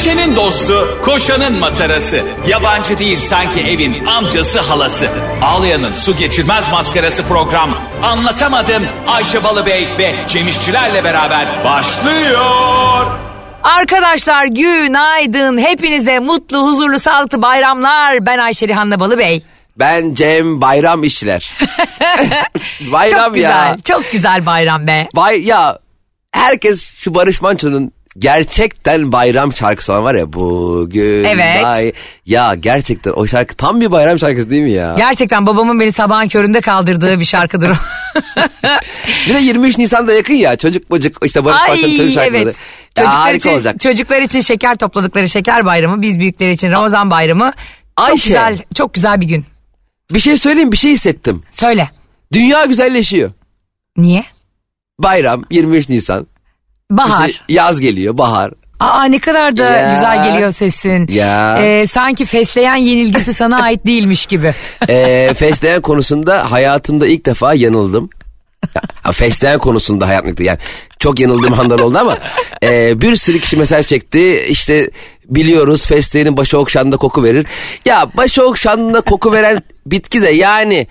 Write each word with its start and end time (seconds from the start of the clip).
Düşenin 0.00 0.36
dostu, 0.36 0.98
koşanın 1.04 1.58
matarası. 1.58 2.22
Yabancı 2.48 2.98
değil 2.98 3.18
sanki 3.18 3.60
evin 3.60 4.06
amcası 4.06 4.60
halası. 4.60 5.08
Ağlayan'ın 5.42 5.92
su 5.92 6.16
geçirmez 6.16 6.70
maskarası 6.70 7.22
program. 7.22 7.70
Anlatamadım 8.02 8.82
Ayşe 9.08 9.44
Balıbey 9.44 9.88
ve 9.98 10.14
Cemişçilerle 10.28 11.04
beraber 11.04 11.46
başlıyor. 11.64 13.06
Arkadaşlar 13.62 14.44
günaydın. 14.46 15.58
Hepinize 15.58 16.18
mutlu, 16.18 16.66
huzurlu, 16.66 16.98
sağlıklı 16.98 17.42
bayramlar. 17.42 18.26
Ben 18.26 18.38
Ayşe 18.38 18.68
Rihanna 18.68 19.00
Balıbey. 19.00 19.42
Ben 19.76 20.14
Cem 20.14 20.60
Bayram 20.60 21.04
işçiler. 21.04 21.52
bayram 22.92 23.24
Çok 23.24 23.34
güzel, 23.34 23.48
ya. 23.50 23.76
çok 23.84 24.12
güzel 24.12 24.46
bayram 24.46 24.86
be. 24.86 25.08
Bay 25.16 25.40
ya 25.40 25.78
herkes 26.32 26.94
şu 26.96 27.14
Barış 27.14 27.42
Manço'nun 27.42 27.92
gerçekten 28.20 29.12
bayram 29.12 29.52
şarkısı 29.56 29.92
olan 29.92 30.04
var 30.04 30.14
ya 30.14 30.32
bugün 30.32 31.24
Evet. 31.24 31.62
bay 31.62 31.92
ya 32.26 32.54
gerçekten 32.54 33.12
o 33.12 33.26
şarkı 33.26 33.54
tam 33.56 33.80
bir 33.80 33.90
bayram 33.90 34.18
şarkısı 34.18 34.50
değil 34.50 34.62
mi 34.62 34.70
ya? 34.72 34.94
Gerçekten 34.98 35.46
babamın 35.46 35.80
beni 35.80 35.92
sabahın 35.92 36.28
köründe 36.28 36.60
kaldırdığı 36.60 37.20
bir 37.20 37.24
şarkıdır 37.24 37.70
o. 37.70 37.74
Bir 39.28 39.34
de 39.34 39.38
23 39.38 39.78
Nisan'da 39.78 40.12
yakın 40.12 40.34
ya 40.34 40.56
çocuk 40.56 40.90
bocuk 40.90 41.16
işte 41.26 41.44
Barış 41.44 41.68
Manço'nun 41.68 41.96
çocuk 41.96 42.12
şarkıları. 42.14 42.42
evet. 42.42 42.56
Ya 42.98 43.04
Çocuklar 43.04 43.34
için, 43.34 43.50
olacak. 43.50 43.80
çocuklar 43.80 44.20
için 44.20 44.40
şeker 44.40 44.74
topladıkları 44.74 45.28
şeker 45.28 45.64
bayramı, 45.66 46.02
biz 46.02 46.18
büyükler 46.18 46.48
için 46.48 46.70
Ramazan 46.70 47.10
bayramı. 47.10 47.52
Çok 47.98 48.08
Ayşe. 48.08 48.28
güzel, 48.28 48.58
çok 48.74 48.94
güzel 48.94 49.20
bir 49.20 49.26
gün. 49.26 49.44
Bir 50.14 50.18
şey 50.18 50.36
söyleyeyim 50.36 50.72
bir 50.72 50.76
şey 50.76 50.92
hissettim. 50.92 51.42
Söyle. 51.50 51.90
Dünya 52.32 52.64
güzelleşiyor. 52.64 53.30
Niye? 53.96 54.24
Bayram 54.98 55.44
23 55.50 55.88
Nisan. 55.88 56.26
Bahar. 56.90 57.28
İşte 57.28 57.42
yaz 57.48 57.80
geliyor 57.80 58.18
bahar. 58.18 58.50
Aa 58.80 59.04
ne 59.04 59.18
kadar 59.18 59.56
da 59.56 59.64
Ya. 59.64 59.94
güzel 59.94 60.24
geliyor 60.24 60.50
sesin. 60.50 61.06
Ya. 61.12 61.58
Ee, 61.62 61.86
sanki 61.86 62.24
fesleğen 62.24 62.74
yenilgisi 62.76 63.34
sana 63.34 63.56
ait 63.62 63.86
değilmiş 63.86 64.26
gibi. 64.26 64.54
Ee, 64.88 65.34
fesleğen 65.34 65.80
konusunda 65.82 66.50
hayatımda 66.52 67.06
ilk 67.06 67.26
defa 67.26 67.54
yanıldım. 67.54 68.10
Ya, 69.06 69.12
fesleğen 69.12 69.58
konusunda 69.58 70.08
hayatımda 70.08 70.42
yani 70.42 70.58
çok 70.98 71.20
yanıldığım 71.20 71.60
anlar 71.60 71.78
oldu 71.78 71.98
ama 71.98 72.18
e, 72.64 73.00
bir 73.00 73.16
sürü 73.16 73.38
kişi 73.40 73.56
mesaj 73.56 73.86
çekti 73.86 74.40
işte 74.48 74.90
biliyoruz 75.28 75.86
fesleğenin 75.86 76.36
başı 76.36 76.58
okşandığında 76.58 76.96
koku 76.96 77.24
verir. 77.24 77.46
Ya 77.84 78.06
başı 78.16 78.44
okşandığında 78.44 79.00
koku 79.00 79.32
veren 79.32 79.62
bitki 79.86 80.22
de 80.22 80.28
yani 80.30 80.86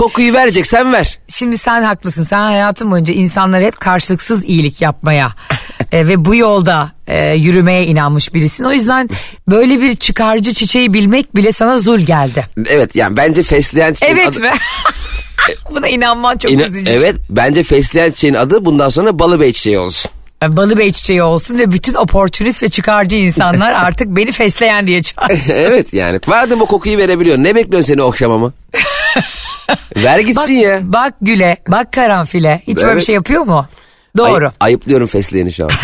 kokuyu 0.00 0.32
vereceksen 0.34 0.92
ver. 0.92 1.18
Şimdi 1.28 1.58
sen 1.58 1.82
haklısın. 1.82 2.24
Sen 2.24 2.40
hayatın 2.40 2.90
boyunca 2.90 3.14
insanlara 3.14 3.64
hep 3.64 3.80
karşılıksız 3.80 4.44
iyilik 4.44 4.80
yapmaya 4.82 5.32
e, 5.92 6.08
ve 6.08 6.24
bu 6.24 6.34
yolda 6.34 6.92
e, 7.06 7.34
yürümeye 7.34 7.84
inanmış 7.86 8.34
birisin. 8.34 8.64
O 8.64 8.72
yüzden 8.72 9.08
böyle 9.48 9.80
bir 9.80 9.96
çıkarcı 9.96 10.52
çiçeği 10.54 10.92
bilmek 10.94 11.36
bile 11.36 11.52
sana 11.52 11.78
zul 11.78 11.98
geldi. 11.98 12.46
Evet 12.70 12.96
yani 12.96 13.16
bence 13.16 13.42
fesleğen 13.42 13.94
çiçeğin 13.94 14.16
Evet 14.16 14.28
adı- 14.28 14.40
mi? 14.40 14.50
Buna 15.70 15.88
inanman 15.88 16.36
çok 16.38 16.50
İna- 16.52 16.62
üzücü. 16.62 16.90
evet 16.90 17.14
bence 17.30 17.62
fesleğen 17.62 18.10
çiçeğin 18.10 18.34
adı 18.34 18.64
bundan 18.64 18.88
sonra 18.88 19.18
balıbey 19.18 19.52
çiçeği 19.52 19.78
olsun. 19.78 20.10
Balı 20.48 20.78
bey 20.78 20.92
çiçeği 20.92 21.22
olsun 21.22 21.58
ve 21.58 21.70
bütün 21.72 21.94
oportunist 21.94 22.62
ve 22.62 22.68
çıkarcı 22.68 23.16
insanlar 23.16 23.72
artık 23.84 24.08
beni 24.08 24.32
fesleyen 24.32 24.86
diye 24.86 25.02
çağırsın. 25.02 25.52
evet 25.54 25.92
yani 25.94 26.20
madem 26.26 26.60
o 26.60 26.66
kokuyu 26.66 26.98
verebiliyor 26.98 27.38
ne 27.38 27.54
bekliyorsun 27.54 27.86
seni 27.86 28.02
okşamamı? 28.02 28.52
ver 29.96 30.18
Bak, 30.18 30.26
gitsin 30.26 30.54
ya. 30.54 30.80
bak 30.82 31.14
güle, 31.20 31.56
bak 31.68 31.92
karanfile. 31.92 32.62
Hiç 32.66 32.76
böyle 32.76 32.86
bir 32.88 32.92
Evet. 32.92 33.06
şey 33.06 33.14
yapıyor 33.14 33.42
mu? 33.42 33.66
Doğru. 34.16 34.44
Ay- 34.46 34.52
ayıplıyorum 34.60 35.06
fesleğeni 35.06 35.52
şu 35.52 35.64
an. 35.64 35.70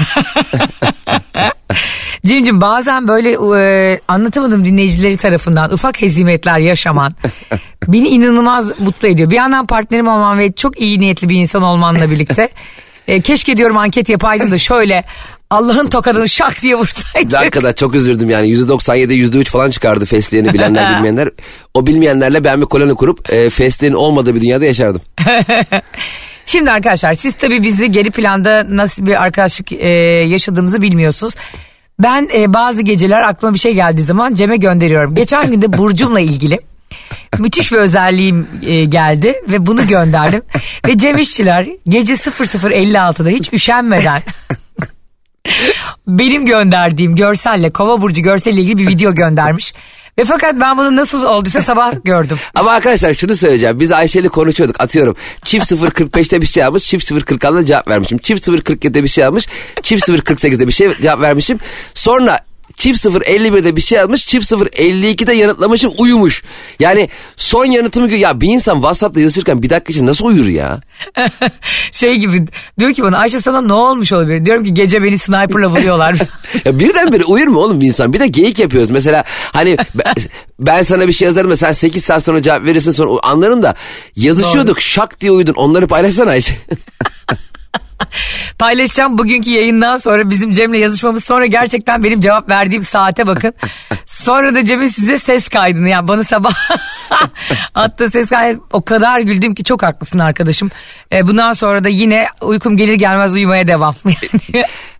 Cimcim 2.27 2.60
bazen 2.60 3.08
böyle 3.08 3.30
e, 3.32 3.98
anlatamadığım 4.08 4.64
dinleyicileri 4.64 5.16
tarafından 5.16 5.72
ufak 5.72 6.02
hezimetler 6.02 6.58
yaşaman 6.58 7.14
beni 7.88 8.09
inanılmaz 8.09 8.81
mutlu 8.81 9.09
ediyor. 9.09 9.31
Bir 9.31 9.37
yandan 9.37 9.66
partnerim 9.66 10.08
olman 10.08 10.38
ve 10.38 10.53
çok 10.53 10.81
iyi 10.81 11.00
niyetli 11.00 11.28
bir 11.28 11.37
insan 11.37 11.62
olmanla 11.62 12.10
birlikte 12.10 12.48
e, 13.08 13.20
keşke 13.20 13.56
diyorum 13.56 13.76
anket 13.76 14.08
yapaydım 14.08 14.50
da 14.50 14.58
şöyle 14.58 15.04
Allah'ın 15.50 15.86
tokadını 15.86 16.28
şak 16.28 16.62
diye 16.62 16.76
vursaydı. 16.76 17.36
Hakikaten 17.36 17.72
çok 17.72 17.94
üzüldüm 17.94 18.30
yani 18.30 18.48
%97 18.48 19.12
%3 19.12 19.44
falan 19.44 19.70
çıkardı 19.70 20.06
fesleğeni 20.06 20.52
bilenler 20.54 20.94
bilmeyenler. 20.96 21.30
O 21.74 21.86
bilmeyenlerle 21.86 22.44
ben 22.44 22.60
bir 22.60 22.66
koloni 22.66 22.94
kurup 22.94 23.32
e, 23.32 23.50
fesleğenin 23.50 23.96
olmadığı 23.96 24.34
bir 24.34 24.40
dünyada 24.40 24.64
yaşardım. 24.64 25.00
Şimdi 26.46 26.70
arkadaşlar 26.70 27.14
siz 27.14 27.34
tabii 27.34 27.62
bizi 27.62 27.90
geri 27.90 28.10
planda 28.10 28.66
nasıl 28.70 29.06
bir 29.06 29.22
arkadaşlık 29.22 29.72
e, 29.72 29.88
yaşadığımızı 30.28 30.82
bilmiyorsunuz. 30.82 31.34
Ben 31.98 32.28
e, 32.34 32.52
bazı 32.52 32.82
geceler 32.82 33.22
aklıma 33.22 33.54
bir 33.54 33.58
şey 33.58 33.74
geldiği 33.74 34.02
zaman 34.02 34.34
Cem'e 34.34 34.56
gönderiyorum. 34.56 35.14
Geçen 35.14 35.50
günde 35.50 35.72
Burcum'la 35.72 36.20
ilgili 36.20 36.60
müthiş 37.38 37.72
bir 37.72 37.76
özelliğim 37.76 38.48
e, 38.62 38.84
geldi 38.84 39.34
ve 39.50 39.66
bunu 39.66 39.86
gönderdim. 39.86 40.42
ve 40.86 40.98
Cem 40.98 41.18
İşçiler 41.18 41.68
gece 41.88 42.14
00.56'da 42.14 43.28
hiç 43.28 43.52
üşenmeden 43.52 44.22
benim 46.06 46.46
gönderdiğim 46.46 47.14
görselle 47.14 47.70
Kova 47.70 48.00
Burcu 48.00 48.22
görseliyle 48.22 48.62
ilgili 48.62 48.78
bir 48.78 48.88
video 48.88 49.14
göndermiş. 49.14 49.72
Ve 50.18 50.24
fakat 50.24 50.60
ben 50.60 50.78
bunu 50.78 50.96
nasıl 50.96 51.24
olduysa 51.24 51.62
sabah 51.62 51.94
gördüm. 52.04 52.38
Ama 52.54 52.70
arkadaşlar 52.70 53.14
şunu 53.14 53.36
söyleyeceğim. 53.36 53.80
Biz 53.80 53.92
Ayşe 53.92 54.28
konuşuyorduk 54.28 54.80
atıyorum. 54.80 55.16
Çift 55.44 55.72
045'te 55.72 56.40
bir 56.42 56.46
şey 56.46 56.64
almış. 56.64 56.84
Çift 56.84 57.10
046'da 57.10 57.64
cevap 57.64 57.88
vermişim. 57.88 58.18
Çift 58.18 58.48
047'de 58.48 59.02
bir 59.02 59.08
şey 59.08 59.24
almış. 59.24 59.48
Çift 59.82 60.08
048'de 60.08 60.66
bir 60.66 60.72
şey 60.72 60.92
cevap 61.02 61.20
vermişim. 61.20 61.58
Sonra 61.94 62.40
çift 62.76 63.06
051'de 63.06 63.76
bir 63.76 63.81
şey 63.81 64.00
almış. 64.00 64.26
Çift 64.26 64.53
052'de 64.53 65.34
yanıtlamışım 65.34 65.92
uyumuş. 65.98 66.42
Yani 66.81 67.09
son 67.37 67.64
yanıtımı 67.64 68.12
ya 68.12 68.41
bir 68.41 68.48
insan 68.48 68.75
WhatsApp'ta 68.75 69.20
yazışırken 69.20 69.62
bir 69.62 69.70
dakika 69.70 69.92
için 69.92 70.06
nasıl 70.06 70.25
uyur 70.25 70.48
ya? 70.48 70.81
şey 71.92 72.16
gibi 72.16 72.47
diyor 72.78 72.92
ki 72.92 73.03
bana 73.03 73.19
Ayşe 73.19 73.41
sana 73.41 73.60
ne 73.60 73.72
olmuş 73.72 74.12
olabilir? 74.12 74.47
Diyorum 74.47 74.64
ki 74.64 74.75
gece 74.75 75.03
beni 75.03 75.19
sniperla 75.19 75.69
vuruyorlar. 75.69 76.16
Ya 76.64 76.78
birdenbire 76.78 77.25
uyur 77.25 77.47
mu 77.47 77.60
oğlum 77.60 77.81
bir 77.81 77.87
insan? 77.87 78.12
Bir 78.12 78.20
de 78.20 78.26
geyik 78.26 78.59
yapıyoruz. 78.59 78.91
Mesela 78.91 79.25
hani 79.53 79.76
ben, 79.94 80.14
ben 80.60 80.82
sana 80.82 81.08
bir 81.08 81.12
şey 81.12 81.26
yazarım 81.26 81.50
da 81.50 81.56
sen 81.56 81.72
8 81.72 82.04
saat 82.04 82.25
sonra 82.25 82.43
cevap 82.43 82.64
verirsin 82.64 82.91
sonra 82.91 83.10
anlarım 83.22 83.62
da 83.62 83.75
yazışıyorduk 84.16 84.81
şak 84.81 85.20
diye 85.20 85.32
uyudun. 85.32 85.54
Onları 85.54 85.87
paylaşsana 85.87 86.31
Ayşe. 86.31 86.54
Paylaşacağım 88.58 89.18
bugünkü 89.18 89.50
yayından 89.50 89.96
sonra 89.96 90.30
bizim 90.30 90.52
Cem'le 90.52 90.74
yazışmamız 90.74 91.24
sonra 91.24 91.46
gerçekten 91.46 92.04
benim 92.04 92.20
cevap 92.20 92.50
verdiğim 92.50 92.84
saate 92.84 93.26
bakın. 93.26 93.54
Sonra 94.06 94.54
da 94.54 94.64
Cem'in 94.64 94.86
size 94.86 95.18
ses 95.18 95.48
kaydını 95.48 95.88
yani 95.88 96.08
bana 96.08 96.24
sabah 96.24 96.54
attığı 97.74 98.10
ses 98.10 98.28
kaydı 98.28 98.60
o 98.72 98.82
kadar 98.82 99.20
güldüm 99.20 99.54
ki 99.54 99.64
çok 99.64 99.82
haklısın 99.82 100.18
arkadaşım. 100.18 100.70
E, 101.12 101.26
bundan 101.26 101.52
sonra 101.52 101.84
da 101.84 101.88
yine 101.88 102.26
uykum 102.42 102.76
gelir 102.76 102.94
gelmez 102.94 103.34
uyumaya 103.34 103.66
devam. 103.66 103.94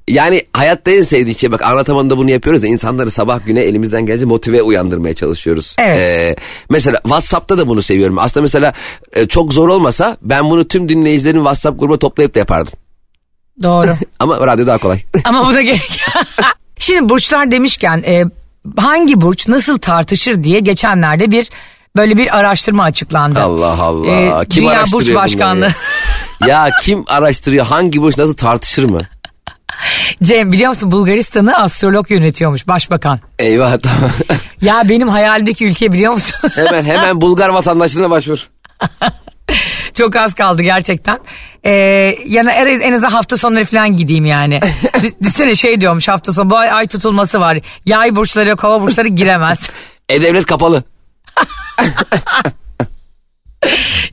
Yani 0.09 0.43
hayatta 0.53 0.91
en 0.91 1.03
sevdiği 1.03 1.39
şey 1.39 1.53
bak 1.53 1.63
anlatamanın 1.63 2.11
da 2.11 2.19
bunu 2.19 2.31
yapıyoruz 2.31 2.65
ya 2.65 2.71
insanları 2.71 3.11
sabah 3.11 3.47
güne 3.47 3.61
elimizden 3.61 4.07
gelince 4.07 4.25
motive 4.25 4.63
uyandırmaya 4.63 5.15
çalışıyoruz. 5.15 5.77
Evet. 5.79 5.99
Ee, 5.99 6.37
mesela 6.71 6.99
WhatsApp'ta 7.03 7.59
da 7.59 7.69
bunu 7.69 7.83
seviyorum. 7.83 8.19
Aslında 8.19 8.43
mesela 8.43 8.73
e, 9.13 9.27
çok 9.27 9.53
zor 9.53 9.69
olmasa 9.69 10.17
ben 10.23 10.51
bunu 10.51 10.69
tüm 10.69 10.89
dinleyicilerin 10.89 11.39
WhatsApp 11.39 11.81
grubuna 11.81 11.99
toplayıp 11.99 12.35
da 12.35 12.39
yapardım. 12.39 12.73
Doğru. 13.63 13.97
Ama 14.19 14.47
radyo 14.47 14.67
daha 14.67 14.79
kolay. 14.79 15.03
Ama 15.25 15.47
bu 15.47 15.55
da 15.55 15.63
gerek. 15.63 16.01
Şimdi 16.79 17.09
burçlar 17.09 17.51
demişken 17.51 18.03
e, 18.07 18.25
hangi 18.77 19.21
burç 19.21 19.49
nasıl 19.49 19.79
tartışır 19.79 20.45
diye 20.45 20.61
geçenlerde 20.61 21.31
bir 21.31 21.51
böyle 21.97 22.17
bir 22.19 22.39
araştırma 22.39 22.83
açıklandı. 22.83 23.41
Allah 23.41 23.83
Allah. 23.83 24.07
Ee, 24.43 24.47
kim 24.49 24.63
Dünya 24.63 24.73
araştırıyor 24.73 25.03
Burç 25.03 25.15
Başkanlığı. 25.15 25.69
Ya? 26.41 26.49
ya 26.49 26.71
kim 26.83 27.05
araştırıyor 27.07 27.67
hangi 27.67 28.03
burç 28.03 28.19
nasıl 28.19 28.37
tartışır 28.37 28.85
mı? 28.85 29.01
Cem 30.23 30.53
biliyor 30.53 30.69
musun 30.69 30.91
Bulgaristan'ı 30.93 31.57
astrolog 31.57 32.11
yönetiyormuş 32.11 32.69
başbakan. 32.69 33.21
Eyvah 33.39 33.79
tamam. 33.83 34.11
Ya 34.61 34.83
benim 34.89 35.09
hayalimdeki 35.09 35.67
ülke 35.67 35.93
biliyor 35.93 36.13
musun? 36.13 36.51
hemen 36.55 36.85
hemen 36.85 37.21
Bulgar 37.21 37.49
vatandaşlığına 37.49 38.11
başvur. 38.11 38.49
Çok 39.95 40.17
az 40.17 40.35
kaldı 40.35 40.63
gerçekten. 40.63 41.19
Ee, 41.65 41.71
yani 42.27 42.51
en, 42.51 42.93
azından 42.93 43.11
hafta 43.11 43.37
sonları 43.37 43.65
falan 43.65 43.97
gideyim 43.97 44.27
yani. 44.27 44.55
Dü- 44.83 45.21
Düşünsene 45.21 45.55
şey 45.55 45.81
diyormuş 45.81 46.09
hafta 46.09 46.33
sonu 46.33 46.51
bu 46.51 46.57
ay, 46.57 46.71
ay 46.71 46.87
tutulması 46.87 47.41
var. 47.41 47.59
Yay 47.87 48.17
burçları 48.17 48.57
kova 48.57 48.83
burçları 48.83 49.09
giremez. 49.09 49.71
E-Devlet 50.09 50.47
kapalı. 50.47 50.83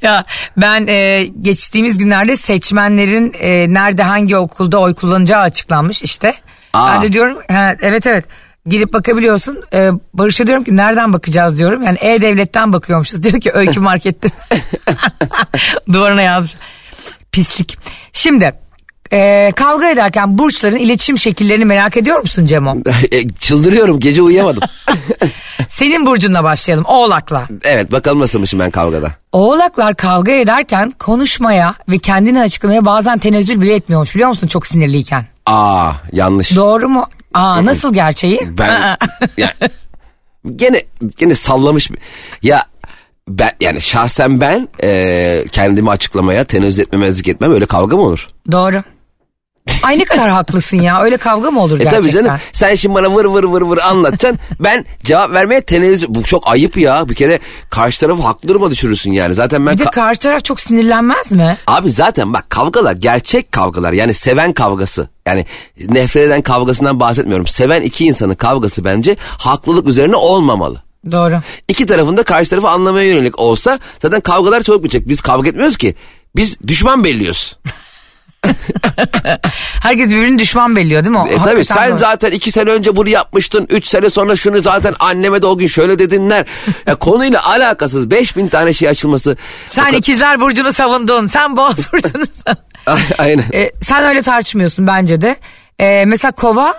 ya 0.02 0.26
ben 0.58 0.88
e, 0.88 1.26
geçtiğimiz 1.42 1.98
günlerde 1.98 2.36
seçmenlerin 2.36 3.34
e, 3.40 3.74
nerede 3.74 4.04
hangi 4.04 4.38
okulda 4.38 4.80
oy 4.80 4.94
kullanacağı 4.94 5.42
açıklanmış 5.42 6.04
işte. 6.04 6.34
Aa. 6.74 6.94
Ben 6.96 7.02
de 7.02 7.14
diyorum 7.14 7.38
ha, 7.52 7.76
evet 7.82 8.08
evet 8.08 8.26
girip 8.66 8.94
bakabiliyorsun. 8.94 9.64
E, 9.74 9.90
Barış'a 10.14 10.48
diyorum 10.48 10.64
ki 10.64 10.76
nereden 10.76 11.14
bakacağız 11.14 11.60
diyorum. 11.60 11.84
Yani 11.84 11.98
E-Devlet'ten 12.02 12.74
bakıyormuşuz. 12.74 13.24
Diyor 13.24 13.42
ki 13.42 13.52
Öykü 13.54 13.80
Market'ten. 13.90 14.32
Duvarına 15.94 16.22
yazmış. 16.22 16.54
Pislik. 17.32 17.78
Şimdi 18.14 18.54
Ee, 19.16 19.52
kavga 19.56 19.90
ederken 19.90 20.38
burçların 20.38 20.76
iletişim 20.78 21.18
şekillerini 21.18 21.66
merak 21.66 21.98
ediyor 21.98 22.20
musun 22.20 22.46
Cemo? 22.46 22.76
E, 23.12 23.30
Çıldırıyorum 23.30 24.00
gece 24.00 24.22
uyuyamadım. 24.22 24.64
Senin 25.68 26.06
burcunla 26.06 26.44
başlayalım 26.44 26.86
oğlakla. 26.88 27.48
evet 27.64 27.92
bakalım 27.92 28.20
nasılmışım 28.20 28.60
ben 28.60 28.72
kavgada. 28.72 29.12
Oğlaklar 29.32 29.96
kavga 29.96 30.32
ederken 30.32 30.92
konuşmaya 31.00 31.76
ve 31.90 31.98
kendini 31.98 32.40
açıklamaya 32.42 32.86
bazen 32.86 33.18
tenezzül 33.18 33.62
bile 33.62 33.76
etmiyormuş 33.76 34.16
biliyor 34.16 34.30
musun 34.30 34.48
çok 34.48 34.68
sinirliyken. 34.68 35.26
Aa 35.46 35.92
yanlış. 36.12 36.56
Doğru 36.56 36.90
mu? 36.90 37.06
Aa 37.34 37.66
nasıl 37.66 37.94
gerçeği? 37.94 38.40
Ben 38.58 38.98
ya, 39.38 39.54
gene 40.56 40.82
gene 41.18 41.36
sallamış 41.36 41.92
bir- 41.92 41.98
ya 42.44 42.64
ben 43.28 43.52
yani 43.62 43.82
şahsen 43.82 44.42
ben 44.42 44.68
e, 44.84 45.44
kendimi 45.52 45.90
açıklamaya 45.90 46.44
tenezzül 46.44 46.84
etmemezlik 46.84 47.28
etmem 47.28 47.54
öyle 47.54 47.66
kavga 47.66 47.96
mı 47.98 48.02
olur? 48.04 48.30
Doğru. 48.52 48.84
Ay 49.84 50.00
ne 50.00 50.04
kadar 50.06 50.30
haklısın 50.30 50.78
ya 50.78 51.02
öyle 51.02 51.18
kavga 51.18 51.52
mı 51.52 51.62
olur 51.64 51.80
E 51.80 51.84
gerçekten? 51.84 52.02
tabii 52.12 52.12
canım 52.26 52.40
sen 52.54 52.76
şimdi 52.76 52.96
bana 52.96 53.16
vır 53.16 53.26
vır 53.26 53.44
vır 53.44 53.62
vır 53.62 53.78
anlatacaksın 53.78 54.40
ben 54.60 54.86
cevap 55.04 55.32
vermeye 55.34 55.62
tenezzül 55.62 56.08
bu 56.10 56.24
çok 56.24 56.48
ayıp 56.48 56.78
ya 56.78 57.10
bir 57.10 57.16
kere 57.16 57.40
karşı 57.70 58.00
tarafı 58.00 58.22
haklı 58.22 58.50
duruma 58.50 58.72
düşürürsün 58.72 59.12
yani 59.12 59.36
zaten 59.36 59.66
ben 59.66 59.74
Bir 59.74 59.80
de 59.80 59.84
ka- 59.84 59.92
karşı 59.92 60.20
taraf 60.20 60.44
çok 60.46 60.62
sinirlenmez 60.62 61.32
mi? 61.32 61.58
Abi 61.68 61.92
zaten 61.92 62.34
bak 62.34 62.50
kavgalar 62.50 62.94
gerçek 62.94 63.52
kavgalar 63.52 63.94
yani 63.94 64.14
seven 64.14 64.54
kavgası. 64.54 65.08
Yani 65.26 65.46
nefret 65.88 66.28
eden 66.28 66.42
kavgasından 66.42 67.00
bahsetmiyorum. 67.00 67.48
Seven 67.48 67.82
iki 67.82 68.06
insanın 68.06 68.34
kavgası 68.34 68.86
bence 68.86 69.16
haklılık 69.38 69.88
üzerine 69.88 70.16
olmamalı. 70.16 70.82
Doğru. 71.12 71.40
İki 71.68 71.86
tarafında 71.86 72.24
karşı 72.24 72.50
tarafı 72.50 72.70
anlamaya 72.70 73.08
yönelik 73.08 73.40
olsa 73.40 73.80
zaten 74.02 74.22
kavgalar 74.22 74.62
çok 74.62 74.84
bitecek. 74.84 75.08
Biz 75.10 75.22
kavga 75.22 75.50
etmiyoruz 75.50 75.78
ki. 75.78 75.96
Biz 76.36 76.58
düşman 76.68 77.04
belliyoruz. 77.04 77.58
Herkes 79.82 80.10
birbirini 80.10 80.40
düşman 80.40 80.76
belliyor 80.76 81.06
değil 81.06 81.16
mi? 81.16 81.24
E 81.30 81.36
tabii 81.44 81.66
sen 81.66 81.90
doğru. 81.92 81.98
zaten 81.98 82.32
iki 82.32 82.52
sene 82.52 82.70
önce 82.70 82.96
bunu 82.96 83.10
yapmıştın. 83.10 83.68
Üç 83.70 83.88
sene 83.88 84.10
sonra 84.10 84.36
şunu 84.36 84.62
zaten 84.62 84.94
anneme 85.00 85.42
de 85.42 85.48
o 85.48 85.58
gün 85.58 85.68
şöyle 85.68 86.00
dedinler. 86.00 86.46
Ya 86.88 86.96
konuyla 86.96 87.44
alakasız 87.46 88.10
5000 88.12 88.48
tane 88.48 88.74
şey 88.74 88.90
açılması. 88.90 89.38
Sen 89.68 89.82
O 89.84 89.86
kadar- 89.86 89.98
ikizler 89.98 90.42
burcunu 90.42 90.74
savundun. 90.74 91.26
Sen 91.26 91.58
boğa 91.58 91.70
burcunu 91.94 92.24
savundun. 92.46 93.04
Aynen. 93.18 93.44
E, 93.54 93.72
sen 93.82 94.04
öyle 94.04 94.22
tartışmıyorsun 94.22 94.88
bence 94.88 95.22
de. 95.22 95.36
E, 95.80 96.06
mesela 96.06 96.32
kova 96.32 96.74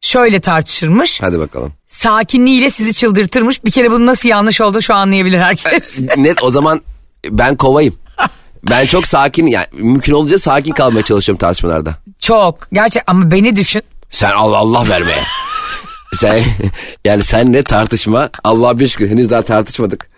şöyle 0.00 0.40
tartışırmış. 0.40 1.20
Hadi 1.22 1.38
bakalım. 1.38 1.72
Sakinliğiyle 1.86 2.70
sizi 2.70 2.94
çıldırtırmış. 2.94 3.64
Bir 3.64 3.70
kere 3.70 3.90
bunun 3.90 4.06
nasıl 4.06 4.28
yanlış 4.28 4.60
olduğunu 4.60 4.82
şu 4.82 4.94
an 4.94 4.98
anlayabilir 4.98 5.38
herkes. 5.38 5.98
Net 6.16 6.42
o 6.42 6.50
zaman 6.50 6.80
ben 7.30 7.56
kovayım. 7.56 7.94
Ben 8.70 8.86
çok 8.86 9.06
sakin 9.06 9.46
yani 9.46 9.66
mümkün 9.72 10.12
olunca 10.12 10.38
sakin 10.38 10.72
kalmaya 10.72 11.02
çalışıyorum 11.02 11.38
tartışmalarda. 11.38 11.94
Çok. 12.18 12.72
Gerçek 12.72 13.02
ama 13.06 13.30
beni 13.30 13.56
düşün. 13.56 13.82
Sen 14.10 14.30
Allah 14.30 14.56
Allah 14.56 14.88
vermeye. 14.88 15.22
sen 16.14 16.40
yani 17.04 17.22
sen 17.22 17.52
ne 17.52 17.62
tartışma 17.62 18.30
Allah 18.44 18.78
bir 18.78 18.88
şükür 18.88 19.10
henüz 19.10 19.30
daha 19.30 19.42
tartışmadık. 19.42 20.08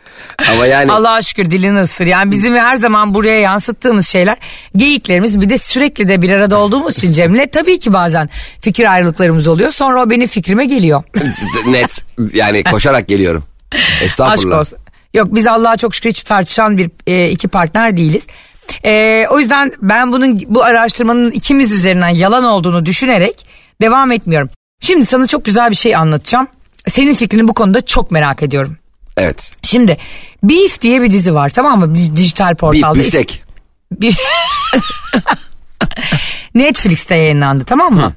Ama 0.51 0.67
yani 0.67 0.93
Allah'a 0.93 1.23
şükür 1.23 1.51
dilini 1.51 1.81
ısır. 1.81 2.07
Yani 2.07 2.31
bizim 2.31 2.57
her 2.57 2.77
zaman 2.77 3.15
buraya 3.15 3.41
yansıttığımız 3.41 4.09
şeyler 4.09 4.37
geyiklerimiz 4.77 5.41
bir 5.41 5.51
de 5.51 5.59
sürekli 5.59 6.09
de 6.09 6.23
bir 6.23 6.31
arada 6.31 6.59
olduğumuz 6.59 6.99
için 6.99 7.13
Cem'le 7.13 7.47
tabii 7.53 7.79
ki 7.79 7.93
bazen 7.93 8.29
fikir 8.61 8.93
ayrılıklarımız 8.93 9.49
oluyor. 9.49 9.71
Sonra 9.71 10.03
o 10.03 10.11
benim 10.11 10.27
fikrime 10.29 10.67
geliyor. 10.67 11.03
net 11.67 11.99
yani 12.35 12.65
koşarak 12.65 13.09
geliyorum. 13.09 13.45
Aşk 13.73 14.03
Estağfurullah. 14.03 14.61
olsun. 14.61 14.79
Yok 15.15 15.35
biz 15.35 15.47
Allah'a 15.47 15.77
çok 15.77 15.95
şükür 15.95 16.11
hiç 16.11 16.23
tartışan 16.23 16.79
bir 16.79 16.91
e, 17.07 17.31
iki 17.31 17.49
partner 17.49 17.97
değiliz. 17.97 18.27
E, 18.85 19.25
o 19.31 19.39
yüzden 19.39 19.73
ben 19.83 20.13
bunun 20.13 20.43
bu 20.47 20.65
araştırmanın 20.65 21.31
ikimiz 21.31 21.73
üzerinden 21.73 22.09
yalan 22.09 22.45
olduğunu 22.45 22.87
düşünerek 22.87 23.47
devam 23.81 24.13
etmiyorum. 24.13 24.51
Şimdi 24.81 25.07
sana 25.07 25.27
çok 25.27 25.45
güzel 25.45 25.71
bir 25.71 25.77
şey 25.77 25.97
anlatacağım. 25.97 26.49
Senin 26.89 27.15
fikrini 27.15 27.49
bu 27.49 27.55
konuda 27.55 27.87
çok 27.87 28.11
merak 28.11 28.43
ediyorum. 28.43 28.77
Evet. 29.17 29.51
Şimdi 29.63 29.97
Beef 30.43 30.81
diye 30.81 31.03
bir 31.03 31.11
dizi 31.11 31.35
var 31.35 31.51
tamam 31.51 31.79
mı? 31.79 31.95
Bir 31.95 32.17
dijital 32.17 32.55
portalda. 32.55 32.99
biftek. 32.99 33.43
Bir... 33.93 34.17
Netflix'te 36.55 37.17
yayınlandı 37.17 37.65
tamam 37.65 37.95
mı? 37.95 38.13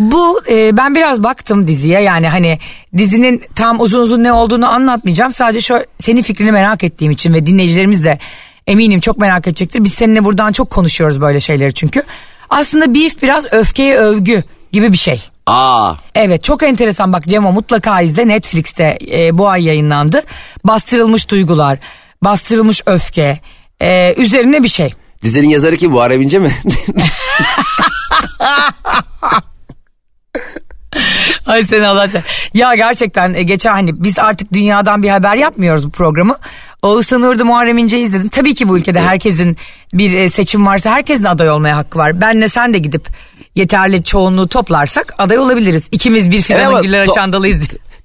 Bu 0.00 0.40
e, 0.50 0.76
ben 0.76 0.94
biraz 0.94 1.22
baktım 1.22 1.66
diziye 1.66 2.00
yani 2.00 2.28
hani 2.28 2.58
dizinin 2.96 3.42
tam 3.54 3.80
uzun 3.80 4.00
uzun 4.00 4.22
ne 4.22 4.32
olduğunu 4.32 4.68
anlatmayacağım. 4.68 5.32
Sadece 5.32 5.60
şu 5.60 5.84
senin 5.98 6.22
fikrini 6.22 6.52
merak 6.52 6.84
ettiğim 6.84 7.12
için 7.12 7.34
ve 7.34 7.46
dinleyicilerimiz 7.46 8.04
de 8.04 8.18
eminim 8.66 9.00
çok 9.00 9.18
merak 9.18 9.46
edecektir. 9.46 9.84
Biz 9.84 9.92
seninle 9.92 10.24
buradan 10.24 10.52
çok 10.52 10.70
konuşuyoruz 10.70 11.20
böyle 11.20 11.40
şeyleri 11.40 11.74
çünkü. 11.74 12.02
Aslında 12.50 12.94
Beef 12.94 13.22
biraz 13.22 13.52
öfkeye 13.52 13.96
övgü 13.96 14.42
gibi 14.72 14.92
bir 14.92 14.98
şey. 14.98 15.22
Aa 15.46 15.94
Evet 16.14 16.44
çok 16.44 16.62
enteresan 16.62 17.12
bak 17.12 17.24
Cemo 17.24 17.52
mutlaka 17.52 18.00
izle 18.00 18.28
Netflix'te 18.28 18.98
e, 19.12 19.38
bu 19.38 19.48
ay 19.48 19.64
yayınlandı. 19.64 20.22
Bastırılmış 20.64 21.30
duygular, 21.30 21.78
bastırılmış 22.22 22.82
öfke 22.86 23.40
e, 23.80 24.14
üzerine 24.16 24.62
bir 24.62 24.68
şey. 24.68 24.94
dizinin 25.22 25.48
yazarı 25.48 25.76
kim 25.76 25.92
bu 25.92 26.10
Bince 26.10 26.38
mi? 26.38 26.50
Ay 31.46 31.62
sen 31.64 31.82
Allah 31.82 32.08
sen- 32.08 32.22
Ya 32.54 32.74
gerçekten 32.74 33.34
e, 33.34 33.42
geçen 33.42 33.72
hani 33.72 34.02
biz 34.02 34.18
artık 34.18 34.52
dünyadan 34.52 35.02
bir 35.02 35.08
haber 35.08 35.36
yapmıyoruz 35.36 35.86
bu 35.86 35.90
programı. 35.90 36.36
Oğuzhan 36.82 37.22
Uğur'da 37.22 37.44
Muharrem 37.44 37.78
İnce'yi 37.78 38.04
izledim. 38.04 38.28
Tabii 38.28 38.54
ki 38.54 38.68
bu 38.68 38.78
ülkede 38.78 39.00
herkesin 39.00 39.56
bir 39.94 40.14
e, 40.14 40.28
seçim 40.28 40.66
varsa 40.66 40.90
herkesin 40.90 41.24
aday 41.24 41.50
olmaya 41.50 41.76
hakkı 41.76 41.98
var. 41.98 42.20
Benle 42.20 42.48
sen 42.48 42.74
de 42.74 42.78
gidip 42.78 43.08
yeterli 43.54 44.02
çoğunluğu 44.04 44.48
toplarsak 44.48 45.14
aday 45.18 45.38
olabiliriz. 45.38 45.88
İkimiz 45.92 46.26
bir 46.30 46.36
Evet 46.36 46.44
fidanın 46.46 46.64
ama 46.66 46.80
güllere 46.80 47.04
to- 47.04 47.14
çandalıyız. 47.14 47.58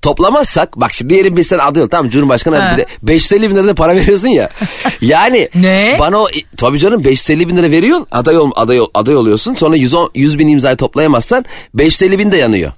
Toplamazsak 0.03 0.79
bak 0.81 0.93
şimdi 0.93 1.13
diyelim 1.13 1.37
biz 1.37 1.47
sen 1.47 1.59
aday 1.59 1.83
ol 1.83 1.87
tamam 1.87 2.09
Cumhurbaşkanı 2.09 2.55
Ha. 2.57 2.71
bir 2.73 2.77
de 2.77 2.85
550 3.01 3.49
bin 3.49 3.55
lira 3.55 3.67
da 3.67 3.75
para 3.75 3.95
veriyorsun 3.95 4.27
ya. 4.29 4.49
Yani 5.01 5.49
Ne? 5.55 5.95
bana 5.99 6.17
o 6.17 6.27
tabii 6.57 6.79
canım 6.79 7.03
550 7.03 7.47
bin 7.49 7.57
lira 7.57 7.71
veriyorsun 7.71 8.07
aday, 8.11 8.37
ol, 8.37 8.51
aday, 8.55 8.79
ol- 8.81 8.87
aday 8.93 9.15
oluyorsun 9.15 9.55
sonra 9.55 9.75
110, 9.75 10.11
100 10.15 10.39
bin 10.39 10.47
imzayı 10.47 10.77
toplayamazsan 10.77 11.45
550 11.73 12.19
bin 12.19 12.31
de 12.31 12.37
yanıyor. 12.37 12.71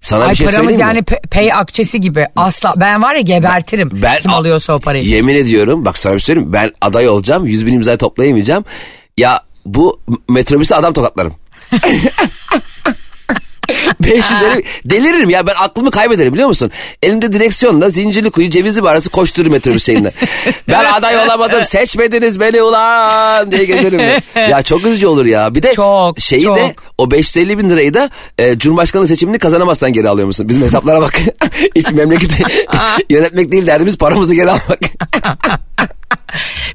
Sana 0.00 0.24
Ay 0.24 0.30
bir 0.30 0.36
şey 0.36 0.46
paramız 0.46 0.60
söyleyeyim 0.74 0.78
mi? 0.92 0.96
yani 0.96 0.98
pe- 1.04 1.28
pay 1.28 1.52
akçesi 1.52 2.00
gibi 2.00 2.26
asla 2.36 2.74
ben 2.76 3.02
var 3.02 3.14
ya 3.14 3.20
gebertirim 3.20 3.90
Ben 4.02 4.18
kim 4.20 4.30
alıyorsa 4.30 4.74
o 4.74 4.80
parayı. 4.80 5.04
Yemin 5.04 5.34
ediyorum 5.34 5.84
bak 5.84 5.98
sana 5.98 6.14
bir 6.14 6.20
şey 6.20 6.26
söyleyeyim 6.26 6.48
mi? 6.48 6.52
ben 6.54 6.70
aday 6.80 7.08
olacağım 7.08 7.46
100 7.46 7.66
bin 7.66 7.72
imzayı 7.72 7.98
toplayamayacağım. 7.98 8.64
Ya 9.16 9.40
bu 9.66 10.00
metrobüse 10.28 10.74
adam 10.76 10.92
tokatlarım. 10.92 11.34
500 14.08 14.40
deli- 14.40 14.64
deliririm 14.84 15.30
ya 15.30 15.46
ben 15.46 15.54
aklımı 15.58 15.90
kaybederim 15.90 16.32
biliyor 16.32 16.48
musun? 16.48 16.70
Elimde 17.02 17.32
direksiyonla 17.32 17.88
zincirli 17.88 18.30
kuyu 18.30 18.50
cevizli 18.50 18.82
barası 18.82 19.10
koşturur 19.10 19.50
metrobüs 19.50 19.84
şeyinde. 19.86 20.12
ben 20.68 20.84
aday 20.84 21.18
olamadım 21.18 21.64
seçmediniz 21.64 22.40
beni 22.40 22.62
ulan 22.62 23.50
diye 23.52 23.64
gezerim. 23.64 23.98
ya. 24.00 24.20
Ya 24.48 24.62
çok 24.62 24.86
üzücü 24.86 25.06
olur 25.06 25.26
ya. 25.26 25.54
Bir 25.54 25.62
de 25.62 25.74
Çok, 25.74 26.20
şeyi 26.20 26.42
çok. 26.42 26.56
de 26.56 26.74
o 26.98 27.10
550 27.10 27.58
bin 27.58 27.70
lirayı 27.70 27.94
da 27.94 28.10
e, 28.38 28.58
Cumhurbaşkanlığı 28.58 29.06
seçimini 29.08 29.38
kazanamazsan 29.38 29.92
geri 29.92 30.08
alıyor 30.08 30.26
musun? 30.26 30.48
Bizim 30.48 30.62
hesaplara 30.62 31.00
bak. 31.00 31.14
Hiç 31.76 31.92
memleketi 31.92 32.42
yönetmek 33.10 33.52
değil 33.52 33.66
derdimiz 33.66 33.96
paramızı 33.98 34.34
geri 34.34 34.50
almak. 34.50 34.78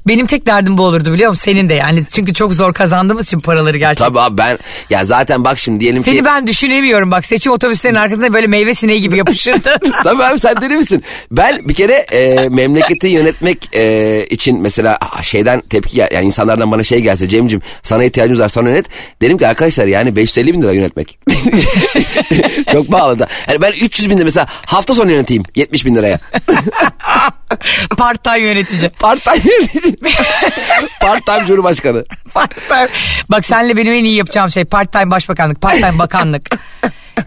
Benim 0.08 0.26
tek 0.26 0.46
derdim 0.46 0.78
bu 0.78 0.82
olurdu 0.82 1.12
biliyor 1.12 1.30
musun? 1.30 1.42
Senin 1.44 1.68
de 1.68 1.74
yani 1.74 2.04
çünkü 2.10 2.34
çok 2.34 2.54
zor 2.54 2.72
kazandığımız 2.72 3.26
için 3.26 3.40
paraları 3.40 3.78
gerçekten. 3.78 4.08
Tabii 4.08 4.20
abi 4.20 4.38
ben 4.38 4.58
ya 4.90 5.04
zaten 5.04 5.44
bak 5.44 5.58
şimdi 5.58 5.80
diyelim 5.80 6.02
Seni 6.04 6.16
ki. 6.16 6.24
ben 6.24 6.46
düşünemiyorum 6.46 7.10
bak 7.10 7.26
seçim 7.26 7.52
otobüslerinin 7.52 7.98
arkasında 7.98 8.32
böyle 8.32 8.46
meyve 8.46 8.74
sineği 8.74 9.00
gibi 9.00 9.18
yapışırdı. 9.18 9.76
Tabii 10.04 10.24
abi 10.24 10.38
sen 10.38 10.60
deli 10.60 10.76
misin? 10.76 11.04
Ben 11.30 11.68
bir 11.68 11.74
kere 11.74 11.94
e, 11.94 12.48
memleketi 12.48 13.06
yönetmek 13.06 13.76
e, 13.76 14.24
için 14.30 14.60
mesela 14.60 14.98
şeyden 15.22 15.60
tepki 15.60 15.96
gel 15.96 16.08
yani 16.12 16.26
insanlardan 16.26 16.70
bana 16.72 16.82
şey 16.82 17.00
gelse 17.00 17.28
Cem'cim 17.28 17.60
sana 17.82 18.04
ihtiyacımız 18.04 18.40
var 18.40 18.48
sana 18.48 18.68
yönet. 18.68 18.86
Derim 19.22 19.38
ki 19.38 19.46
arkadaşlar 19.48 19.86
yani 19.86 20.16
550 20.16 20.52
bin 20.52 20.62
lira 20.62 20.72
yönetmek. 20.72 21.18
Çok 22.72 22.88
pahalı 22.88 23.18
da. 23.18 23.28
Yani 23.48 23.62
ben 23.62 23.72
300 23.72 24.10
bin 24.10 24.16
lira 24.16 24.24
mesela 24.24 24.46
hafta 24.66 24.94
sonu 24.94 25.12
yöneteyim 25.12 25.42
70 25.54 25.86
bin 25.86 25.94
liraya. 25.94 26.18
Part 27.96 28.24
time 28.24 28.38
yönetici. 28.40 28.88
Part 28.88 29.24
time. 29.24 29.43
Part 31.00 31.26
time 31.26 31.46
cumhurbaşkanı. 31.46 32.04
Part 32.34 32.68
time. 32.68 32.88
Bak 33.28 33.46
senle 33.46 33.76
benim 33.76 33.92
en 33.92 34.04
iyi 34.04 34.16
yapacağım 34.16 34.50
şey 34.50 34.64
part 34.64 34.92
time 34.92 35.10
başbakanlık, 35.10 35.60
part 35.60 35.74
time 35.74 35.98
bakanlık. 35.98 36.50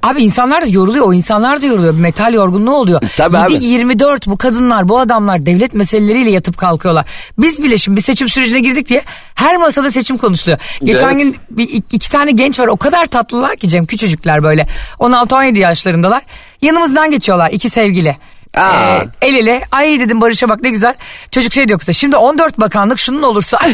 Abi 0.04 0.24
insanlar 0.24 0.62
da 0.62 0.66
yoruluyor. 0.66 1.06
O 1.06 1.14
insanlar 1.14 1.62
da 1.62 1.66
yoruluyor. 1.66 1.94
Metal 1.94 2.34
yorgunluğu 2.34 2.76
oluyor. 2.76 3.02
Tabii 3.18 3.38
abi. 3.38 3.54
7-24 3.54 4.30
bu 4.30 4.38
kadınlar, 4.38 4.90
bu 4.90 5.00
adamlar 5.00 5.46
devlet 5.46 5.74
meseleleriyle 5.74 6.32
yatıp 6.32 6.58
kalkıyorlar. 6.58 7.06
Biz 7.38 7.64
bile 7.64 7.78
şimdi 7.78 7.98
bir 7.98 8.04
seçim 8.04 8.30
sürecine 8.30 8.60
girdik 8.60 8.90
diye 8.90 9.02
her 9.36 9.58
masada 9.58 9.92
seçim 9.92 10.18
konuşuluyor. 10.18 10.60
Geçen 10.84 11.08
Evet. 11.10 11.20
gün 11.22 11.36
bir, 11.50 11.70
iki 11.92 12.12
tane 12.12 12.32
genç 12.32 12.60
var. 12.60 12.68
O 12.68 12.78
kadar 12.78 13.06
tatlılar 13.06 13.56
ki 13.56 13.70
Cem. 13.70 13.86
Küçücükler 13.86 14.44
böyle. 14.44 14.66
16-17 15.00 15.60
yaşlarındalar. 15.60 16.22
Yanımızdan 16.62 17.12
geçiyorlar 17.12 17.52
iki 17.52 17.70
sevgili. 17.70 18.16
Aa. 18.58 19.00
Ee, 19.22 19.28
el 19.28 19.36
ele 19.36 19.66
ay 19.72 20.00
dedim 20.00 20.22
Barış'a 20.22 20.50
bak 20.50 20.62
ne 20.64 20.70
güzel. 20.70 20.96
Çocuk 21.32 21.54
şey 21.54 21.68
diyor 21.68 21.80
kısa 21.80 21.94
şimdi 21.94 22.16
14 22.16 22.60
bakanlık 22.60 23.00
şunun 23.00 23.22
olursa 23.22 23.60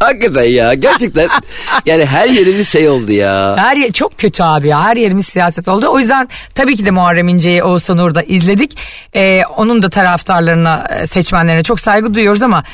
Hakikaten 0.00 0.44
ya 0.44 0.74
gerçekten 0.74 1.28
yani 1.86 2.06
her 2.06 2.28
yerimiz 2.28 2.68
şey 2.68 2.88
oldu 2.88 3.12
ya. 3.12 3.56
Her 3.58 3.76
yer, 3.76 3.92
çok 3.92 4.18
kötü 4.18 4.42
abi 4.42 4.68
ya. 4.68 4.82
Her 4.82 4.96
yerimiz 4.96 5.26
siyaset 5.26 5.68
oldu. 5.68 5.86
O 5.88 5.98
yüzden 5.98 6.28
tabii 6.54 6.76
ki 6.76 6.86
de 6.86 6.90
Muharrem 6.90 7.28
İnce'yi 7.28 7.62
Oğuzhan 7.62 7.98
Uğur'da 7.98 8.22
izledik. 8.22 8.78
Ee, 9.14 9.42
onun 9.56 9.82
da 9.82 9.90
taraftarlarına, 9.90 10.86
e, 10.90 11.06
seçmenlerine 11.06 11.62
çok 11.62 11.80
saygı 11.80 12.14
duyuyoruz 12.14 12.42
ama 12.42 12.64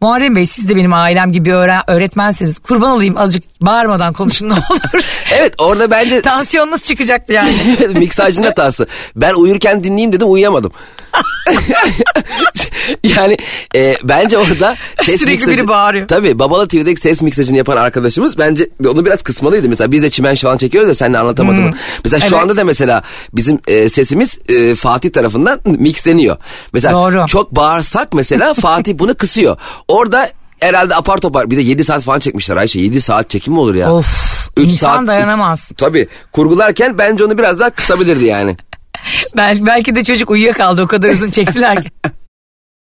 Muharrem 0.00 0.36
Bey 0.36 0.46
siz 0.46 0.68
de 0.68 0.76
benim 0.76 0.92
ailem 0.92 1.32
gibi 1.32 1.50
öğre- 1.50 1.82
öğretmensiniz. 1.86 2.58
Kurban 2.58 2.90
olayım 2.90 3.16
azıcık 3.18 3.44
bağırmadan 3.60 4.12
konuşun 4.12 4.48
ne 4.48 4.52
olur. 4.52 5.02
Evet 5.34 5.54
orada 5.58 5.90
bence 5.90 6.22
Tansiyonunuz 6.22 6.84
çıkacaktı 6.84 7.32
yani. 7.32 7.50
miksajın 7.94 8.42
hatası. 8.44 8.86
Ben 9.16 9.34
uyurken 9.34 9.84
dinleyeyim 9.84 10.12
dedim 10.12 10.30
uyuyamadım. 10.32 10.72
yani 13.02 13.36
e, 13.76 13.94
bence 14.02 14.38
orada 14.38 14.76
ses 15.02 15.20
Sürekli 15.20 15.30
miksajı... 15.32 15.58
biri 15.58 15.68
bağırıyor. 15.68 16.08
Tabii 16.08 16.38
Babala 16.38 16.68
TV'deki 16.68 17.00
ses 17.00 17.22
miksajını 17.22 17.56
yapan 17.56 17.76
arkadaşımız 17.76 18.38
bence 18.38 18.68
onu 18.88 19.04
biraz 19.06 19.22
kısmalıydı. 19.22 19.68
Mesela 19.68 19.92
biz 19.92 20.02
de 20.02 20.08
çimen 20.10 20.34
falan 20.34 20.56
çekiyoruz 20.56 20.88
ya 20.88 20.94
seninle 20.94 21.18
anlatamadım. 21.18 21.74
Mesela 22.04 22.20
şu 22.20 22.26
Hmm. 22.30 22.34
Evet. 22.34 22.42
anda 22.42 22.56
da 22.56 22.64
mesela 22.64 23.02
bizim 23.32 23.58
e, 23.66 23.88
sesimiz 23.88 24.38
e, 24.48 24.74
Fatih 24.74 25.10
tarafından 25.10 25.60
mixleniyor. 25.64 26.36
Mesela 26.72 26.94
Doğru. 26.94 27.26
çok 27.26 27.56
bağırsak 27.56 28.12
mesela 28.14 28.54
Fatih 28.60 28.98
bunu 28.98 29.14
kısıyor. 29.14 29.56
Orada 29.88 30.30
herhalde 30.60 30.94
apar 30.96 31.18
topar 31.18 31.50
bir 31.50 31.56
de 31.56 31.60
7 31.60 31.84
saat 31.84 32.02
falan 32.02 32.18
çekmişler 32.18 32.56
Ayşe 32.56 32.80
7 32.80 33.00
saat 33.00 33.30
çekim 33.30 33.52
mi 33.52 33.60
olur 33.60 33.74
ya? 33.74 33.92
Of, 33.94 34.48
Üç 34.56 34.72
insan 34.72 35.06
dayanamaz. 35.06 35.70
Tabii 35.76 36.08
kurgularken 36.32 36.98
bence 36.98 37.24
onu 37.24 37.38
biraz 37.38 37.58
daha 37.60 37.70
kısabilirdi 37.70 38.24
yani. 38.24 38.56
Belki, 39.36 39.66
belki 39.66 39.94
de 39.94 40.04
çocuk 40.04 40.30
uyuyakaldı 40.30 40.82
o 40.82 40.86
kadar 40.86 41.08
uzun 41.08 41.30
çektiler 41.30 41.82
ki. 41.82 41.88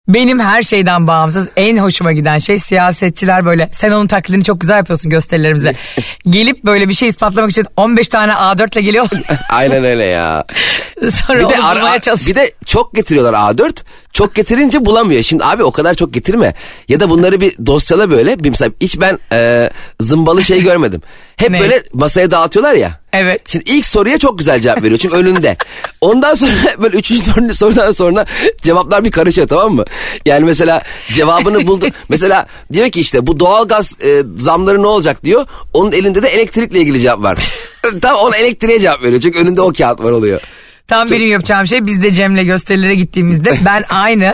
Benim 0.07 0.39
her 0.39 0.61
şeyden 0.61 1.07
bağımsız 1.07 1.47
en 1.55 1.77
hoşuma 1.77 2.11
giden 2.11 2.37
şey 2.37 2.59
siyasetçiler 2.59 3.45
böyle 3.45 3.69
sen 3.73 3.91
onun 3.91 4.07
taklidini 4.07 4.43
çok 4.43 4.61
güzel 4.61 4.77
yapıyorsun 4.77 5.11
gösterilerimize. 5.11 5.73
Gelip 6.29 6.63
böyle 6.63 6.89
bir 6.89 6.93
şey 6.93 7.07
ispatlamak 7.07 7.51
için 7.51 7.65
15 7.77 8.07
tane 8.09 8.31
A4 8.31 8.73
ile 8.73 8.81
geliyor. 8.81 9.07
Aynen 9.49 9.83
öyle 9.83 10.03
ya. 10.03 10.45
Sonra 11.11 11.39
Bir 11.39 11.43
onu 11.43 11.51
de, 11.53 11.57
bulmaya 11.57 11.99
çalışıyor. 11.99 12.35
bir 12.35 12.41
de 12.41 12.51
çok 12.65 12.93
getiriyorlar 12.93 13.33
A4. 13.53 13.83
Çok 14.17 14.35
getirince 14.35 14.85
bulamıyor. 14.85 15.23
Şimdi 15.23 15.45
abi 15.45 15.63
o 15.63 15.71
kadar 15.71 15.93
çok 15.93 16.13
getirme. 16.13 16.53
Ya 16.87 16.99
da 16.99 17.09
bunları 17.09 17.41
bir 17.41 17.55
dosyala 17.65 18.11
böyle. 18.11 18.43
Bir 18.43 18.49
mesela 18.49 18.71
hiç 18.81 18.99
ben 19.01 19.19
e, 19.33 19.69
zımbalı 19.99 20.43
şey 20.43 20.61
görmedim. 20.61 21.01
Hep 21.35 21.49
Ne? 21.49 21.59
böyle 21.59 21.83
masaya 21.93 22.31
dağıtıyorlar 22.31 22.73
ya. 22.73 22.99
Evet. 23.13 23.41
Şimdi 23.49 23.71
ilk 23.71 23.85
soruya 23.85 24.17
çok 24.17 24.37
güzel 24.37 24.59
cevap 24.59 24.83
veriyor 24.83 24.99
çünkü 24.99 25.15
önünde. 25.17 25.57
Ondan 26.01 26.33
sonra 26.33 26.51
böyle 26.81 26.97
üçüncü 26.97 27.25
dördüncü 27.25 27.55
sorudan 27.55 27.91
sonra 27.91 28.25
cevaplar 28.61 29.05
bir 29.05 29.11
karışıyor 29.11 29.47
tamam 29.47 29.75
mı? 29.75 29.85
Yani 30.25 30.45
mesela 30.45 30.83
cevabını 31.13 31.67
buldu. 31.67 31.85
mesela 32.09 32.47
diyor 32.73 32.89
ki 32.89 32.99
işte 32.99 33.27
bu 33.27 33.39
doğalgaz 33.39 33.95
e, 34.03 34.21
zamları 34.37 34.81
ne 34.81 34.87
olacak 34.87 35.23
diyor. 35.23 35.45
Onun 35.73 35.91
elinde 35.91 36.21
de 36.23 36.27
elektrikle 36.27 36.79
ilgili 36.79 36.99
cevap 36.99 37.23
var. 37.23 37.37
tamam 38.01 38.21
ona 38.23 38.37
elektriğe 38.37 38.79
cevap 38.79 39.03
veriyor 39.03 39.21
çünkü 39.21 39.39
önünde 39.39 39.61
o 39.61 39.73
kağıt 39.73 39.99
var 40.03 40.11
oluyor. 40.11 40.41
Tam 40.87 41.09
benim 41.11 41.27
yapacağım 41.31 41.67
şey 41.67 41.85
biz 41.85 42.03
de 42.03 42.11
Cem'le 42.11 42.43
gösterilere 42.45 42.95
gittiğimizde 42.95 43.57
ben 43.65 43.83
aynı 43.89 44.33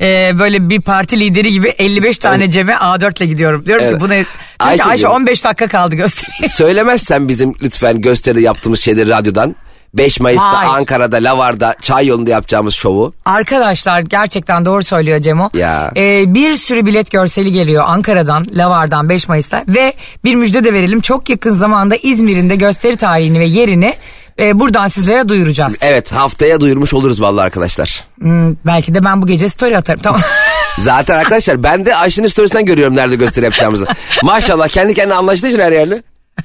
e, 0.00 0.38
böyle 0.38 0.68
bir 0.70 0.80
parti 0.80 1.20
lideri 1.20 1.52
gibi 1.52 1.68
55 1.68 2.18
tane 2.18 2.50
Cem'e 2.50 2.72
A4 2.72 3.18
ile 3.18 3.26
gidiyorum. 3.26 3.66
Diyorum 3.66 3.84
Evet. 3.84 3.94
ki 3.94 4.00
buna 4.00 4.14
ki, 4.18 4.26
Ayşe'cim. 4.58 4.90
Ayşe 4.90 5.08
15 5.08 5.44
dakika 5.44 5.68
kaldı 5.68 5.94
gösteriye. 5.94 6.48
Söylemezsen 6.48 7.28
bizim 7.28 7.54
lütfen 7.62 8.00
gösteride 8.00 8.40
yaptığımız 8.40 8.80
şeyleri 8.80 9.08
radyodan. 9.08 9.56
5 9.94 10.20
Mayıs'ta 10.20 10.52
Vay. 10.52 10.66
Ankara'da 10.66 11.16
Lavar'da 11.16 11.74
çay 11.80 12.06
yolunda 12.06 12.30
yapacağımız 12.30 12.74
şovu. 12.74 13.12
Arkadaşlar 13.24 14.00
gerçekten 14.00 14.64
doğru 14.64 14.82
söylüyor 14.84 15.20
Cemo. 15.20 15.50
Ya. 15.54 15.92
Ee, 15.96 16.34
bir 16.34 16.54
sürü 16.54 16.86
bilet 16.86 17.10
görseli 17.10 17.52
geliyor 17.52 17.84
Ankara'dan, 17.86 18.46
Lavar'dan 18.52 19.08
5 19.08 19.28
Mayıs'ta 19.28 19.64
ve 19.68 19.92
bir 20.24 20.34
müjde 20.34 20.64
de 20.64 20.72
verelim. 20.72 21.00
Çok 21.00 21.30
yakın 21.30 21.50
zamanda 21.50 21.96
İzmir'in 21.96 22.50
de 22.50 22.56
gösteri 22.56 22.96
tarihini 22.96 23.40
ve 23.40 23.44
yerini 23.44 23.94
e, 24.38 24.60
buradan 24.60 24.88
sizlere 24.88 25.28
duyuracağız. 25.28 25.76
Evet 25.80 26.12
haftaya 26.12 26.60
duyurmuş 26.60 26.94
oluruz 26.94 27.20
vallahi 27.20 27.44
arkadaşlar. 27.44 28.04
Hmm, 28.18 28.56
belki 28.66 28.94
de 28.94 29.04
ben 29.04 29.22
bu 29.22 29.26
gece 29.26 29.48
story 29.48 29.76
atarım. 29.76 30.00
Tamam. 30.02 30.20
Zaten 30.78 31.18
arkadaşlar 31.18 31.62
ben 31.62 31.86
de 31.86 31.96
Ayşe'nin 31.96 32.26
storiesinden 32.26 32.64
görüyorum 32.64 32.96
nerede 32.96 33.16
gösteri 33.16 33.44
yapacağımızı. 33.44 33.86
Maşallah 34.22 34.68
kendi 34.68 34.94
kendine 34.94 35.14
anlaştığı 35.14 35.48
için 35.48 35.60
her 35.60 35.72
yerli. 35.72 36.02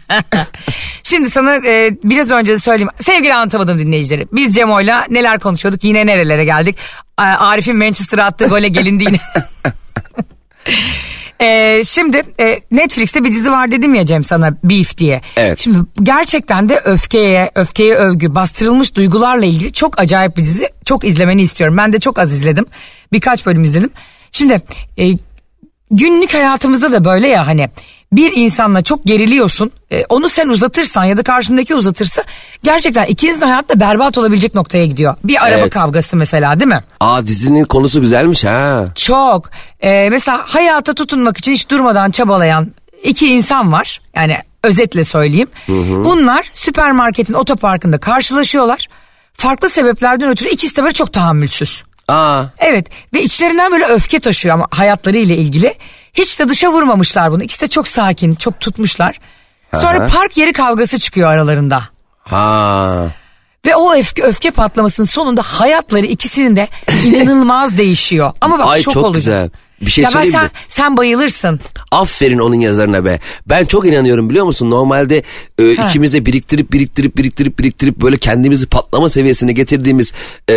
Şimdi 1.04 1.30
sana 1.30 1.56
e, 1.56 1.98
biraz 2.04 2.32
önce 2.32 2.54
de 2.54 2.58
söyleyeyim. 2.58 2.90
Sevgili 3.00 3.34
anlatamadım 3.34 3.80
dinleyicileri. 3.80 4.28
Biz 4.32 4.56
Cemo'yla 4.56 5.06
neler 5.10 5.40
konuşuyorduk 5.40 5.84
yine 5.84 6.06
nerelere 6.06 6.46
geldik. 6.46 6.78
Arif'in 7.18 7.78
Manchester'a 7.78 8.26
attığı 8.26 8.46
gole 8.48 8.68
gelindi 8.68 9.04
yine. 9.04 9.18
E, 11.42 11.82
şimdi 11.84 12.24
e, 12.40 12.60
Netflix'te 12.72 13.24
bir 13.24 13.32
dizi 13.32 13.52
var 13.52 13.72
dedim 13.72 13.96
ya 13.96 14.06
Cem 14.06 14.24
sana 14.24 14.58
Beef 14.64 14.98
diye. 14.98 15.22
Evet. 15.36 15.60
Şimdi 15.60 15.78
gerçekten 16.04 16.70
de 16.70 16.82
öfkeye, 16.86 17.52
öfkeye 17.56 17.96
övgü, 17.96 18.36
bastırılmış 18.36 18.96
duygularla 18.96 19.46
ilgili 19.46 19.74
çok 19.74 20.00
acayip 20.00 20.38
bir 20.38 20.44
dizi. 20.44 20.70
Çok 20.86 21.04
izlemeni 21.06 21.42
istiyorum. 21.42 21.78
Ben 21.78 21.94
de 21.94 22.00
çok 22.00 22.20
az 22.20 22.34
izledim. 22.34 22.66
Birkaç 23.12 23.46
bölüm 23.46 23.64
izledim. 23.64 23.90
Şimdi 24.32 24.62
e, 24.98 25.12
günlük 25.92 26.34
hayatımızda 26.34 26.92
da 26.92 27.06
böyle 27.06 27.28
ya 27.28 27.48
hani 27.48 27.70
bir 28.12 28.32
insanla 28.36 28.82
çok 28.82 29.06
geriliyorsun. 29.06 29.72
e, 29.92 30.06
onu 30.10 30.30
sen 30.30 30.48
uzatırsan 30.48 31.04
ya 31.04 31.18
da 31.18 31.24
karşındaki 31.24 31.76
uzatırsa 31.76 32.24
gerçekten 32.64 33.06
ikinizin 33.06 33.42
hayatta 33.42 33.80
berbat 33.80 34.18
olabilecek 34.18 34.56
noktaya 34.56 34.86
gidiyor. 34.86 35.16
Bir 35.24 35.46
araba 35.46 35.58
Evet. 35.60 35.70
kavgası 35.74 36.16
mesela 36.18 36.60
değil 36.60 36.70
mi? 36.70 36.84
Aa 37.00 37.28
dizinin 37.28 37.64
konusu 37.64 38.02
güzelmiş 38.02 38.44
ha. 38.46 38.86
Çok. 38.96 39.50
Ee, 39.82 40.08
mesela 40.12 40.42
hayata 40.46 40.94
tutunmak 40.94 41.38
için 41.38 41.52
hiç 41.52 41.70
durmadan 41.70 42.12
çabalayan 42.12 42.68
iki 43.04 43.28
insan 43.28 43.72
var. 43.72 44.02
Yani 44.16 44.38
özetle 44.64 45.04
söyleyeyim. 45.04 45.48
Bunlar 46.04 46.52
süpermarketin 46.54 47.34
otoparkında 47.34 47.98
karşılaşıyorlar. 47.98 48.88
Farklı 49.34 49.70
sebeplerden 49.70 50.30
ötürü 50.30 50.50
ikisi 50.50 50.76
de 50.76 50.82
böyle 50.84 50.94
çok 50.94 51.14
tahammülsüz. 51.14 51.84
Aa 52.08 52.44
Evet 52.58 52.88
ve 53.14 53.24
içlerinden 53.24 53.72
böyle 53.72 53.86
öfke 53.86 54.20
taşıyor 54.20 54.56
ama 54.56 54.68
hayatlarıyla 54.72 55.36
ilgili. 55.36 55.74
Hiç 56.20 56.40
de 56.40 56.50
dışa 56.50 56.72
vurmamışlar 56.72 57.32
bunu. 57.32 57.44
İkisi 57.44 57.62
de 57.62 57.68
çok 57.68 57.88
sakin, 57.88 58.36
çok 58.36 58.60
tutmuşlar. 58.60 59.20
Sonra 59.76 60.06
park 60.06 60.38
yeri 60.38 60.54
kavgası 60.54 61.00
çıkıyor 61.00 61.30
aralarında. 61.30 61.84
ha. 62.24 63.08
Ve 63.66 63.76
o 63.76 63.96
öfke, 63.96 64.24
öfke 64.24 64.52
patlamasının 64.52 65.08
sonunda 65.08 65.42
hayatları 65.42 66.06
ikisinin 66.06 66.56
de 66.56 66.68
inanılmaz 67.06 67.78
değişiyor. 67.78 68.32
Ama 68.42 68.60
bak 68.60 68.66
Ay 68.68 68.82
şok 68.82 68.94
çok 68.94 69.04
olacak. 69.04 69.16
güzel. 69.16 69.50
Bir 69.82 69.92
şey 69.92 70.04
ya 70.04 70.08
ben 70.08 70.12
söyleyeyim 70.14 70.34
sen, 70.36 70.44
mi? 70.44 70.50
sen 70.68 70.98
bayılırsın. 70.98 71.60
Aferin 71.92 72.40
onun 72.40 72.56
yazarına 72.56 73.06
be. 73.06 73.20
Ben 73.46 73.66
çok 73.66 73.88
inanıyorum 73.88 74.30
biliyor 74.30 74.46
musun? 74.46 74.70
Normalde 74.70 75.24
e, 75.60 75.76
Ha. 75.76 75.86
içimize 75.88 76.26
biriktirip 76.26 76.74
biriktirip 76.74 77.18
biriktirip 77.18 77.60
biriktirip 77.60 77.98
böyle 78.02 78.18
kendimizi 78.18 78.68
patlama 78.68 79.10
seviyesine 79.10 79.52
getirdiğimiz 79.52 80.14
e, 80.52 80.56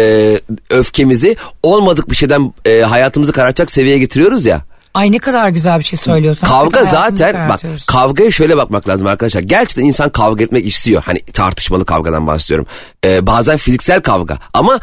öfkemizi 0.71 1.37
olmadık 1.63 2.11
bir 2.11 2.17
şeyden 2.17 2.53
e, 2.65 2.81
hayatımızı 2.81 3.33
karartacak 3.33 3.71
seviyeye 3.71 3.99
getiriyoruz 3.99 4.47
ya. 4.47 4.65
Ay 4.95 5.13
ne 5.13 5.19
kadar 5.19 5.49
güzel 5.49 5.79
bir 5.79 5.85
şey 5.85 5.99
söylüyorsun. 5.99 6.47
Kavga 6.47 6.83
zaten 6.85 7.49
bak 7.49 7.61
kavgaya 7.87 8.31
şöyle 8.31 8.57
bakmak 8.57 8.89
lazım 8.89 9.07
arkadaşlar. 9.07 9.41
Gerçekten 9.41 9.85
insan 9.85 10.11
kavga 10.11 10.45
etmek 10.45 10.67
istiyor. 10.67 11.03
Hani 11.07 11.21
tartışmalı 11.21 11.85
kavgadan 11.85 12.27
bahsediyorum. 12.27 12.67
Ee, 13.05 13.27
bazen 13.27 13.57
fiziksel 13.57 14.01
kavga. 14.01 14.39
Ama 14.55 14.81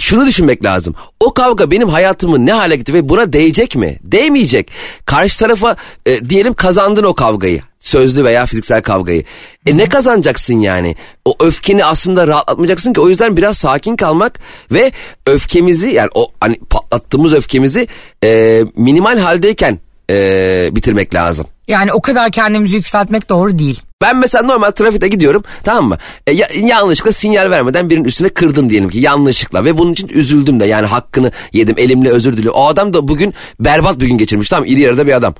şunu 0.00 0.26
düşünmek 0.26 0.64
lazım. 0.64 0.94
O 1.20 1.34
kavga 1.34 1.70
benim 1.70 1.88
hayatımı 1.88 2.46
ne 2.46 2.52
hale 2.52 2.76
getirdi 2.76 2.98
ve 2.98 3.08
buna 3.08 3.32
değecek 3.32 3.76
mi? 3.76 3.96
Değmeyecek. 4.02 4.70
Karşı 5.04 5.38
tarafa 5.38 5.76
e, 6.06 6.28
diyelim 6.28 6.54
kazandın 6.54 7.04
o 7.04 7.14
kavgayı. 7.14 7.60
Sözlü 7.80 8.24
veya 8.24 8.46
fiziksel 8.46 8.82
kavgayı. 8.82 9.24
E 9.66 9.76
ne 9.76 9.88
kazanacaksın 9.88 10.60
yani? 10.60 10.96
O 11.24 11.34
öfkeni 11.40 11.84
aslında 11.84 12.26
rahatlatmayacaksın 12.26 12.92
ki. 12.92 13.00
O 13.00 13.08
yüzden 13.08 13.36
biraz 13.36 13.58
sakin 13.58 13.96
kalmak 13.96 14.38
ve 14.72 14.92
öfkemizi 15.26 15.88
yani 15.88 16.10
o 16.14 16.26
hani 16.40 16.58
patlattığımız 16.70 17.34
öfkemizi 17.34 17.86
e, 18.24 18.62
minimal 18.76 19.18
haldeyken 19.18 19.78
e, 20.10 20.68
bitirmek 20.72 21.14
lazım. 21.14 21.46
Yani 21.68 21.92
o 21.92 22.00
kadar 22.02 22.30
kendimizi 22.30 22.76
yükseltmek 22.76 23.28
doğru 23.28 23.58
değil. 23.58 23.82
Ben 24.02 24.16
mesela 24.16 24.44
normal 24.44 24.70
trafikte 24.70 25.08
gidiyorum 25.08 25.44
tamam 25.64 25.84
mı? 25.88 25.98
E, 26.26 26.32
ya- 26.32 26.48
yanlışlıkla 26.60 27.12
sinyal 27.12 27.50
vermeden 27.50 27.90
birinin 27.90 28.04
üstüne 28.04 28.28
kırdım 28.28 28.70
diyelim 28.70 28.90
ki 28.90 28.98
yanlışlıkla 28.98 29.64
ve 29.64 29.78
bunun 29.78 29.92
için 29.92 30.08
üzüldüm 30.08 30.60
de 30.60 30.64
yani 30.66 30.86
hakkını 30.86 31.32
yedim 31.52 31.74
elimle 31.78 32.08
özür 32.10 32.36
diliyorum. 32.36 32.60
O 32.60 32.66
adam 32.66 32.92
da 32.94 33.08
bugün 33.08 33.34
berbat 33.60 34.00
bir 34.00 34.06
gün 34.06 34.18
geçirmiş 34.18 34.48
tamam 34.48 34.64
iri 34.68 34.80
yarıda 34.80 35.06
bir 35.06 35.12
adam. 35.12 35.34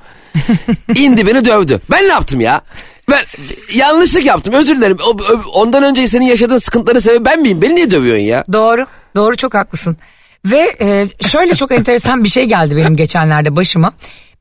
İndi 0.94 1.26
beni 1.26 1.44
dövdü. 1.44 1.80
Ben 1.90 2.02
ne 2.02 2.12
yaptım 2.12 2.40
ya? 2.40 2.60
Ben 3.10 3.18
yanlışlık 3.74 4.24
yaptım 4.24 4.54
özür 4.54 4.76
dilerim. 4.76 4.96
O- 5.06 5.10
o- 5.34 5.60
ondan 5.60 5.82
önce 5.82 6.06
senin 6.06 6.24
yaşadığın 6.24 6.58
sıkıntıların 6.58 7.00
sebebi 7.00 7.24
ben 7.24 7.40
miyim? 7.40 7.62
Beni 7.62 7.74
niye 7.74 7.90
dövüyorsun 7.90 8.22
ya? 8.24 8.44
Doğru. 8.52 8.86
Doğru 9.16 9.36
çok 9.36 9.54
haklısın. 9.54 9.96
Ve 10.44 10.76
e, 10.80 11.06
şöyle 11.28 11.54
çok 11.54 11.72
enteresan 11.72 12.24
bir 12.24 12.28
şey 12.28 12.44
geldi 12.44 12.76
benim 12.76 12.96
geçenlerde 12.96 13.56
başıma. 13.56 13.92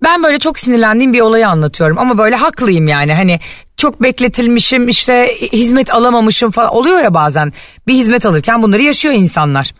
Ben 0.04 0.24
böyle 0.24 0.39
çok 0.39 0.60
sinirlendiğim 0.60 1.13
bir 1.13 1.22
olayı 1.22 1.48
anlatıyorum 1.48 1.98
ama 1.98 2.18
böyle 2.18 2.36
haklıyım 2.36 2.88
yani 2.88 3.13
hani 3.13 3.39
çok 3.77 4.04
bekletilmişim 4.04 4.88
işte 4.88 5.27
hizmet 5.54 5.94
alamamışım 5.94 6.51
falan 6.51 6.74
oluyor 6.74 7.00
ya 7.00 7.13
bazen 7.13 7.54
bir 7.88 7.94
hizmet 7.94 8.25
alırken 8.25 8.63
bunları 8.63 8.82
yaşıyor 8.82 9.13
insanlar. 9.16 9.74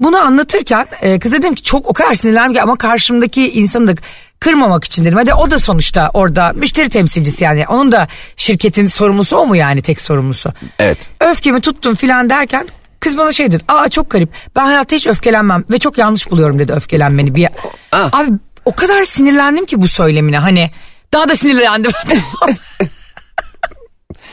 Bunu 0.00 0.18
anlatırken 0.18 0.86
e, 1.00 1.18
kız 1.18 1.32
dedim 1.32 1.54
ki 1.54 1.62
çok 1.62 1.86
o 1.86 1.92
kadar 1.92 2.14
sinirlendim 2.14 2.52
ki 2.52 2.62
ama 2.62 2.76
karşımdaki 2.76 3.50
insanın 3.52 3.86
da 3.86 3.94
kırmamak 4.40 4.84
için 4.84 5.04
dedim. 5.04 5.18
Hadi 5.18 5.34
o 5.34 5.50
da 5.50 5.58
sonuçta 5.58 6.10
orada 6.14 6.52
müşteri 6.54 6.88
temsilcisi 6.88 7.44
yani. 7.44 7.64
Onun 7.68 7.92
da 7.92 8.08
şirketin 8.36 8.86
sorumlusu 8.86 9.36
o 9.36 9.46
mu 9.46 9.56
yani 9.56 9.82
tek 9.82 10.00
sorumlusu? 10.00 10.52
Evet. 10.78 10.98
Öfkemi 11.20 11.60
tuttum 11.60 11.94
filan 11.94 12.30
derken 12.30 12.66
kız 13.00 13.18
bana 13.18 13.32
şey 13.32 13.50
dedi. 13.50 13.62
Aa 13.68 13.88
çok 13.88 14.10
garip. 14.10 14.30
Ben 14.56 14.64
hayatta 14.64 14.96
hiç 14.96 15.06
öfkelenmem 15.06 15.64
ve 15.70 15.78
çok 15.78 15.98
yanlış 15.98 16.30
buluyorum 16.30 16.58
dedi 16.58 16.72
öfkelenmeni. 16.72 17.34
Bir... 17.34 17.46
Aa. 17.92 18.08
Abi 18.12 18.30
o 18.68 18.72
kadar 18.72 19.04
sinirlendim 19.04 19.66
ki 19.66 19.82
bu 19.82 19.88
söylemine 19.88 20.38
hani 20.38 20.70
daha 21.12 21.28
da 21.28 21.36
sinirlendim. 21.36 21.90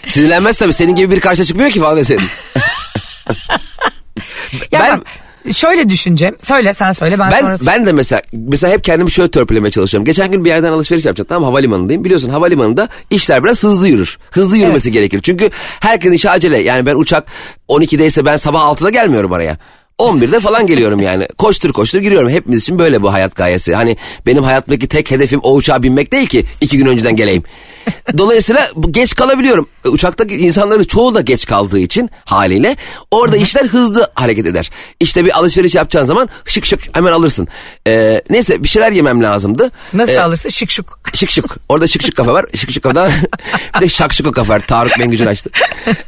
Sinirlenmez 0.07 0.57
tabii 0.57 0.73
senin 0.73 0.95
gibi 0.95 1.15
bir 1.15 1.19
karşıya 1.19 1.45
çıkmıyor 1.45 1.69
ki 1.69 1.79
falan 1.79 1.97
deseydin. 1.97 2.25
ya 4.71 4.79
Ben- 4.79 5.03
şöyle 5.51 5.89
düşüneceğim. 5.89 6.35
Söyle 6.39 6.73
sen 6.73 6.91
söyle 6.91 7.19
ben, 7.19 7.31
Ben 7.31 7.39
sonra 7.39 7.55
ben 7.65 7.85
de 7.85 7.93
mesela 7.93 8.21
mesela 8.33 8.73
hep 8.73 8.83
kendimi 8.83 9.11
şöyle 9.11 9.31
törpülemeye 9.31 9.71
çalışıyorum. 9.71 10.05
Geçen 10.05 10.31
gün 10.31 10.45
bir 10.45 10.49
yerden 10.49 10.71
alışveriş 10.71 11.05
yapacağım 11.05 11.27
tamam 11.29 11.49
havalimanındayım. 11.49 12.03
Biliyorsun 12.03 12.29
havalimanında 12.29 12.89
işler 13.09 13.43
biraz 13.43 13.63
hızlı 13.63 13.87
yürür. 13.87 14.17
Hızlı 14.31 14.57
yürümesi 14.57 14.91
gerekir. 14.91 15.19
Çünkü 15.23 15.49
herkes 15.79 16.13
işe 16.13 16.29
acele. 16.29 16.57
Yani 16.57 16.85
ben 16.85 16.95
uçak 16.95 17.27
12'deyse 17.69 18.25
ben 18.25 18.37
sabah 18.37 18.61
6'da 18.61 18.89
gelmiyorum 18.89 19.31
oraya. 19.31 19.57
11'de 19.99 20.39
falan 20.39 20.67
geliyorum 20.67 21.01
yani. 21.01 21.27
Koştur 21.37 21.73
koştur 21.73 21.99
giriyorum. 21.99 22.29
Hepimiz 22.29 22.61
için 22.61 22.79
böyle 22.79 23.01
bu 23.01 23.13
hayat 23.13 23.35
gayesi. 23.35 23.75
Hani 23.75 23.97
benim 24.25 24.43
hayattaki 24.43 24.87
tek 24.87 25.11
hedefim 25.11 25.39
o 25.43 25.55
uçağa 25.55 25.83
binmek 25.83 26.11
değil 26.11 26.27
ki 26.27 26.45
iki 26.61 26.77
gün 26.77 26.85
önceden 26.85 27.15
geleyim. 27.15 27.43
Dolayısıyla 28.17 28.71
geç 28.91 29.15
kalabiliyorum. 29.15 29.67
E, 29.85 29.89
Uçaktaki 29.89 30.35
insanların 30.35 30.83
çoğu 30.83 31.15
da 31.15 31.21
geç 31.21 31.45
kaldığı 31.45 31.79
için 31.79 32.09
haliyle 32.25 32.75
orada 33.11 33.37
işler 33.37 33.65
hızlı 33.65 34.11
hareket 34.15 34.47
eder. 34.47 34.69
İşte 34.99 35.25
bir 35.25 35.37
alışveriş 35.39 35.75
yapacağın 35.75 36.05
zaman 36.05 36.29
şık 36.45 36.65
şık 36.65 36.95
hemen 36.95 37.11
alırsın. 37.11 37.47
Ee, 37.87 38.21
neyse 38.29 38.63
bir 38.63 38.67
şeyler 38.67 38.91
yemem 38.91 39.23
lazımdı. 39.23 39.71
nasıl 39.93 40.13
Ee, 40.13 40.21
alırsın 40.21 40.49
şık 40.49 40.71
şık. 40.71 40.85
Şık 41.15 41.29
şık. 41.31 41.45
Orada 41.69 41.87
şık 41.87 42.03
şık 42.03 42.15
kafe 42.15 42.31
var. 42.31 42.45
Şık 42.55 42.71
şık 42.71 42.83
kafeden 42.83 43.11
bir 43.75 43.81
de 43.81 43.87
şak 43.89 44.13
şık 44.13 44.35
kafe 44.35 44.53
var. 44.53 44.61
Tarık 44.67 44.99
Bengücün 44.99 45.25
açtı. 45.25 45.49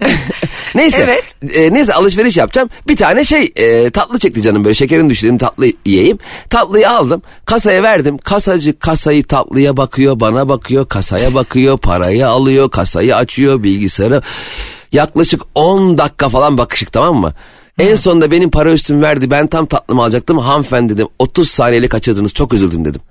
neyse. 0.76 0.98
Evet. 1.04 1.56
e, 1.56 1.74
neyse 1.74 1.94
alışveriş 1.94 2.38
yapacağım. 2.38 2.70
Bir 2.88 2.96
tane 2.98 3.26
şey 3.26 3.52
e, 3.56 3.90
tatlı 3.90 4.20
çekti 4.20 4.42
canım 4.42 4.64
böyle 4.64 4.74
şekerin 4.76 5.10
düştü 5.10 5.26
dedim 5.26 5.38
tatlı 5.38 5.68
yiyeyim. 5.86 6.20
Tatlıyı 6.50 6.90
aldım. 6.90 7.22
Kasaya 7.46 7.84
verdim. 7.84 8.18
Kasacı 8.18 8.80
kasayı 8.80 9.24
tatlıya 9.24 9.78
bakıyor 9.78 10.20
bana 10.20 10.50
bakıyor. 10.50 10.88
Kasaya 10.90 11.34
bakıyor 11.34 11.67
parayı 11.76 12.28
alıyor. 12.28 12.70
Kasayı 12.72 13.16
açıyor 13.16 13.64
bilgisayarı. 13.64 14.22
Yaklaşık 14.92 15.42
10 15.56 15.98
dakika 15.98 16.30
falan 16.30 16.58
bakışık 16.58 16.92
tamam 16.94 17.16
mı? 17.16 17.34
En 17.80 17.96
sonunda 17.96 18.32
benim 18.32 18.52
para 18.52 18.72
üstüm 18.72 19.02
verdi. 19.02 19.32
Ben 19.32 19.48
tam 19.48 19.66
tatlımı 19.66 20.04
alacaktım. 20.04 20.38
Hanımefendi 20.38 20.94
dedim 20.94 21.08
30 21.20 21.50
saniyeli 21.52 21.90
kaçırdınız 21.90 22.34
çok 22.34 22.54
üzüldüm 22.54 22.86
dedim. 22.86 23.02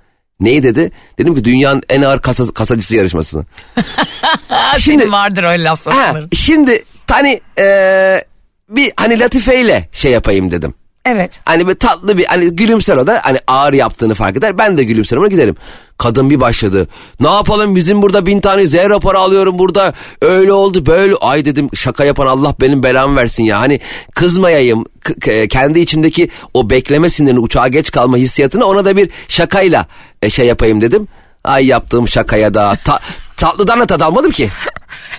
Neyi 0.40 0.62
dedi? 0.62 0.90
Dedim 1.18 1.34
ki 1.34 1.44
dünyanın 1.44 1.82
en 1.88 2.02
ağır 2.02 2.18
kasa, 2.22 2.46
kasacısı 2.54 2.96
yarışmasını. 2.96 3.44
Şimdi- 4.78 4.98
Senin 5.02 5.12
vardır 5.12 5.44
öyle 5.44 5.64
laf 5.64 5.82
sokmaları. 5.82 6.28
şimdi 6.32 6.84
hani 7.10 7.40
eee, 7.58 8.25
bir 8.68 8.92
hani 8.96 9.18
latifeyle 9.20 9.88
şey 9.92 10.12
yapayım 10.12 10.50
dedim. 10.50 10.75
Evet. 11.08 11.40
Hani 11.44 11.68
bir 11.68 11.75
tatlı 11.75 12.18
bir 12.18 12.25
hani 12.25 12.56
gülümser 12.56 12.96
o 12.96 13.06
da 13.06 13.20
hani 13.25 13.38
ağır 13.46 13.72
yaptığını 13.72 14.14
fark 14.14 14.36
eder. 14.36 14.58
Ben 14.58 14.76
de 14.76 14.84
gülümserim 14.84 15.22
ona 15.22 15.28
giderim. 15.28 15.56
Kadın 15.98 16.30
bir 16.30 16.40
başladı. 16.40 16.88
Ne 17.20 17.28
yapalım 17.30 17.76
bizim 17.76 18.02
burada 18.02 18.26
bin 18.26 18.40
tane 18.40 18.66
Z 18.66 18.75
raporu 18.75 19.18
alıyorum 19.18 19.58
burada. 19.58 19.92
Öyle 20.22 20.52
oldu 20.52 20.86
böyle. 20.86 21.14
Ay 21.20 21.44
dedim 21.44 21.70
şaka 21.75 22.04
yapan 22.04 22.26
Allah 22.26 22.54
benim 22.60 22.82
belamı 22.82 23.16
versin 23.16 23.44
ya. 23.44 23.60
Hani 23.60 23.80
kızmayayım. 24.14 24.84
K- 25.00 25.14
k- 25.14 25.48
kendi 25.48 25.80
içimdeki 25.80 26.28
o 26.54 26.70
bekleme 26.70 27.10
sinirini 27.10 27.38
uçağa 27.38 27.68
geç 27.68 27.90
kalma 27.90 28.16
hissiyatını 28.16 28.64
ona 28.64 28.84
da 28.84 28.96
bir 28.96 29.10
şakayla 29.28 29.86
e, 30.22 30.30
şey 30.30 30.46
yapayım 30.46 30.80
dedim. 30.80 31.08
Ay 31.44 31.66
yaptığım 31.66 32.08
şakaya 32.08 32.54
da 32.54 32.76
ta- 32.84 33.00
tatlıdan 33.36 33.80
da 33.80 33.86
tad 33.86 34.00
almadım 34.00 34.30
ki. 34.30 34.48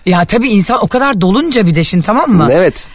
Ya 0.05 0.25
tabii 0.25 0.49
insan 0.49 0.83
o 0.83 0.87
kadar 0.87 1.21
dolunca 1.21 1.67
bir 1.67 1.75
de 1.75 1.83
şimdi 1.83 2.05
tamam 2.05 2.29
mı? 2.29 2.49
Evet. 2.51 2.87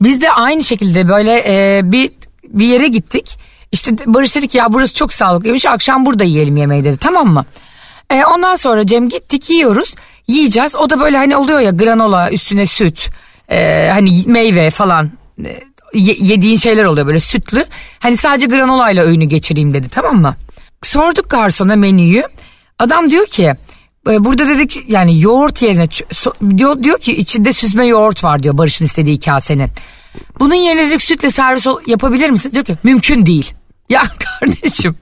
Biz 0.00 0.22
de 0.22 0.30
aynı 0.30 0.64
şekilde 0.64 1.08
böyle 1.08 1.44
e, 1.46 1.80
bir 1.84 2.10
bir 2.52 2.66
yere 2.66 2.88
gittik. 2.88 3.38
İşte 3.72 3.92
Barış 4.06 4.36
dedi 4.36 4.48
ki 4.48 4.58
ya 4.58 4.66
burası 4.72 4.94
çok 4.94 5.12
sağlıklıymış 5.12 5.66
akşam 5.66 6.06
burada 6.06 6.24
yiyelim 6.24 6.56
yemeği 6.56 6.84
dedi 6.84 6.96
tamam 6.96 7.28
mı? 7.28 7.44
E, 8.10 8.24
ondan 8.24 8.54
sonra 8.54 8.86
Cem 8.86 9.08
gittik 9.08 9.50
yiyoruz 9.50 9.94
yiyeceğiz. 10.28 10.76
O 10.76 10.90
da 10.90 11.00
böyle 11.00 11.16
hani 11.16 11.36
oluyor 11.36 11.60
ya 11.60 11.70
granola 11.70 12.30
üstüne 12.30 12.66
süt 12.66 13.10
e, 13.50 13.88
hani 13.92 14.22
meyve 14.26 14.70
falan 14.70 15.10
e, 15.44 15.60
ye- 15.94 16.16
yediğin 16.20 16.56
şeyler 16.56 16.84
oluyor 16.84 17.06
böyle 17.06 17.20
sütlü. 17.20 17.64
Hani 17.98 18.16
sadece 18.16 18.46
granolayla 18.46 19.04
öğünü 19.04 19.24
geçireyim 19.24 19.74
dedi 19.74 19.88
tamam 19.88 20.20
mı? 20.20 20.36
Sorduk 20.82 21.30
garsona 21.30 21.76
menüyü. 21.76 22.22
Adam 22.78 23.10
diyor 23.10 23.26
ki 23.26 23.52
e, 24.10 24.24
burada 24.24 24.48
dedik 24.48 24.78
yani 24.88 25.20
yoğurt 25.20 25.62
yerine 25.62 25.86
diyor, 26.56 26.82
diyor 26.82 26.98
ki 26.98 27.16
içinde 27.16 27.52
süzme 27.52 27.86
yoğurt 27.86 28.24
var 28.24 28.42
diyor 28.42 28.58
Barış'ın 28.58 28.84
istediği 28.84 29.20
kasenin. 29.20 29.70
Bunun 30.40 30.54
yerine 30.54 30.86
dedik 30.86 31.02
sütle 31.02 31.30
servis 31.30 31.66
yapabilir 31.86 32.30
misin? 32.30 32.52
Diyor 32.52 32.64
ki 32.64 32.76
mümkün 32.82 33.26
değil. 33.26 33.54
Ya 33.88 34.02
kardeşim 34.40 34.96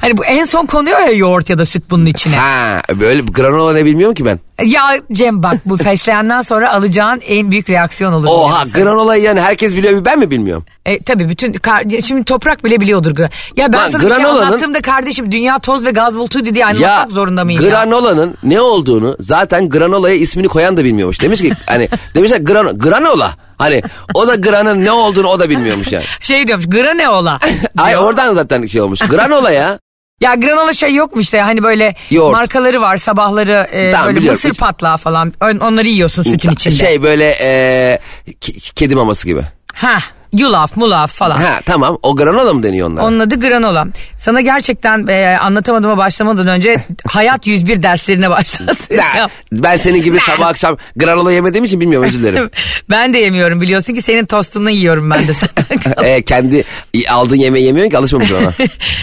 hani 0.00 0.16
bu 0.16 0.24
en 0.24 0.42
son 0.42 0.66
konuyor 0.66 0.98
ya 1.00 1.10
yoğurt 1.10 1.50
ya 1.50 1.58
da 1.58 1.64
süt 1.66 1.82
bunun 1.90 2.06
içine. 2.06 2.36
Ha 2.36 2.80
böyle 3.00 3.22
granola 3.22 3.72
ne 3.72 3.84
bilmiyorum 3.84 4.14
ki 4.14 4.24
ben. 4.24 4.40
Ya 4.64 4.82
Cem 5.12 5.42
bak 5.42 5.54
bu 5.66 5.76
fesleyenden 5.76 6.40
sonra 6.40 6.72
alacağın 6.72 7.20
en 7.26 7.50
büyük 7.50 7.70
reaksiyon 7.70 8.12
olur. 8.12 8.28
Oha 8.30 8.64
granolayı 8.74 9.22
yani 9.22 9.40
herkes 9.40 9.76
biliyor 9.76 10.04
ben 10.04 10.18
mi 10.18 10.30
bilmiyorum? 10.30 10.64
E, 10.86 11.02
tabii 11.02 11.28
bütün 11.28 11.56
şimdi 12.00 12.24
toprak 12.24 12.64
bile 12.64 12.80
biliyordur. 12.80 13.18
Ya 13.56 13.72
ben 13.72 13.78
Lan 13.78 13.90
sana 13.90 14.02
şey 14.02 14.10
granolanın- 14.10 14.46
anlattığımda 14.46 14.80
kardeşim 14.80 15.32
dünya 15.32 15.58
toz 15.58 15.84
ve 15.86 15.90
gaz 15.90 16.14
bulutuydu 16.14 16.54
diye 16.54 16.64
anlatmak 16.66 17.10
zorunda 17.10 17.44
mıyım 17.44 17.62
ya? 17.62 17.68
granolanın 17.70 18.34
ne 18.42 18.60
olduğunu 18.60 19.16
zaten 19.20 19.68
granolaya 19.68 20.14
ismini 20.14 20.48
koyan 20.48 20.76
da 20.76 20.84
bilmiyormuş. 20.84 21.20
Demiş 21.22 21.40
ki 21.40 21.52
hani 21.66 21.88
demişler 22.14 22.38
grano, 22.38 22.78
granola. 22.78 23.30
Hani 23.58 23.82
o 24.14 24.28
da 24.28 24.34
granın 24.34 24.84
ne 24.84 24.92
olduğunu 24.92 25.28
o 25.28 25.40
da 25.40 25.50
bilmiyormuş 25.50 25.92
yani. 25.92 26.04
Şey 26.20 26.46
diyormuş 26.46 26.66
granola. 26.66 27.38
Ay 27.78 27.96
oradan 27.98 28.34
zaten 28.34 28.66
şey 28.66 28.80
olmuş. 28.80 29.00
Granola 29.00 29.50
ya. 29.50 29.78
Ya 30.20 30.34
granola 30.34 30.72
şey 30.72 30.94
yok 30.94 31.14
mu 31.14 31.20
işte 31.20 31.40
hani 31.40 31.62
böyle 31.62 31.94
Yoğurt. 32.10 32.32
markaları 32.32 32.82
var 32.82 32.96
sabahları 32.96 33.66
e, 33.72 33.90
Tamam, 33.90 34.06
böyle 34.06 34.16
biliyorum. 34.18 34.40
mısır 34.44 34.58
patlağı 34.58 34.96
falan 34.96 35.32
On- 35.42 35.58
onları 35.58 35.88
yiyorsun 35.88 36.22
sütün 36.22 36.50
içinde. 36.50 36.74
Şey 36.74 37.02
böyle 37.02 37.30
e, 37.40 37.98
ke- 38.28 38.74
kedi 38.74 38.94
maması 38.96 39.26
gibi. 39.28 39.40
Ha 39.74 39.98
yulaf 40.32 40.76
mulaf 40.76 41.12
falan. 41.12 41.36
Ha 41.36 41.60
tamam 41.66 41.98
o 42.02 42.16
granola 42.16 42.54
mı 42.54 42.62
deniyor 42.62 42.88
onlara? 42.88 43.06
Onun 43.06 43.20
adı 43.20 43.40
granola. 43.40 43.86
Sana 44.16 44.40
gerçekten 44.40 45.06
e, 45.06 45.38
anlatamadığıma 45.38 45.96
başlamadan 45.96 46.46
önce 46.46 46.76
hayat 47.06 47.46
101 47.46 47.82
derslerine 47.82 48.30
başlatacağım. 48.30 49.30
ben 49.52 49.76
senin 49.76 50.02
gibi 50.02 50.18
sabah 50.20 50.46
akşam 50.46 50.76
granola 50.96 51.32
yemediğim 51.32 51.64
için 51.64 51.80
bilmiyorum 51.80 52.08
özür 52.08 52.20
dilerim. 52.20 52.50
ben 52.90 53.12
de 53.12 53.18
yemiyorum 53.18 53.60
biliyorsun 53.60 53.94
ki 53.94 54.02
senin 54.02 54.26
tostunu 54.26 54.70
yiyorum 54.70 55.10
ben 55.10 55.28
de 55.28 55.34
sana. 55.34 56.04
e, 56.06 56.22
kendi 56.22 56.64
aldığın 57.08 57.36
yemeği 57.36 57.66
yemiyorsun 57.66 57.90
ki 57.90 57.98
alışmamışsın 57.98 58.36
ona. 58.36 58.52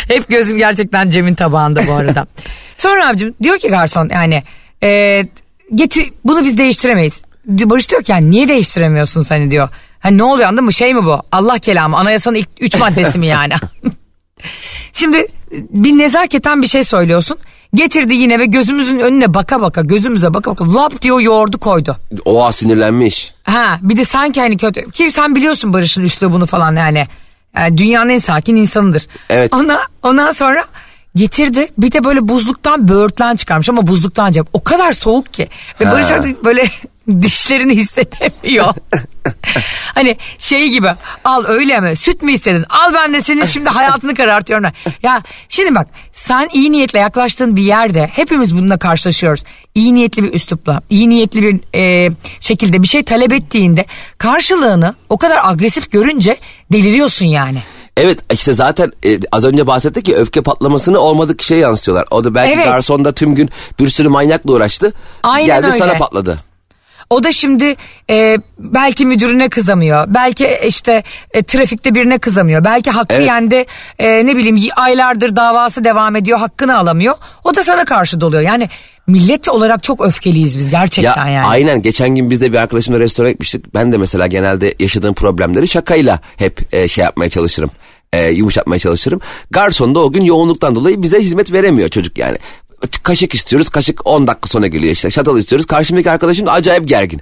Hep 0.07 0.29
gözüm 0.29 0.57
gerçekten 0.57 1.09
Cem'in 1.09 1.35
tabağında 1.35 1.87
bu 1.87 1.93
arada. 1.93 2.27
Sonra 2.77 3.09
abicim 3.09 3.35
diyor 3.43 3.57
ki 3.57 3.67
garson 3.67 4.09
yani 4.13 4.43
e, 4.83 5.21
getir 5.75 6.09
bunu 6.25 6.45
biz 6.45 6.57
değiştiremeyiz. 6.57 7.21
Barış 7.45 7.89
diyor 7.91 8.03
ki 8.03 8.11
yani 8.11 8.31
niye 8.31 8.47
değiştiremiyorsun 8.47 9.25
hani 9.29 9.51
diyor. 9.51 9.69
Hani 10.07 10.17
ne 10.17 10.23
oluyor 10.23 10.47
anladın 10.49 10.65
mı 10.65 10.73
şey 10.73 10.93
mi 10.93 11.05
bu? 11.05 11.21
Allah 11.31 11.59
kelamı 11.59 11.97
anayasanın 11.97 12.35
ilk 12.35 12.49
üç 12.59 12.79
maddesi 12.79 13.19
mi 13.19 13.27
yani? 13.27 13.53
Şimdi 14.93 15.25
bir 15.51 15.97
nezaketen 15.97 16.61
bir 16.61 16.67
şey 16.67 16.83
söylüyorsun. 16.83 17.37
Getirdi 17.73 18.15
yine 18.15 18.39
ve 18.39 18.45
gözümüzün 18.45 18.99
önüne 18.99 19.33
baka 19.33 19.61
baka 19.61 19.81
gözümüze 19.81 20.33
baka 20.33 20.51
baka 20.51 20.73
lap 20.73 21.01
diyor 21.01 21.19
yoğurdu 21.19 21.57
koydu. 21.57 21.97
Oha 22.25 22.51
sinirlenmiş. 22.51 23.33
Ha 23.43 23.79
bir 23.81 23.97
de 23.97 24.05
sanki 24.05 24.41
hani 24.41 24.57
kötü. 24.57 24.91
Ki 24.91 25.11
sen 25.11 25.35
biliyorsun 25.35 25.73
Barış'ın 25.73 26.03
üslubunu 26.03 26.45
falan 26.45 26.75
yani. 26.75 27.05
yani 27.55 27.77
dünyanın 27.77 28.09
en 28.09 28.17
sakin 28.17 28.55
insanıdır. 28.55 29.07
Evet. 29.29 29.53
Ona, 29.53 29.79
ondan 30.03 30.31
sonra 30.31 30.65
getirdi 31.15 31.67
bir 31.77 31.91
de 31.91 32.03
böyle 32.03 32.27
buzluktan 32.27 32.87
böğürtlen 32.87 33.35
çıkarmış 33.35 33.69
ama 33.69 33.87
buzluktan 33.87 34.31
cep. 34.31 34.47
O 34.53 34.63
kadar 34.63 34.91
soğuk 34.91 35.33
ki. 35.33 35.47
Ve 35.81 35.85
Ha. 35.85 35.91
Barış 35.91 36.11
artık 36.11 36.43
böyle 36.43 36.63
dişlerini 37.21 37.75
hissedemiyor. 37.75 38.73
hani 39.95 40.17
şey 40.39 40.69
gibi 40.69 40.89
al 41.23 41.43
öyle 41.47 41.79
mi 41.79 41.95
süt 41.95 42.21
mü 42.21 42.31
istedin 42.31 42.65
al 42.69 42.93
ben 42.93 43.13
de 43.13 43.21
senin 43.21 43.45
şimdi 43.45 43.69
hayatını 43.69 44.15
karartıyorum. 44.15 44.71
Ya 45.03 45.23
şimdi 45.49 45.75
bak 45.75 45.87
sen 46.13 46.49
iyi 46.53 46.71
niyetle 46.71 46.99
yaklaştığın 46.99 47.55
bir 47.55 47.63
yerde 47.63 48.07
hepimiz 48.07 48.55
bununla 48.57 48.77
karşılaşıyoruz. 48.77 49.43
İyi 49.75 49.95
niyetli 49.95 50.23
bir 50.23 50.33
üslupla 50.33 50.81
iyi 50.89 51.09
niyetli 51.09 51.41
bir 51.41 51.79
e, 51.79 52.11
şekilde 52.39 52.83
bir 52.83 52.87
şey 52.87 53.03
talep 53.03 53.33
ettiğinde 53.33 53.85
karşılığını 54.17 54.95
o 55.09 55.17
kadar 55.17 55.39
agresif 55.43 55.91
görünce 55.91 56.37
deliriyorsun 56.71 57.25
yani. 57.25 57.57
Evet 57.97 58.19
işte 58.33 58.53
zaten 58.53 58.91
e, 59.05 59.19
az 59.31 59.45
önce 59.45 59.67
bahsettik 59.67 60.09
ya 60.09 60.15
öfke 60.15 60.41
patlamasını 60.41 60.99
olmadık 60.99 61.41
şey 61.41 61.57
yansıtıyorlar. 61.57 62.05
O 62.11 62.23
da 62.23 62.35
belki 62.35 62.53
Evet. 62.53 62.65
garson 62.65 63.05
da 63.05 63.11
tüm 63.11 63.35
gün 63.35 63.49
bir 63.79 63.89
sürü 63.89 64.09
manyakla 64.09 64.51
uğraştı. 64.51 64.93
Aynen 65.23 65.45
geldi 65.47 65.65
öyle. 65.65 65.77
sana 65.77 65.97
patladı. 65.97 66.39
O 67.09 67.23
da 67.23 67.31
şimdi 67.31 67.75
e, 68.09 68.37
belki 68.59 69.05
müdürüne 69.05 69.49
kızamıyor. 69.49 70.05
Belki 70.07 70.47
işte 70.67 71.03
e, 71.33 71.43
trafikte 71.43 71.95
birine 71.95 72.17
kızamıyor. 72.17 72.63
Belki 72.63 72.91
hakkı 72.91 73.15
Evet. 73.15 73.27
yendi 73.27 73.65
e, 73.99 74.25
ne 74.25 74.35
bileyim 74.37 74.57
aylardır 74.75 75.35
davası 75.35 75.83
devam 75.83 76.15
ediyor 76.15 76.39
hakkını 76.39 76.77
alamıyor. 76.77 77.15
O 77.43 77.55
da 77.55 77.63
sana 77.63 77.85
karşı 77.85 78.21
doluyor. 78.21 78.41
Yani 78.41 78.69
millet 79.07 79.49
olarak 79.49 79.83
çok 79.83 80.05
öfkeliyiz 80.05 80.57
biz 80.57 80.65
Ya 80.73 80.79
gerçekten 80.79 81.27
yani. 81.27 81.45
aynen 81.45 81.81
geçen 81.81 82.15
gün 82.15 82.29
biz 82.29 82.41
de 82.41 82.51
bir 82.51 82.57
arkadaşımla 82.57 82.99
restorana 82.99 83.31
gitmiştik. 83.31 83.73
Ben 83.73 83.91
de 83.91 83.97
mesela 83.97 84.27
genelde 84.27 84.75
yaşadığım 84.79 85.13
problemleri 85.13 85.67
şakayla 85.67 86.19
hep 86.37 86.73
e, 86.73 86.87
şey 86.87 87.03
yapmaya 87.03 87.29
çalışırım. 87.29 87.71
E, 88.13 88.29
yumuşatmaya 88.29 88.79
çalışırım. 88.79 89.21
Garson 89.51 89.95
da 89.95 89.99
o 89.99 90.11
gün 90.11 90.23
yoğunluktan 90.23 90.75
dolayı 90.75 91.01
bize 91.01 91.19
hizmet 91.19 91.51
veremiyor 91.51 91.89
çocuk 91.89 92.17
yani. 92.17 92.37
Kaşık 93.03 93.33
istiyoruz 93.33 93.69
kaşık 93.69 94.07
10 94.07 94.27
dakika 94.27 94.47
sonra 94.49 94.67
geliyor 94.67 94.93
işte. 94.93 95.11
Şatal 95.11 95.37
istiyoruz. 95.37 95.65
Karşımdaki 95.65 96.11
arkadaşım 96.11 96.45
da 96.45 96.51
acayip 96.51 96.87
gergin. 96.87 97.21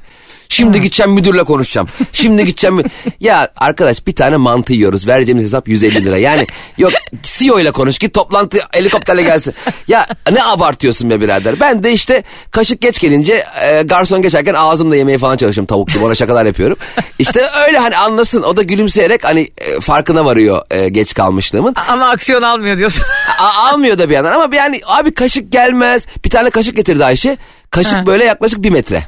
Şimdi 0.50 0.82
gideceğim 0.82 1.12
müdürle 1.12 1.44
konuşacağım. 1.44 1.88
Şimdi 2.12 2.46
gideceğim. 2.46 2.84
ya 3.20 3.50
arkadaş 3.58 4.08
bir 4.08 4.16
tane 4.16 4.38
mantı 4.38 4.74
yiyoruz. 4.74 5.08
Vereceğimiz 5.08 5.44
hesap 5.44 5.68
150 5.68 6.06
lira. 6.06 6.18
Yani 6.18 6.48
yok 6.78 6.92
CEO 7.24 7.60
ile 7.60 7.72
konuş 7.72 8.00
git 8.00 8.14
toplantı 8.14 8.58
helikopterle 8.72 9.22
gelsin. 9.22 9.54
Ya 9.88 10.08
ne 10.32 10.44
abartıyorsun 10.44 11.10
be 11.10 11.22
birader. 11.22 11.60
Ben 11.60 11.84
de 11.84 11.92
işte 11.94 12.24
kaşık 12.52 12.82
geç 12.82 13.00
gelince 13.00 13.44
e, 13.62 13.82
garson 13.82 14.22
geçerken 14.22 14.54
ağzımla 14.54 14.96
yemeye 14.96 15.18
falan 15.18 15.38
çalışıyorum 15.38 15.68
tavuk 15.68 15.90
gibi 15.90 16.04
ona 16.06 16.16
şakalar 16.16 16.46
yapıyorum. 16.46 16.78
İşte 17.20 17.48
öyle 17.68 17.78
hani 17.78 17.98
anlasın 17.98 18.44
o 18.44 18.58
da 18.58 18.64
gülümseyerek 18.64 19.24
hani 19.24 19.42
e, 19.42 19.80
farkına 19.80 20.26
varıyor 20.26 20.62
e, 20.72 20.90
geç 20.90 21.14
kalmışlığımın. 21.14 21.76
Ama 21.88 22.10
aksiyon 22.10 22.42
almıyor 22.42 22.78
diyorsun. 22.78 23.04
A- 23.40 23.70
almıyor 23.70 23.98
da 23.98 24.10
bir 24.10 24.16
yandan 24.16 24.32
ama 24.32 24.56
yani 24.56 24.82
abi 24.86 25.14
kaşık 25.14 25.52
gelmez. 25.52 26.08
Bir 26.26 26.30
tane 26.30 26.50
kaşık 26.50 26.76
getirdi 26.76 27.06
Ayşe. 27.06 27.38
Kaşık 27.72 28.06
böyle 28.06 28.24
yaklaşık 28.24 28.64
bir 28.64 28.70
metre. 28.70 29.04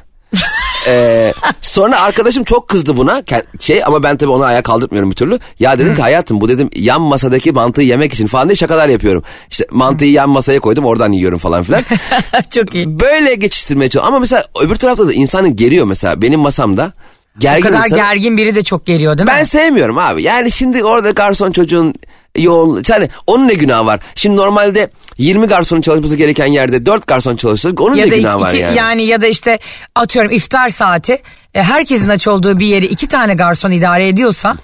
Ee, 0.86 1.32
sonra 1.60 2.00
arkadaşım 2.00 2.44
çok 2.44 2.68
kızdı 2.68 2.96
buna 2.96 3.22
şey 3.60 3.84
ama 3.84 4.02
ben 4.02 4.16
tabii 4.16 4.30
onu 4.30 4.44
ayağa 4.44 4.62
kaldırmıyorum 4.62 5.10
bir 5.10 5.16
türlü. 5.16 5.38
Ya 5.58 5.78
dedim 5.78 5.94
ki 5.94 6.02
hayatım 6.02 6.40
bu 6.40 6.48
dedim 6.48 6.70
yan 6.76 7.00
masadaki 7.00 7.52
mantıyı 7.52 7.88
yemek 7.88 8.14
için 8.14 8.26
falan 8.26 8.48
diye 8.48 8.56
şakalar 8.56 8.88
yapıyorum. 8.88 9.22
İşte 9.50 9.64
mantıyı 9.70 10.12
yan 10.12 10.28
masaya 10.30 10.60
koydum 10.60 10.84
oradan 10.84 11.12
yiyorum 11.12 11.38
falan 11.38 11.62
filan. 11.62 11.82
çok 12.54 12.74
iyi. 12.74 13.00
Böyle 13.00 13.34
geçiştirmeye 13.34 13.88
çalışıyorum. 13.90 14.08
Ama 14.14 14.20
mesela 14.20 14.44
öbür 14.62 14.76
tarafta 14.76 15.06
da 15.08 15.12
insanın 15.12 15.56
geriyor 15.56 15.86
mesela 15.86 16.22
benim 16.22 16.40
masamda. 16.40 16.92
O 17.36 17.40
Gergin 17.40 17.62
kadar 17.62 17.84
insan- 17.84 17.98
gergin 17.98 18.38
biri 18.38 18.54
de 18.54 18.62
çok 18.64 18.86
geliyor 18.86 19.18
değil 19.18 19.28
mi? 19.30 19.34
ben 19.38 19.42
sevmiyorum 19.42 19.98
abi. 19.98 20.22
Yani 20.22 20.50
şimdi 20.50 20.84
orada 20.84 21.10
garson 21.10 21.50
çocuğun 21.52 21.94
yoğun... 22.36 22.82
Yani 22.88 23.08
onun 23.26 23.48
ne 23.48 23.54
günahı 23.54 23.86
var? 23.86 24.00
Şimdi 24.14 24.36
normalde 24.36 24.90
20 25.18 25.46
garsonun 25.46 25.80
çalışması 25.80 26.16
gereken 26.16 26.46
yerde 26.46 26.86
4 26.86 27.06
garson 27.06 27.36
çalışsa 27.36 27.70
onun 27.78 27.96
ya 27.96 28.04
ne 28.04 28.10
da 28.10 28.16
günahı 28.16 28.36
iki, 28.36 28.44
var 28.44 28.54
yani? 28.54 28.76
ya 29.04 29.20
da 29.20 29.26
işte 29.26 29.58
atıyorum 29.94 30.32
iftar 30.32 30.68
saati 30.68 31.22
e, 31.54 31.62
herkesin 31.62 32.08
aç 32.08 32.28
olduğu 32.28 32.60
bir 32.60 32.66
yeri 32.66 32.86
iki 32.86 33.06
tane 33.06 33.34
garson 33.34 33.70
idare 33.70 34.08
ediyorsa 34.08 34.56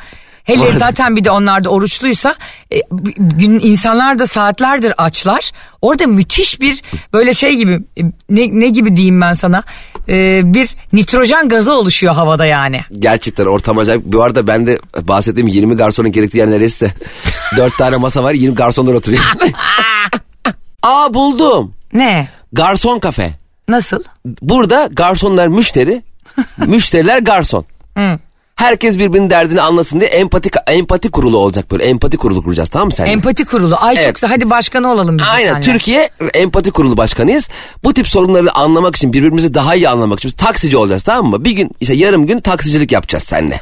hele 0.44 0.62
arada- 0.64 0.78
zaten 0.78 1.16
bir 1.16 1.24
de 1.24 1.30
onlar 1.30 1.64
da 1.64 1.68
oruçluysa 1.70 2.34
e, 2.72 2.76
gün 3.18 3.58
insanlar 3.62 4.18
da 4.18 4.26
saatlerdir 4.26 4.94
açlar. 4.98 5.50
Orada 5.82 6.06
müthiş 6.06 6.60
bir 6.60 6.82
böyle 7.12 7.34
şey 7.34 7.54
gibi 7.56 7.72
e, 7.96 8.02
ne, 8.30 8.60
ne 8.60 8.68
gibi 8.68 8.96
diyeyim 8.96 9.20
ben 9.20 9.32
sana 9.32 9.62
E, 10.08 10.40
bir 10.54 10.76
nitrojen 10.92 11.48
gazı 11.48 11.72
oluşuyor 11.74 12.14
havada 12.14 12.46
yani. 12.46 12.80
Gerçekten 12.98 13.46
ortam 13.46 13.78
acayip. 13.78 14.02
Bu 14.04 14.22
arada 14.22 14.46
ben 14.46 14.66
de 14.66 14.78
bahsettiğim 15.02 15.48
20 15.48 15.76
garsonun 15.76 16.12
gerektiği 16.12 16.38
yer 16.38 16.50
neresi? 16.50 16.90
4 17.56 17.78
tane 17.78 17.96
masa 17.96 18.22
var 18.22 18.32
20 18.34 18.54
garsonlar 18.54 18.94
oturuyor. 18.94 19.22
Aa 20.82 21.14
buldum. 21.14 21.74
Ne? 21.92 22.28
Garson 22.52 22.98
kafe. 22.98 23.32
Nasıl? 23.68 24.02
Burada 24.42 24.88
garsonlar 24.92 25.46
müşteri, 25.46 26.02
müşteriler 26.56 27.18
garson. 27.18 27.64
Hı. 27.98 28.18
Herkes 28.56 28.98
birbirinin 28.98 29.30
derdini 29.30 29.60
anlasın 29.60 30.00
diye 30.00 30.10
empati 30.10 30.50
empati 30.66 31.10
kurulu 31.10 31.38
olacak 31.38 31.70
böyle. 31.70 31.84
Empati 31.84 32.16
kurulu 32.16 32.42
kuracağız 32.42 32.68
tamam 32.68 32.86
mı 32.86 32.92
sen? 32.92 33.06
Empati 33.06 33.44
kurulu. 33.44 33.76
Ay 33.80 33.94
çok 33.94 34.04
Evet. 34.04 34.14
güzel. 34.14 34.30
Hadi 34.30 34.50
başkanı 34.50 34.92
olalım 34.92 35.18
biz 35.18 35.24
Aynen 35.28 35.52
seninle. 35.52 35.72
Türkiye 35.72 36.10
empati 36.34 36.70
kurulu 36.70 36.96
başkanıyız. 36.96 37.48
Bu 37.84 37.94
tip 37.94 38.08
sorunları 38.08 38.52
anlamak 38.54 38.96
için 38.96 39.12
birbirimizi 39.12 39.54
daha 39.54 39.74
iyi 39.74 39.88
anlamak 39.88 40.18
için 40.18 40.30
taksici 40.30 40.76
olacağız 40.76 41.02
tamam 41.02 41.30
mı? 41.30 41.44
Bir 41.44 41.50
gün 41.50 41.70
işte 41.80 41.94
yarım 41.94 42.26
gün 42.26 42.38
taksicilik 42.40 42.92
yapacağız 42.92 43.24
seninle. 43.24 43.60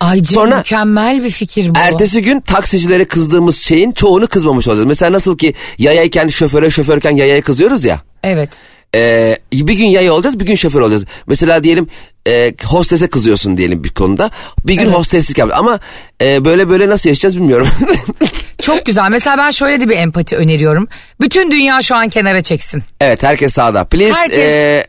Ay 0.00 0.22
Cem, 0.22 0.34
Sonra- 0.34 0.56
mükemmel 0.56 1.24
bir 1.24 1.30
fikir 1.30 1.68
bu. 1.70 1.78
Ertesi 1.78 2.22
gün 2.22 2.40
taksicilere 2.40 3.04
kızdığımız 3.04 3.56
şeyin 3.62 3.92
çoğunu 3.92 4.26
kızmamış 4.26 4.68
olacağız. 4.68 4.86
Mesela 4.86 5.12
nasıl 5.12 5.38
ki 5.38 5.54
yayayken 5.78 6.28
şoföre 6.28 6.70
şoförken 6.70 7.10
yayaya 7.16 7.42
kızıyoruz 7.42 7.84
ya. 7.84 8.00
Evet. 8.22 8.50
Ee, 8.94 9.38
bir 9.52 9.74
gün 9.74 9.86
yaya 9.86 10.12
olacağız 10.12 10.40
bir 10.40 10.46
gün 10.46 10.54
şoför 10.54 10.80
olacağız. 10.80 11.04
Mesela 11.26 11.64
diyelim 11.64 11.88
e, 12.28 12.54
hostese 12.64 13.06
kızıyorsun 13.08 13.56
diyelim 13.56 13.84
bir 13.84 13.88
konuda. 13.88 14.30
Bir 14.64 14.74
gün 14.74 14.90
hosteslik 14.90 15.38
yap. 15.38 15.50
Ama 15.54 15.80
e, 16.22 16.44
böyle 16.44 16.68
böyle 16.70 16.88
nasıl 16.88 17.08
yaşayacağız 17.08 17.36
bilmiyorum. 17.36 17.68
Çok 18.62 18.86
güzel. 18.86 19.08
Mesela 19.10 19.38
ben 19.38 19.50
şöyle 19.50 19.80
de 19.80 19.88
bir 19.88 19.96
empati 19.96 20.36
öneriyorum. 20.36 20.88
Bütün 21.20 21.50
dünya 21.50 21.82
şu 21.82 21.96
an 21.96 22.08
kenara 22.08 22.42
çeksin. 22.42 22.82
evet 23.00 23.22
herkes 23.22 23.52
sağda. 23.52 23.84
Please 23.84 24.12
Herkes- 24.12 24.38
e, 24.38 24.86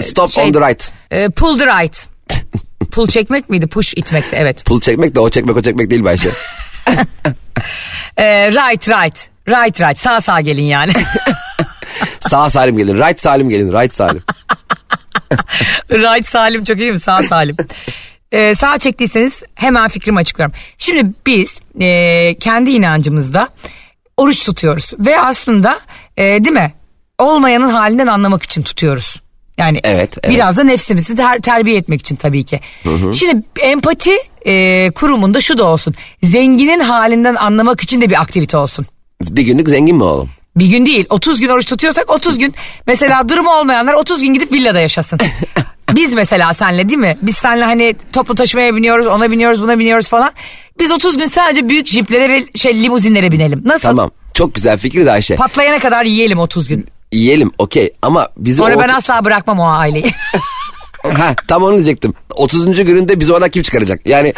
stop 0.00 0.30
Şey- 0.30 0.44
on 0.44 0.52
the 0.52 0.60
right. 0.60 0.92
Ee, 1.10 1.28
pull 1.28 1.58
the 1.58 1.66
right. 1.66 2.06
Pull 2.90 3.08
çekmek 3.08 3.50
miydi? 3.50 3.66
Push 3.66 3.92
itmekti. 3.96 4.36
Evet. 4.36 4.64
Pul 4.64 4.80
çekmek 4.80 5.14
de 5.14 5.20
o 5.20 5.30
çekmek 5.30 5.56
o 5.56 5.62
çekmek 5.62 5.90
değil 5.90 6.04
Bayşe. 6.04 6.28
Ee, 8.16 8.24
right 8.50 8.88
right. 8.88 9.28
Right 9.48 9.80
right. 9.80 9.98
Sağ 9.98 10.20
sağ 10.20 10.40
gelin 10.40 10.62
yani. 10.62 10.92
Sağ 12.28 12.50
salim 12.50 12.76
gelin. 12.78 12.94
Right 12.96 13.20
salim 13.20 13.48
gelin. 13.50 13.72
Right 13.72 13.94
salim. 13.94 14.22
right 15.90 16.26
salim 16.26 16.64
çok 16.64 16.78
iyi 16.78 16.92
mi? 16.92 16.98
Sağ 17.00 17.22
salim. 17.22 17.56
Ee, 18.32 18.54
sağ 18.54 18.78
çektiyseniz 18.78 19.42
hemen 19.54 19.88
fikrimi 19.88 20.18
açıklıyorum. 20.18 20.54
Şimdi 20.78 21.14
biz 21.26 21.60
e, 21.80 22.34
kendi 22.40 22.70
inancımızda 22.70 23.48
oruç 24.16 24.44
tutuyoruz. 24.46 24.90
Ve 24.98 25.20
aslında 25.20 25.80
e, 26.16 26.22
değil 26.22 26.50
mi? 26.56 26.72
Olmayanın 27.18 27.68
halinden 27.68 28.06
anlamak 28.06 28.42
için 28.42 28.62
tutuyoruz. 28.62 29.20
Yani 29.58 29.80
Evet, 29.84 30.18
evet. 30.22 30.36
biraz 30.36 30.56
da 30.56 30.64
nefsimizi 30.64 31.16
ter- 31.16 31.40
terbiye 31.40 31.76
etmek 31.76 32.00
için 32.00 32.16
tabii 32.16 32.44
ki. 32.44 32.60
Şimdi 33.14 33.42
empati 33.60 34.12
e, 34.46 34.90
kurumunda 34.90 35.40
şu 35.40 35.58
da 35.58 35.64
olsun. 35.64 35.94
Zenginin 36.22 36.80
halinden 36.80 37.34
anlamak 37.34 37.80
için 37.80 38.00
de 38.00 38.10
bir 38.10 38.20
aktivite 38.20 38.56
olsun. 38.56 38.86
Bir 39.22 39.42
günlük 39.42 39.68
zengin 39.68 39.96
mi 39.96 40.02
oğlum? 40.02 40.30
Bir 40.56 40.66
gün 40.66 40.86
değil 40.86 41.06
30 41.10 41.40
gün 41.40 41.48
oruç 41.48 41.66
tutuyorsak 41.66 42.10
30 42.10 42.38
gün 42.38 42.54
mesela 42.86 43.28
durumu 43.28 43.50
olmayanlar 43.50 43.94
30 43.94 44.20
gün 44.20 44.34
gidip 44.34 44.52
villada 44.52 44.80
yaşasın. 44.80 45.18
Biz 45.96 46.12
mesela 46.12 46.54
senle 46.54 46.88
değil 46.88 46.98
mi? 46.98 47.16
Biz 47.22 47.36
senle 47.36 47.64
hani 47.64 47.94
toplu 48.12 48.34
taşımaya 48.34 48.76
biniyoruz 48.76 49.06
ona 49.06 49.30
biniyoruz 49.30 49.62
buna 49.62 49.78
biniyoruz 49.78 50.08
falan. 50.08 50.32
Biz 50.78 50.92
30 50.92 51.18
gün 51.18 51.26
sadece 51.26 51.68
büyük 51.68 51.86
jiplere 51.86 52.28
ve 52.28 52.46
şey 52.54 52.82
limuzinlere 52.82 53.32
binelim. 53.32 53.62
Nasıl? 53.64 53.88
Tamam. 53.88 54.10
Çok 54.34 54.54
güzel 54.54 54.78
fikir 54.78 55.06
de 55.06 55.10
Ayşe. 55.10 55.36
Patlayana 55.36 55.78
kadar 55.78 56.04
yiyelim 56.04 56.38
30 56.38 56.68
gün. 56.68 56.86
Yiyelim 57.12 57.50
okey 57.58 57.92
ama 58.02 58.28
bizi 58.36 58.58
Sonra 58.58 58.76
o... 58.76 58.80
ben 58.80 58.88
asla 58.88 59.24
bırakmam 59.24 59.58
o 59.60 59.68
aileyi. 59.68 60.04
ha, 61.02 61.34
tam 61.48 61.62
onu 61.62 61.74
diyecektim. 61.74 62.14
30. 62.34 62.84
gününde 62.84 63.20
bizi 63.20 63.32
oradan 63.32 63.50
kim 63.50 63.62
çıkaracak? 63.62 64.00
Yani 64.06 64.34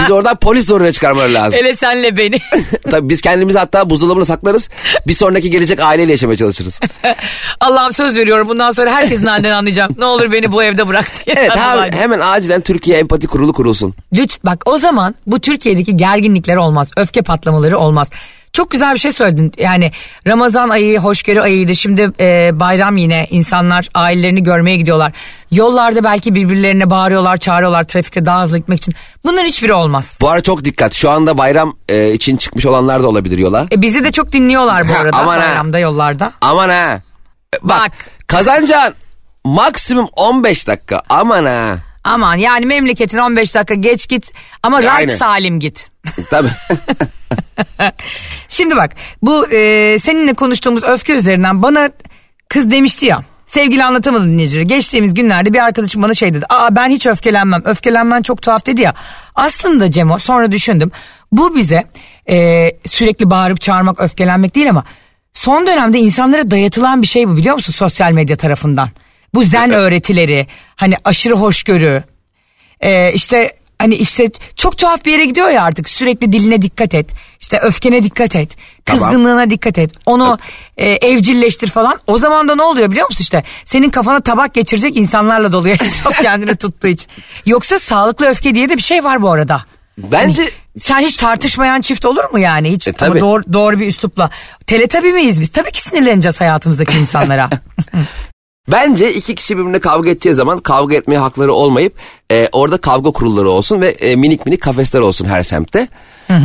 biz 0.00 0.10
oradan 0.10 0.36
polis 0.36 0.66
zoruna 0.66 0.92
çıkarmaları 0.92 1.34
lazım. 1.34 1.60
Hele 1.60 1.74
senle 1.74 2.16
beni. 2.16 2.38
Tabii 2.90 3.08
biz 3.08 3.20
kendimizi 3.20 3.58
hatta 3.58 3.90
buzdolabına 3.90 4.24
saklarız. 4.24 4.68
Bir 5.06 5.12
sonraki 5.12 5.50
gelecek 5.50 5.80
aileyle 5.80 6.12
yaşamaya 6.12 6.36
çalışırız. 6.36 6.80
Allah'ım 7.60 7.92
söz 7.92 8.16
veriyorum 8.16 8.48
bundan 8.48 8.70
sonra 8.70 8.90
herkesin 8.90 9.26
halinden 9.26 9.50
anlayacağım. 9.50 9.94
Ne 9.98 10.04
olur 10.04 10.32
beni 10.32 10.52
bu 10.52 10.62
evde 10.62 10.88
bırak 10.88 11.06
diye. 11.26 11.36
Evet 11.38 11.56
hemen, 11.56 11.92
hemen 11.92 12.20
acilen 12.20 12.60
Türkiye 12.60 12.98
Empati 12.98 13.26
Kurulu 13.26 13.52
kurulsun. 13.52 13.94
Lütfen 14.12 14.40
bak 14.44 14.62
o 14.66 14.78
zaman 14.78 15.14
bu 15.26 15.40
Türkiye'deki 15.40 15.96
gerginlikler 15.96 16.56
olmaz. 16.56 16.90
Öfke 16.96 17.22
patlamaları 17.22 17.78
olmaz. 17.78 18.10
Çok 18.52 18.70
güzel 18.70 18.94
bir 18.94 18.98
şey 18.98 19.10
söyledin. 19.12 19.52
Yani 19.58 19.90
Ramazan 20.26 20.68
ayı, 20.68 20.98
hoşgörü 20.98 21.40
ayıydı. 21.40 21.76
Şimdi 21.76 22.10
e, 22.20 22.50
bayram 22.60 22.96
yine 22.96 23.26
insanlar 23.30 23.88
ailelerini 23.94 24.42
görmeye 24.42 24.76
gidiyorlar. 24.76 25.12
Yollarda 25.50 26.04
belki 26.04 26.34
birbirlerine 26.34 26.90
bağırıyorlar, 26.90 27.36
çağırıyorlar 27.36 27.84
trafikte 27.84 28.26
daha 28.26 28.42
hızlı 28.42 28.58
gitmek 28.58 28.78
için. 28.78 28.94
Bunların 29.24 29.44
hiçbiri 29.46 29.72
olmaz. 29.72 30.18
Bu 30.20 30.30
ara 30.30 30.40
çok 30.40 30.64
dikkat. 30.64 30.94
Şu 30.94 31.10
anda 31.10 31.38
bayram 31.38 31.76
e, 31.88 32.12
için 32.12 32.36
çıkmış 32.36 32.66
olanlar 32.66 33.02
da 33.02 33.08
olabilir 33.08 33.38
yola. 33.38 33.66
E, 33.72 33.82
bizi 33.82 34.04
de 34.04 34.12
çok 34.12 34.32
dinliyorlar 34.32 34.88
bu 34.88 34.92
Ha, 34.92 34.98
arada 34.98 35.16
aman 35.16 35.38
ha. 35.38 35.42
bayramda 35.48 35.78
yollarda. 35.78 36.32
Aman 36.40 36.68
ha. 36.68 37.00
E, 37.56 37.58
Bak, 37.62 37.80
Bak. 37.80 37.92
kazanacağın 38.26 38.94
maksimum 39.44 40.08
15 40.16 40.68
dakika. 40.68 41.02
Aman 41.08 41.44
ha. 41.44 41.76
Aman 42.04 42.34
yani 42.34 42.66
memleketin 42.66 43.18
15 43.18 43.54
dakika 43.54 43.74
geç 43.74 44.08
git 44.08 44.32
ama 44.62 44.82
rahat 44.82 44.98
aynen. 44.98 45.16
salim 45.16 45.60
git. 45.60 45.90
Tabii. 46.30 46.48
Şimdi 48.48 48.76
bak 48.76 48.90
bu 49.22 49.52
e, 49.52 49.98
seninle 49.98 50.34
konuştuğumuz 50.34 50.84
öfke 50.84 51.12
üzerinden 51.12 51.62
bana 51.62 51.90
kız 52.48 52.70
demişti 52.70 53.06
ya. 53.06 53.22
Sevgili 53.46 53.84
anlatamadım 53.84 54.32
dinleyicilere. 54.32 54.64
Geçtiğimiz 54.64 55.14
günlerde 55.14 55.52
bir 55.52 55.58
arkadaşım 55.58 56.02
bana 56.02 56.14
şey 56.14 56.34
dedi. 56.34 56.44
Aa 56.48 56.76
ben 56.76 56.90
hiç 56.90 57.06
öfkelenmem. 57.06 57.62
Öfkelenmen 57.64 58.22
çok 58.22 58.42
tuhaf 58.42 58.66
dedi 58.66 58.82
ya. 58.82 58.94
Aslında 59.34 59.90
Cemo 59.90 60.18
sonra 60.18 60.52
düşündüm. 60.52 60.90
Bu 61.32 61.56
bize 61.56 61.84
e, 62.28 62.68
sürekli 62.86 63.30
bağırıp 63.30 63.60
çağırmak 63.60 64.00
öfkelenmek 64.00 64.54
değil 64.54 64.70
ama 64.70 64.84
son 65.32 65.66
dönemde 65.66 65.98
insanlara 65.98 66.50
dayatılan 66.50 67.02
bir 67.02 67.06
şey 67.06 67.28
bu 67.28 67.36
biliyor 67.36 67.54
musun 67.54 67.72
sosyal 67.72 68.12
medya 68.12 68.36
tarafından. 68.36 68.88
Bu 69.34 69.44
zen 69.44 69.70
öğretileri 69.82 70.46
hani 70.76 70.94
aşırı 71.04 71.34
hoşgörü 71.34 72.02
e, 72.80 73.12
işte 73.12 73.56
hani 73.78 73.94
işte 73.94 74.28
çok 74.56 74.78
tuhaf 74.78 75.04
bir 75.04 75.12
yere 75.12 75.24
gidiyor 75.26 75.48
ya 75.48 75.62
artık 75.62 75.88
sürekli 75.88 76.32
diline 76.32 76.62
dikkat 76.62 76.94
et 76.94 77.10
işte 77.40 77.58
öfkene 77.58 78.02
dikkat 78.02 78.36
et 78.36 78.56
Tamam. 78.84 79.02
kızgınlığına 79.02 79.50
dikkat 79.50 79.78
et 79.78 79.92
onu 80.06 80.38
e, 80.76 80.86
evcilleştir 80.90 81.68
falan 81.68 81.98
o 82.06 82.18
zaman 82.18 82.48
da 82.48 82.54
ne 82.54 82.62
oluyor 82.62 82.90
biliyor 82.90 83.06
musun 83.06 83.22
işte 83.22 83.42
senin 83.64 83.90
kafana 83.90 84.20
tabak 84.20 84.54
geçirecek 84.54 84.96
insanlarla 84.96 85.52
doluyor 85.52 85.74
etraf 85.82 86.22
kendini 86.22 86.56
tuttuğu 86.56 86.88
için 86.88 87.08
yoksa 87.46 87.78
sağlıklı 87.78 88.26
öfke 88.26 88.54
diye 88.54 88.68
de 88.68 88.76
bir 88.76 88.82
şey 88.82 89.04
var 89.04 89.22
bu 89.22 89.30
arada. 89.30 89.64
Bence 89.98 90.50
Sen 90.78 91.00
hiç 91.00 91.14
tartışmayan 91.16 91.80
çift 91.80 92.04
olur 92.04 92.24
mu 92.32 92.38
yani 92.38 92.72
hiç 92.72 92.88
E, 92.88 92.90
ama 92.90 92.96
tabii. 92.98 93.20
doğru, 93.20 93.42
doğru 93.52 93.80
bir 93.80 93.86
üslupla. 93.86 94.30
Teletabi 94.66 95.12
miyiz 95.12 95.40
biz? 95.40 95.48
Tabii 95.48 95.72
ki 95.72 95.80
sinirleneceğiz 95.80 96.40
hayatımızdaki 96.40 96.98
insanlara. 96.98 97.50
Bence 98.70 99.14
iki 99.14 99.34
kişi 99.34 99.58
birbirine 99.58 99.78
kavga 99.78 100.10
edeceği 100.10 100.34
zaman 100.34 100.58
kavga 100.58 100.94
etmeye 100.96 101.18
hakları 101.18 101.52
olmayıp 101.52 101.94
e, 102.32 102.48
orada 102.52 102.76
kavga 102.76 103.10
kurulları 103.10 103.50
olsun 103.50 103.80
ve 103.80 103.88
e, 103.88 104.16
minik 104.16 104.46
minik 104.46 104.60
kafesler 104.60 105.00
olsun 105.00 105.24
her 105.26 105.42
semtte. 105.42 105.88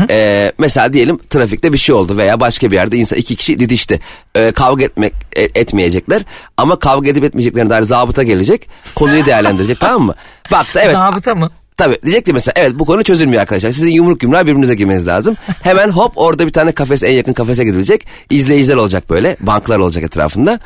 E, 0.10 0.52
mesela 0.58 0.94
diyelim 0.94 1.18
trafikte 1.30 1.74
bir 1.74 1.78
şey 1.78 1.96
oldu 1.96 2.18
veya 2.18 2.40
başka 2.40 2.72
bir 2.72 2.76
yerde 2.76 2.98
insan 2.98 3.20
iki 3.20 3.36
kişi 3.36 3.60
didişti. 3.60 4.00
E, 4.36 4.52
kavga 4.52 4.84
etmek 4.86 5.14
e, 5.36 5.42
etmeyecekler 5.42 6.24
ama 6.58 6.80
kavga 6.80 7.10
edip 7.10 7.24
etmeyeceklerine 7.24 7.70
dair 7.70 7.82
zabıta 7.82 8.24
gelecek. 8.24 8.70
Konuyu 8.96 9.26
değerlendirecek 9.26 9.80
tamam 9.80 10.02
mı? 10.02 10.16
Baktı 10.52 10.80
evet 10.84 10.96
Zabıta 10.96 11.36
mı? 11.36 11.52
Tabii 11.78 11.96
diyecek 12.04 12.26
ki 12.26 12.34
mesela 12.34 12.54
evet 12.56 12.72
bu 12.76 12.86
konu 12.86 13.04
çözülmüyor 13.04 13.42
arkadaşlar. 13.42 13.72
Sizin 13.72 13.90
yumruk 13.92 14.24
yumruğa 14.24 14.48
birbirinize 14.48 14.76
girmeniz 14.76 15.08
lazım. 15.08 15.36
Hemen 15.62 15.90
hop 15.90 16.12
orada 16.16 16.48
bir 16.48 16.54
tane 16.54 16.72
kafes 16.72 17.04
en 17.04 17.14
yakın 17.14 17.34
kafese 17.34 17.64
gidilecek. 17.64 18.08
İzleyiciler 18.30 18.76
olacak 18.76 19.10
böyle. 19.10 19.38
Banklar 19.40 19.80
olacak 19.80 20.04
etrafında. 20.04 20.60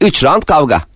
Üç 0.00 0.24
round 0.24 0.42
kavga. 0.42 0.89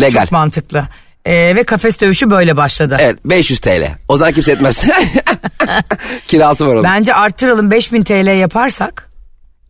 Legal. 0.00 0.22
Çok 0.22 0.32
mantıklı. 0.32 0.84
Ee, 1.24 1.56
ve 1.56 1.62
kafes 1.64 2.00
dövüşü 2.00 2.30
böyle 2.30 2.56
başladı. 2.56 2.96
Evet 3.00 3.16
500 3.24 3.60
TL. 3.60 3.84
O 4.08 4.16
zaman 4.16 4.32
kimse 4.32 4.52
etmez. 4.52 4.86
Kirası 6.28 6.66
var 6.66 6.74
onun. 6.74 6.84
Bence 6.84 7.14
arttıralım 7.14 7.70
5000 7.70 8.02
TL 8.02 8.38
yaparsak 8.38 9.10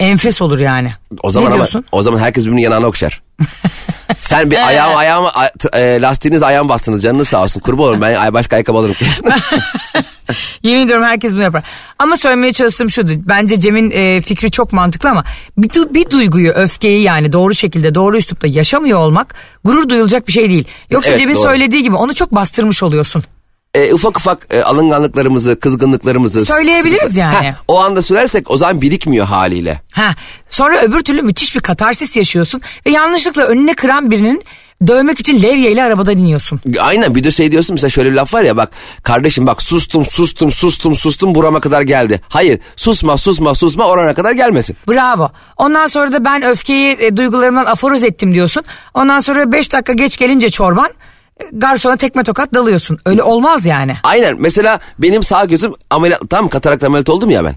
enfes 0.01 0.43
olur 0.43 0.59
yani. 0.59 0.93
o 1.23 1.31
zaman 1.31 1.51
ne 1.51 1.55
ama 1.55 1.65
diyorsun? 1.65 1.85
o 1.93 2.03
zaman 2.03 2.19
herkes 2.19 2.45
birbirinin 2.45 2.63
yanağına 2.63 2.87
okşar. 2.87 3.23
Sen 4.21 4.51
bir 4.51 4.67
ayağım 4.69 4.97
ayağıma 4.97 5.29
a- 5.29 5.49
t- 5.59 5.79
e, 5.81 6.01
lastiğiniz 6.01 6.43
ayağım 6.43 6.69
bastınız 6.69 7.03
canınız 7.03 7.29
sağ 7.29 7.43
olsun 7.43 7.61
kurban 7.61 7.85
olurum 7.85 8.01
ben 8.01 8.15
ay 8.15 8.33
başka 8.33 8.57
ayakkabı 8.57 8.79
alırım. 8.79 8.95
Yemin 10.63 10.85
ediyorum 10.85 11.05
herkes 11.05 11.33
bunu 11.33 11.43
yapar. 11.43 11.63
Ama 11.99 12.17
söylemeye 12.17 12.53
çalıştığım 12.53 12.91
şudur. 12.91 13.13
Bence 13.17 13.61
Cem'in 13.61 13.91
e, 13.91 14.21
fikri 14.21 14.51
çok 14.51 14.73
mantıklı 14.73 15.11
ama 15.11 15.25
bir, 15.59 15.69
du- 15.69 15.95
bir 15.95 16.11
duyguyu, 16.11 16.51
öfkeyi 16.53 17.03
yani 17.03 17.33
doğru 17.33 17.55
şekilde, 17.55 17.95
doğru 17.95 18.17
üslupta 18.17 18.47
yaşamıyor 18.47 18.99
olmak 18.99 19.35
gurur 19.65 19.89
duyulacak 19.89 20.27
bir 20.29 20.33
şey 20.33 20.51
değil. 20.51 20.65
Yoksa 20.91 21.11
Evet, 21.11 21.19
Cem'in 21.21 21.35
doğru. 21.35 21.43
söylediği 21.43 21.83
gibi 21.83 21.97
onu 21.97 22.15
çok 22.15 22.35
bastırmış 22.35 22.83
oluyorsun. 22.83 23.23
E, 23.77 23.95
ufak 23.95 24.17
ufak 24.17 24.47
e, 24.51 24.63
alınganlıklarımızı, 24.63 25.61
kızgınlıklarımızı 25.61 26.45
Söyleyebiliriz 26.45 27.17
yani. 27.17 27.47
Heh, 27.47 27.55
o 27.69 27.81
anda 27.81 28.03
söylersek 28.03 28.51
o 28.51 28.57
zaman 28.57 28.81
birikmiyor 28.81 29.27
haliyle. 29.27 29.81
Ha, 29.93 30.15
sonra 30.51 30.83
öbür 30.83 31.01
türlü 31.01 31.23
müthiş 31.23 31.55
bir 31.55 31.61
katarsis 31.61 32.17
yaşıyorsun 32.17 32.61
ve 32.87 32.91
yanlışlıkla 32.91 33.43
önüne 33.43 33.75
kıran 33.75 34.11
birinin 34.11 34.43
dövmek 34.87 35.21
için 35.21 35.43
levyeyle 35.43 35.83
arabadan 35.83 36.17
iniyorsun. 36.17 36.61
Aynen 36.81 37.15
bir 37.15 37.25
de 37.25 37.31
şey 37.31 37.53
diyorsun 37.53 37.75
mesela 37.75 37.91
şöyle 37.91 38.11
bir 38.11 38.17
laf 38.17 38.35
var 38.35 38.43
ya 38.43 38.57
bak 38.57 38.71
kardeşim 39.03 39.47
bak 39.47 39.63
sustum 39.63 40.07
sustum 40.07 40.53
sustum 40.53 40.97
sustum 40.97 41.35
burama 41.35 41.61
kadar 41.61 41.83
geldi. 41.83 42.21
Hayır 42.29 42.61
susma 42.77 43.19
susma 43.19 43.55
susma 43.55 43.87
orana 43.87 44.15
kadar 44.15 44.33
gelmesin. 44.33 44.77
Bravo. 44.89 45.31
Ondan 45.57 45.87
sonra 45.87 46.13
da 46.13 46.25
ben 46.25 46.43
öfkeyi 46.43 46.97
e, 47.01 47.17
duygularımdan 47.17 47.65
aforoz 47.65 48.05
ettim 48.05 48.35
diyorsun. 48.35 48.65
Ondan 48.95 49.21
sonra 49.21 49.53
5 49.53 49.73
dakika 49.73 49.93
geç 49.93 50.17
gelince 50.17 50.51
çorban 50.51 50.91
garsona 51.53 51.97
tekme 51.97 52.23
tokat 52.23 52.55
dalıyorsun. 52.55 52.99
Öyle 53.07 53.23
olmaz 53.23 53.67
yani. 53.67 53.97
Aynen 54.03 54.37
mesela 54.39 54.81
benim 54.99 55.23
sağ 55.23 55.45
gözüm 55.45 55.75
ameliyat 55.91 56.31
tam 56.31 56.49
katarak 56.49 56.83
ameliyat 56.83 57.09
oldum 57.09 57.31
ya 57.31 57.45
ben. 57.45 57.55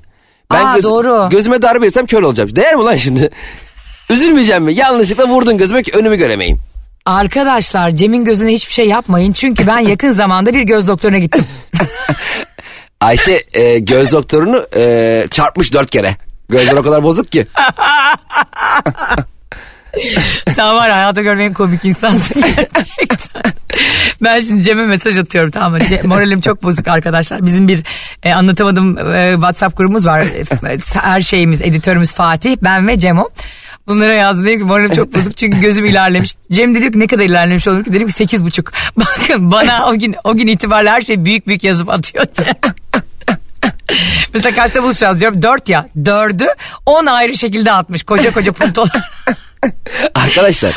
Ben 0.52 0.65
Aa, 0.65 0.84
doğru. 0.84 1.30
Gözüme 1.30 1.62
darbe 1.62 1.86
yesem 1.86 2.06
kör 2.06 2.24
olacağım. 2.24 2.56
Değer 2.56 2.76
mi 2.76 2.84
lan 2.84 2.96
şimdi? 2.96 3.30
Üzülmeyeceğim 4.10 4.63
mi? 4.63 4.76
Yanlışlıkla 4.76 5.28
vurdun 5.28 5.58
gözüme 5.58 5.84
ki 5.84 5.92
önümü 5.96 6.15
göremeyim. 6.15 6.60
Arkadaşlar 7.06 7.92
Cem'in 7.92 8.26
gözüne 8.26 8.52
hiçbir 8.52 8.74
şey 8.74 8.88
yapmayın. 8.88 9.32
Çünkü 9.32 9.68
ben 9.68 9.80
yakın 9.80 10.12
zamanda 10.12 10.54
bir 10.54 10.62
göz 10.62 10.88
doktoruna 10.88 11.18
gittim. 11.18 11.46
Ayşe 13.02 13.44
e, 13.54 13.80
göz 13.80 14.12
doktorunu 14.12 14.68
e, 14.76 15.26
çarpmış 15.32 15.74
dört 15.74 15.89
kere. 15.89 16.15
Gözler 16.50 16.76
o 16.76 16.84
kadar 16.84 17.04
bozuk 17.04 17.32
ki. 17.32 17.48
Sen 20.56 20.65
var 20.65 20.89
ya 20.89 20.95
hayata 20.95 21.21
gördüğüm 21.21 21.41
en 21.41 21.54
komik 21.54 21.86
insansın 21.86 22.41
gerçekten. 22.41 23.54
Ben 24.23 24.39
şimdi 24.39 24.63
Cem'e 24.63 24.86
mesaj 24.86 25.17
atıyorum 25.17 25.52
tamam 25.52 25.71
mı? 25.71 25.80
Moralim 26.04 26.41
çok 26.41 26.63
bozuk 26.63 26.88
arkadaşlar. 26.88 27.45
Bizim 27.45 27.67
bir 27.67 27.84
e, 28.23 28.34
anlatamadığım 28.34 28.97
e, 28.97 29.34
WhatsApp 29.34 29.78
grubumuz 29.78 30.06
var. 30.06 30.21
E, 30.21 30.78
her 30.93 31.21
şeyimiz 31.21 31.62
editörümüz 31.62 32.13
Fatih, 32.13 32.58
ben 32.63 32.88
ve 32.88 32.99
Cemo. 32.99 33.30
Bunlara 33.88 34.15
yazdım 34.15 34.45
ki 34.45 34.63
moralim 34.63 34.93
çok 34.93 35.15
bozuk 35.15 35.38
çünkü 35.38 35.60
gözüm 35.60 35.86
ilerlemiş. 35.86 36.36
Cem 36.52 36.75
dedi 36.75 36.91
ki 36.91 36.99
ne 36.99 37.08
kadar 37.08 37.23
ilerlemiş 37.23 37.67
olur 37.67 37.84
ki 37.84 37.93
dedim 37.93 38.08
ki 38.08 38.13
sekiz 38.13 38.45
buçuk. 38.45 38.71
Bakın 38.97 39.52
bana 39.52 39.86
o 39.86 39.99
gün 39.99 40.15
o 40.23 40.36
gün 40.36 40.47
itibariyle 40.47 40.91
her 40.91 41.02
şey 41.02 41.25
büyük 41.25 41.47
büyük 41.47 41.63
yazıp 41.63 41.89
atıyor. 41.89 42.25
Mesela 44.34 44.56
kaçta 44.56 44.84
buluşacağız 44.84 45.19
diyorum. 45.19 45.41
Dört 45.41 45.69
ya. 45.69 45.88
Dördü 46.06 46.47
on 46.86 47.06
ayrı 47.06 47.38
şekilde 47.38 47.71
atmış. 47.71 48.04
Koca 48.04 48.34
koca 48.34 48.52
puntolar. 48.52 49.12
Arkadaşlar 50.15 50.76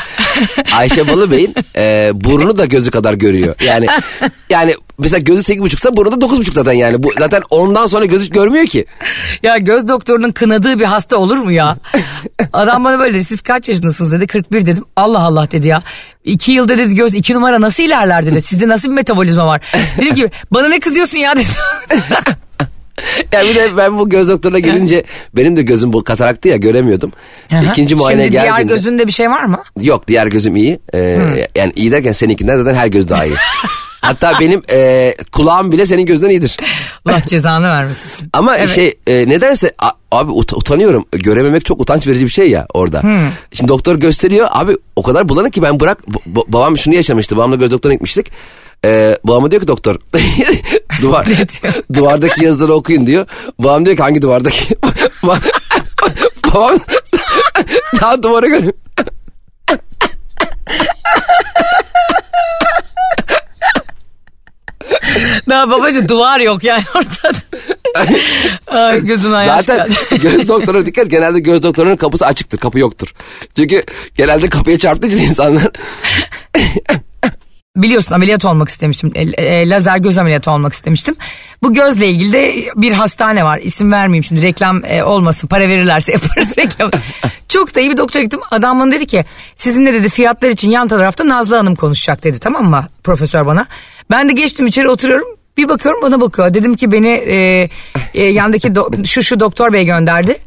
Ayşe 0.76 1.08
Balıbey'in 1.08 1.54
e, 1.76 2.10
burnu 2.14 2.58
da 2.58 2.64
gözü 2.64 2.90
kadar 2.90 3.14
görüyor. 3.14 3.54
Yani 3.64 3.86
yani 4.50 4.74
mesela 4.98 5.18
gözü 5.18 5.42
sekiz 5.42 5.62
buçuksa 5.62 5.96
burnu 5.96 6.12
da 6.12 6.20
dokuz 6.20 6.38
buçuk 6.40 6.54
zaten 6.54 6.72
yani. 6.72 7.02
Bu, 7.02 7.10
zaten 7.18 7.42
ondan 7.50 7.86
sonra 7.86 8.04
gözü 8.04 8.30
görmüyor 8.30 8.66
ki. 8.66 8.86
Ya 9.42 9.58
göz 9.58 9.88
doktorunun 9.88 10.32
kınadığı 10.32 10.78
bir 10.78 10.84
hasta 10.84 11.16
olur 11.16 11.36
mu 11.36 11.52
ya? 11.52 11.76
Adam 12.52 12.84
bana 12.84 12.98
böyle 12.98 13.14
dedi 13.14 13.24
siz 13.24 13.40
kaç 13.40 13.68
yaşındasınız 13.68 14.12
dedi 14.12 14.26
41 14.26 14.66
dedim. 14.66 14.84
Allah 14.96 15.20
Allah 15.20 15.50
dedi 15.50 15.68
ya. 15.68 15.82
İki 16.24 16.52
yılda 16.52 16.78
dedi 16.78 16.94
göz 16.94 17.14
iki 17.14 17.34
numara 17.34 17.60
nasıl 17.60 17.82
ilerler 17.82 18.26
dedi. 18.26 18.42
Sizde 18.42 18.68
nasıl 18.68 18.88
bir 18.88 18.94
metabolizma 18.94 19.46
var? 19.46 19.60
Dedim 19.98 20.14
ki 20.14 20.30
bana 20.50 20.68
ne 20.68 20.80
kızıyorsun 20.80 21.18
ya 21.18 21.36
dedi. 21.36 21.46
Ya 23.32 23.42
bir 23.42 23.54
de 23.54 23.76
ben 23.76 23.98
bu 23.98 24.08
göz 24.08 24.28
doktoruna 24.28 24.58
girince 24.58 25.04
benim 25.36 25.56
de 25.56 25.62
gözüm 25.62 25.92
bu 25.92 26.04
kataraktı 26.04 26.48
ya 26.48 26.56
göremiyordum. 26.56 27.12
İkinci 27.70 27.94
muayeneye 27.94 28.24
Şimdi 28.26 28.32
diğer 28.42 28.60
gözünde 28.60 29.06
bir 29.06 29.12
şey 29.12 29.30
var 29.30 29.44
mı? 29.44 29.62
Yok 29.80 30.08
diğer 30.08 30.26
gözüm 30.26 30.56
iyi. 30.56 30.78
Ee, 30.94 30.98
Yani 31.56 31.72
iyi 31.76 31.92
derken 31.92 32.12
seninkinden 32.12 32.56
zaten 32.56 32.74
her 32.74 32.86
göz 32.86 33.08
daha 33.08 33.24
iyi. 33.26 33.34
Hatta 34.00 34.32
benim 34.40 34.62
e, 34.72 35.14
kulağım 35.32 35.72
bile 35.72 35.86
senin 35.86 36.06
gözünden 36.06 36.28
iyidir. 36.30 36.56
Allah 37.06 37.22
cezanı 37.26 37.64
vermesin. 37.68 38.02
Ama 38.32 38.56
Evet. 38.56 38.68
şey 38.68 38.94
e, 39.06 39.28
nedense 39.28 39.72
a- 39.78 39.90
abi 40.12 40.30
ut- 40.32 40.56
utanıyorum. 40.56 41.04
Görememek 41.12 41.64
çok 41.64 41.80
utanç 41.80 42.06
verici 42.06 42.24
bir 42.24 42.30
şey 42.30 42.50
ya 42.50 42.66
orada. 42.74 43.02
Şimdi 43.52 43.68
doktor 43.68 43.96
gösteriyor. 43.96 44.48
Abi 44.50 44.76
o 44.96 45.02
kadar 45.02 45.28
bulanık 45.28 45.52
ki 45.52 45.62
ben 45.62 45.80
bırak. 45.80 46.08
b- 46.08 46.18
b- 46.36 46.40
babam 46.52 46.78
şunu 46.78 46.94
yaşamıştı. 46.94 47.36
Babamla 47.36 47.56
göz 47.56 47.70
doktoruna 47.72 47.94
gitmiştik. 47.94 48.26
Ee, 48.84 49.18
babama 49.24 49.50
diyor 49.50 49.62
ki 49.62 49.68
doktor 49.68 49.96
duvar 51.02 51.26
duvardaki 51.94 52.44
yazıları 52.44 52.74
okuyun 52.74 53.06
diyor. 53.06 53.26
Babam 53.58 53.84
diyor 53.84 53.96
ki 53.96 54.02
hangi 54.02 54.22
duvardaki? 54.22 54.74
Ba- 55.22 55.52
babam 56.54 56.78
daha 58.00 58.22
duvara 58.22 58.46
görüyor. 58.46 58.72
Daha 65.48 65.70
babacığım 65.70 66.08
duvar 66.08 66.40
yok 66.40 66.64
yani 66.64 66.82
ortada. 66.94 67.38
Ay 68.66 69.00
gözün 69.00 69.32
ayaş 69.32 69.64
Zaten 69.64 69.88
göz 70.22 70.48
doktoruna 70.48 70.86
dikkat 70.86 71.10
genelde 71.10 71.40
göz 71.40 71.62
doktorunun 71.62 71.96
kapısı 71.96 72.26
açıktır 72.26 72.58
kapı 72.58 72.78
yoktur. 72.78 73.14
Çünkü 73.56 73.84
genelde 74.14 74.48
kapıya 74.48 74.78
çarptığı 74.78 75.08
için 75.08 75.18
insanlar 75.18 75.68
Biliyorsun 77.76 78.14
ameliyat 78.14 78.44
olmak 78.44 78.68
istemiştim. 78.68 79.12
E, 79.14 79.22
e, 79.22 79.68
lazer 79.68 79.96
göz 79.98 80.18
ameliyatı 80.18 80.50
olmak 80.50 80.72
istemiştim. 80.72 81.16
Bu 81.62 81.72
gözle 81.72 82.08
ilgili 82.08 82.32
de 82.32 82.54
bir 82.76 82.92
hastane 82.92 83.44
var. 83.44 83.58
İsim 83.62 83.92
vermeyeyim 83.92 84.24
şimdi 84.24 84.42
reklam 84.42 84.84
e, 84.84 85.02
olmasın. 85.04 85.48
Para 85.48 85.68
verirlerse 85.68 86.12
yaparız 86.22 86.58
reklam. 86.58 86.90
Çok 87.48 87.74
da 87.74 87.80
iyi 87.80 87.90
bir 87.90 87.96
doktora 87.96 88.22
gittim. 88.22 88.40
Adam 88.50 88.80
bana 88.80 88.92
dedi 88.92 89.06
ki 89.06 89.24
sizinle 89.56 89.94
dedi 89.94 90.08
fiyatlar 90.08 90.50
için 90.50 90.70
yan 90.70 90.88
tarafta 90.88 91.28
Nazlı 91.28 91.56
Hanım 91.56 91.74
konuşacak 91.74 92.24
dedi 92.24 92.38
tamam 92.38 92.64
mı 92.70 92.86
profesör 93.04 93.46
bana. 93.46 93.66
Ben 94.10 94.28
de 94.28 94.32
geçtim 94.32 94.66
içeri 94.66 94.88
oturuyorum. 94.88 95.26
Bir 95.56 95.68
bakıyorum 95.68 96.02
bana 96.02 96.20
bakıyor. 96.20 96.54
Dedim 96.54 96.76
ki 96.76 96.92
beni 96.92 97.08
e, 97.08 97.68
e, 98.14 98.22
yandaki 98.24 98.68
do- 98.68 99.06
şu 99.06 99.22
şu 99.22 99.40
doktor 99.40 99.72
bey 99.72 99.84
gönderdi. 99.84 100.38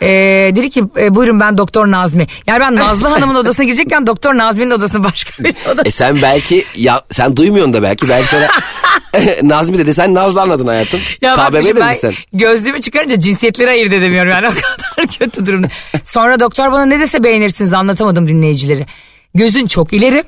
E, 0.00 0.08
dedi 0.56 0.70
ki 0.70 0.84
e, 0.96 1.14
buyurun 1.14 1.40
ben 1.40 1.58
doktor 1.58 1.90
Nazmi. 1.90 2.26
Yani 2.46 2.60
ben 2.60 2.76
Nazlı 2.76 3.08
Hanım'ın 3.14 3.34
odasına 3.34 3.64
girecekken 3.64 4.06
doktor 4.06 4.34
Nazmi'nin 4.36 4.70
odasına 4.70 5.04
başka 5.04 5.44
bir 5.44 5.54
odasına. 5.64 5.82
E 5.84 5.90
sen 5.90 6.22
belki 6.22 6.64
ya 6.76 7.02
sen 7.10 7.36
duymuyorsun 7.36 7.72
da 7.72 7.82
belki 7.82 8.08
belki 8.08 8.28
sana 8.28 8.48
Nazmi 9.42 9.78
dedi 9.78 9.94
sen 9.94 10.14
Nazlı 10.14 10.40
anladın 10.40 10.66
hayatım. 10.66 11.00
Ya 11.22 11.34
KBB 11.34 11.80
ben 11.80 11.92
sen. 11.92 12.14
gözlüğümü 12.32 12.80
çıkarınca 12.80 13.18
cinsiyetleri 13.20 13.70
ayırt 13.70 13.92
edemiyorum 13.92 14.30
yani 14.30 14.48
o 14.48 14.50
kadar 14.50 15.12
kötü 15.18 15.46
durumda. 15.46 15.68
Sonra 16.04 16.40
doktor 16.40 16.72
bana 16.72 16.86
ne 16.86 17.00
dese 17.00 17.24
beğenirsiniz 17.24 17.72
anlatamadım 17.72 18.28
dinleyicileri. 18.28 18.86
Gözün 19.34 19.66
çok 19.66 19.92
ileri 19.92 20.24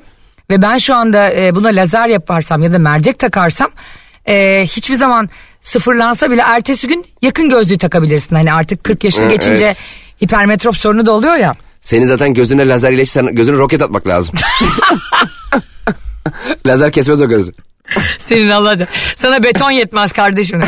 Ve 0.49 0.61
ben 0.61 0.77
şu 0.77 0.95
anda 0.95 1.33
e, 1.33 1.55
buna 1.55 1.67
lazer 1.67 2.07
yaparsam 2.07 2.63
ya 2.63 2.73
da 2.73 2.79
mercek 2.79 3.19
takarsam 3.19 3.71
e, 4.27 4.65
hiçbir 4.65 4.95
zaman 4.95 5.29
sıfırlansa 5.63 6.31
bile 6.31 6.41
ertesi 6.41 6.87
gün 6.87 7.05
yakın 7.21 7.49
gözlüğü 7.49 7.77
takabilirsin. 7.77 8.35
Hani 8.35 8.53
artık 8.53 8.83
40 8.83 9.03
yaşını 9.03 9.29
geçince 9.29 9.65
evet. 9.65 9.77
hipermetrop 10.23 10.77
sorunu 10.77 11.05
da 11.05 11.11
oluyor 11.11 11.35
ya. 11.35 11.53
Senin 11.81 12.05
zaten 12.05 12.33
gözüne 12.33 12.67
lazer 12.67 12.91
iyileşirsen 12.91 13.35
gözüne 13.35 13.57
roket 13.57 13.81
atmak 13.81 14.07
lazım. 14.07 14.35
lazer 16.65 16.91
kesmez 16.91 17.21
o 17.21 17.29
gözü. 17.29 17.51
Senin 18.19 18.49
Allah'ım. 18.49 18.87
Sana 19.17 19.43
beton 19.43 19.71
yetmez 19.71 20.11
kardeşim. 20.11 20.61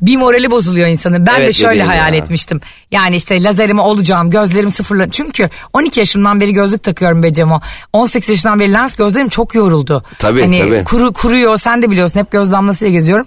Bir 0.00 0.16
morali 0.16 0.50
bozuluyor 0.50 0.88
insanın. 0.88 1.26
Ben 1.26 1.36
de 1.36 1.44
Evet 1.44 1.54
şöyle 1.54 1.70
bebeğim 1.70 1.86
hayal 1.86 2.14
ya. 2.14 2.18
etmiştim. 2.18 2.60
Yani 2.90 3.16
işte 3.16 3.42
lazerimi 3.42 3.80
olacağım, 3.80 4.30
gözlerim 4.30 4.70
sıfırla. 4.70 5.10
Çünkü 5.10 5.48
12 5.72 6.00
yaşımdan 6.00 6.40
beri 6.40 6.52
gözlük 6.52 6.82
takıyorum 6.82 7.22
be 7.22 7.32
Cemo. 7.32 7.60
18 7.92 8.28
yaşından 8.28 8.60
beri 8.60 8.72
lens 8.72 8.96
gözlerim 8.96 9.28
çok 9.28 9.54
yoruldu. 9.54 10.04
Tabii, 10.18 10.42
hani 10.42 10.60
tabii. 10.60 10.84
Kuru, 10.84 11.12
kuruyor 11.12 11.56
sen 11.56 11.82
de 11.82 11.90
biliyorsun 11.90 12.20
hep 12.20 12.30
göz 12.30 12.52
damlasıyla 12.52 12.92
geziyorum. 12.92 13.26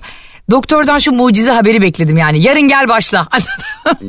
Doktordan 0.52 1.00
şu 1.00 1.12
mucize 1.12 1.52
haberi 1.52 1.82
bekledim 1.82 2.18
yani. 2.18 2.42
Yarın 2.44 2.68
gel 2.68 2.88
başla. 2.88 3.28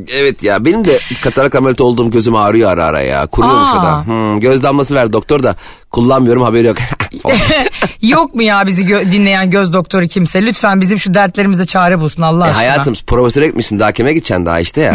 Evet 0.09 0.43
ya 0.43 0.65
benim 0.65 0.85
de 0.85 0.99
katarak 1.23 1.55
ameliyatı 1.55 1.85
olduğum 1.85 2.11
gözüm 2.11 2.35
ağrıyor 2.37 2.71
ara 2.71 2.85
ara 2.85 3.01
ya. 3.01 3.27
Kuruyormuş 3.27 3.69
o 3.75 3.79
Aa. 3.79 3.83
da. 3.83 4.07
Hmm, 4.07 4.41
göz 4.41 4.63
damlası 4.63 4.95
ver 4.95 5.13
doktor 5.13 5.43
da 5.43 5.57
kullanmıyorum 5.91 6.43
haberi 6.43 6.67
yok. 6.67 6.77
Yok 8.03 8.35
mu 8.35 8.43
ya 8.43 8.67
bizi 8.67 8.83
gö- 8.85 9.13
dinleyen 9.13 9.51
göz 9.51 9.73
doktoru 9.73 10.07
kimse? 10.07 10.43
Lütfen 10.43 10.81
bizim 10.81 10.99
şu 10.99 11.15
dertlerimize 11.15 11.67
çare 11.67 12.01
bulsun 12.01 12.23
Allah 12.23 12.47
E, 12.47 12.51
aşkına. 12.51 12.59
hayatım 12.63 12.95
profesöre 13.07 13.47
gitmişsin 13.47 13.81
daha 13.81 13.93
kime 13.93 14.13
gideceksin 14.13 14.47
daha 14.47 14.61
işte 14.61 14.81
ya. 14.81 14.95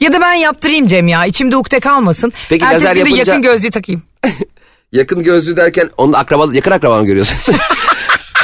Ya 0.00 0.12
da 0.12 0.20
ben 0.20 0.32
yaptırayım 0.34 0.86
Cem 0.86 1.08
ya. 1.08 1.26
İçimde 1.26 1.56
ukde 1.56 1.80
kalmasın. 1.80 2.32
Peki 2.48 2.64
Ertesi 2.64 2.84
lazer 2.84 2.96
yapınca- 2.96 3.18
yakın 3.18 3.42
gözlüğü 3.42 3.70
takayım. 3.70 4.02
yakın 4.92 5.22
gözlü 5.22 5.56
derken 5.56 5.90
onun 5.96 6.12
akraba, 6.12 6.46
yakın 6.52 6.70
akraba 6.70 6.98
mı 7.00 7.06
görüyorsun? 7.06 7.36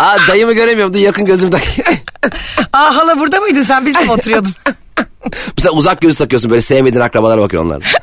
Aa 0.01 0.17
dayımı 0.29 0.53
göremiyorum 0.53 0.95
dur 0.95 0.99
yakın 0.99 1.25
gözümü 1.27 1.51
tak. 1.51 1.63
Aa 2.73 2.97
hala 2.97 3.19
burada 3.19 3.41
mıydın 3.41 3.63
sen 3.63 3.87
bizle 3.87 4.01
mi 4.01 4.13
oturuyordun? 4.13 4.51
Mesela 5.59 5.73
uzak 5.75 6.01
gözü 6.01 6.17
takıyorsun 6.19 6.51
böyle 6.51 6.61
sevmediğin 6.61 7.03
akrabalara 7.05 7.41
bakıyor 7.41 7.65
onlar. 7.65 7.95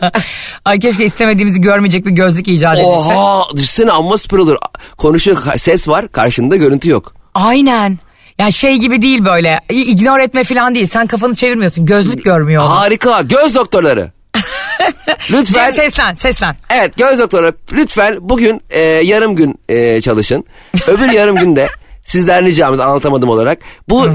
Ay 0.64 0.78
keşke 0.78 1.04
istemediğimizi 1.04 1.60
görmeyecek 1.60 2.06
bir 2.06 2.10
gözlük 2.10 2.48
icat 2.48 2.74
edilse. 2.78 2.88
Oha 2.88 3.42
düşünsene 3.56 3.92
amma 3.92 4.16
süper 4.16 4.38
olur. 4.38 4.56
Konuşuyor 4.96 5.38
ses 5.56 5.88
var 5.88 6.08
karşında 6.08 6.56
görüntü 6.56 6.90
yok. 6.90 7.14
Aynen. 7.34 7.98
Yani 8.38 8.52
şey 8.52 8.76
gibi 8.76 9.02
değil 9.02 9.24
böyle. 9.24 9.60
ignore 9.70 10.22
etme 10.24 10.44
falan 10.44 10.74
değil. 10.74 10.86
Sen 10.86 11.06
kafanı 11.06 11.34
çevirmiyorsun. 11.34 11.86
Gözlük 11.86 12.24
görmüyor. 12.24 12.62
onu. 12.62 12.70
Harika 12.70 13.20
göz 13.22 13.54
doktorları. 13.54 14.12
Lütfen. 15.30 15.62
Cem 15.62 15.72
seslen 15.72 16.14
seslen. 16.14 16.56
Evet 16.70 16.96
göz 16.96 17.18
doktoru 17.18 17.52
lütfen 17.72 18.16
bugün 18.20 18.60
e, 18.70 18.80
yarım 18.80 19.36
gün 19.36 19.58
e, 19.68 20.00
çalışın. 20.00 20.44
Öbür 20.86 21.12
yarım 21.12 21.36
günde 21.36 21.68
sizden 22.04 22.44
ricamız 22.44 22.80
anlatamadım 22.80 23.28
olarak 23.28 23.58
bu 23.88 24.06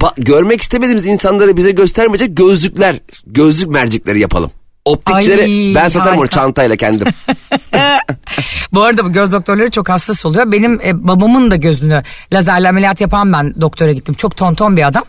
ba- 0.00 0.24
görmek 0.24 0.60
istemediğimiz 0.62 1.06
insanları 1.06 1.56
bize 1.56 1.70
göstermeyecek 1.70 2.36
gözlükler, 2.36 2.96
gözlük 3.26 3.68
mercekleri 3.68 4.20
yapalım. 4.20 4.50
Optikçileri 4.84 5.42
Ay, 5.42 5.74
ben 5.74 5.88
satarım 5.88 6.14
onu 6.14 6.20
harika. 6.20 6.34
çantayla 6.40 6.76
kendim. 6.76 7.08
Bu 8.72 8.82
arada 8.82 9.04
bu 9.04 9.12
göz 9.12 9.32
doktorları 9.32 9.70
çok 9.70 9.88
hassas 9.88 10.26
oluyor. 10.26 10.52
Benim 10.52 10.80
e, 10.80 11.08
babamın 11.08 11.50
da 11.50 11.56
gözünü 11.56 12.02
lazerle 12.32 12.68
ameliyat 12.68 13.00
yapan 13.00 13.32
ben 13.32 13.60
doktora 13.60 13.92
gittim. 13.92 14.14
Çok 14.14 14.36
tonton 14.36 14.76
bir 14.76 14.86
adam. 14.86 15.04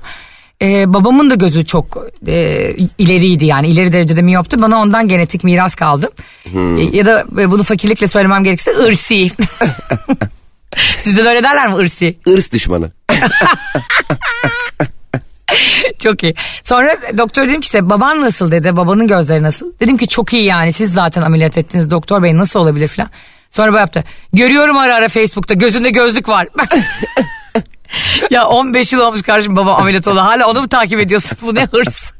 E, 0.61 0.93
babamın 0.93 1.29
da 1.29 1.35
gözü 1.35 1.65
çok 1.65 1.97
e, 2.27 2.75
ileriydi 2.97 3.45
yani 3.45 3.67
ileri 3.67 3.91
derecede 3.91 4.21
miyoptu. 4.21 4.61
Bana 4.61 4.81
ondan 4.81 5.07
genetik 5.07 5.43
miras 5.43 5.75
kaldı. 5.75 6.09
E, 6.45 6.59
ya 6.97 7.05
da 7.05 7.25
e, 7.39 7.51
bunu 7.51 7.63
fakirlikle 7.63 8.07
söylemem 8.07 8.43
gerekirse 8.43 8.71
ırsi. 8.77 9.27
Sizde 10.99 11.23
de 11.23 11.29
öyle 11.29 11.43
derler 11.43 11.67
mi 11.67 11.75
ırsi? 11.75 12.17
Irs 12.25 12.51
düşmanı. 12.51 12.91
Çok 15.99 16.23
iyi. 16.23 16.35
Sonra 16.63 16.97
doktor 17.17 17.47
dedim 17.47 17.61
ki 17.61 17.65
işte 17.65 17.89
baban 17.89 18.21
nasıl 18.21 18.51
dedi. 18.51 18.75
Babanın 18.75 19.07
gözleri 19.07 19.43
nasıl? 19.43 19.73
Dedim 19.79 19.97
ki 19.97 20.07
çok 20.07 20.33
iyi 20.33 20.45
yani 20.45 20.73
siz 20.73 20.93
zaten 20.93 21.21
ameliyat 21.21 21.57
ettiniz 21.57 21.91
doktor 21.91 22.23
bey 22.23 22.37
nasıl 22.37 22.59
olabilir 22.59 22.87
falan. 22.87 23.09
Sonra 23.51 23.73
bu 23.73 23.77
yaptı. 23.77 24.03
Görüyorum 24.33 24.77
ara 24.77 24.95
ara 24.95 25.07
Facebook'ta 25.07 25.53
gözünde 25.53 25.89
gözlük 25.89 26.29
var. 26.29 26.47
ya 28.29 28.47
15 28.47 28.93
yıl 28.93 28.99
olmuş 28.99 29.21
kardeşim 29.21 29.55
babam 29.55 29.75
ameliyat 29.75 30.07
oldu. 30.07 30.19
Hala 30.19 30.47
onu 30.47 30.61
mu 30.61 30.69
takip 30.69 30.99
ediyorsun? 30.99 31.37
Bu 31.41 31.55
ne 31.55 31.65
hırs. 31.65 32.11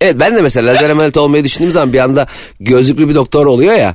Evet 0.00 0.16
ben 0.20 0.36
de 0.36 0.42
mesela 0.42 0.72
lazer 0.72 0.90
ameliyatı 0.90 1.20
olmayı 1.20 1.44
düşündüğüm 1.44 1.70
zaman 1.70 1.92
bir 1.92 1.98
anda 1.98 2.26
gözlüklü 2.60 3.08
bir 3.08 3.14
doktor 3.14 3.46
oluyor 3.46 3.74
ya. 3.74 3.94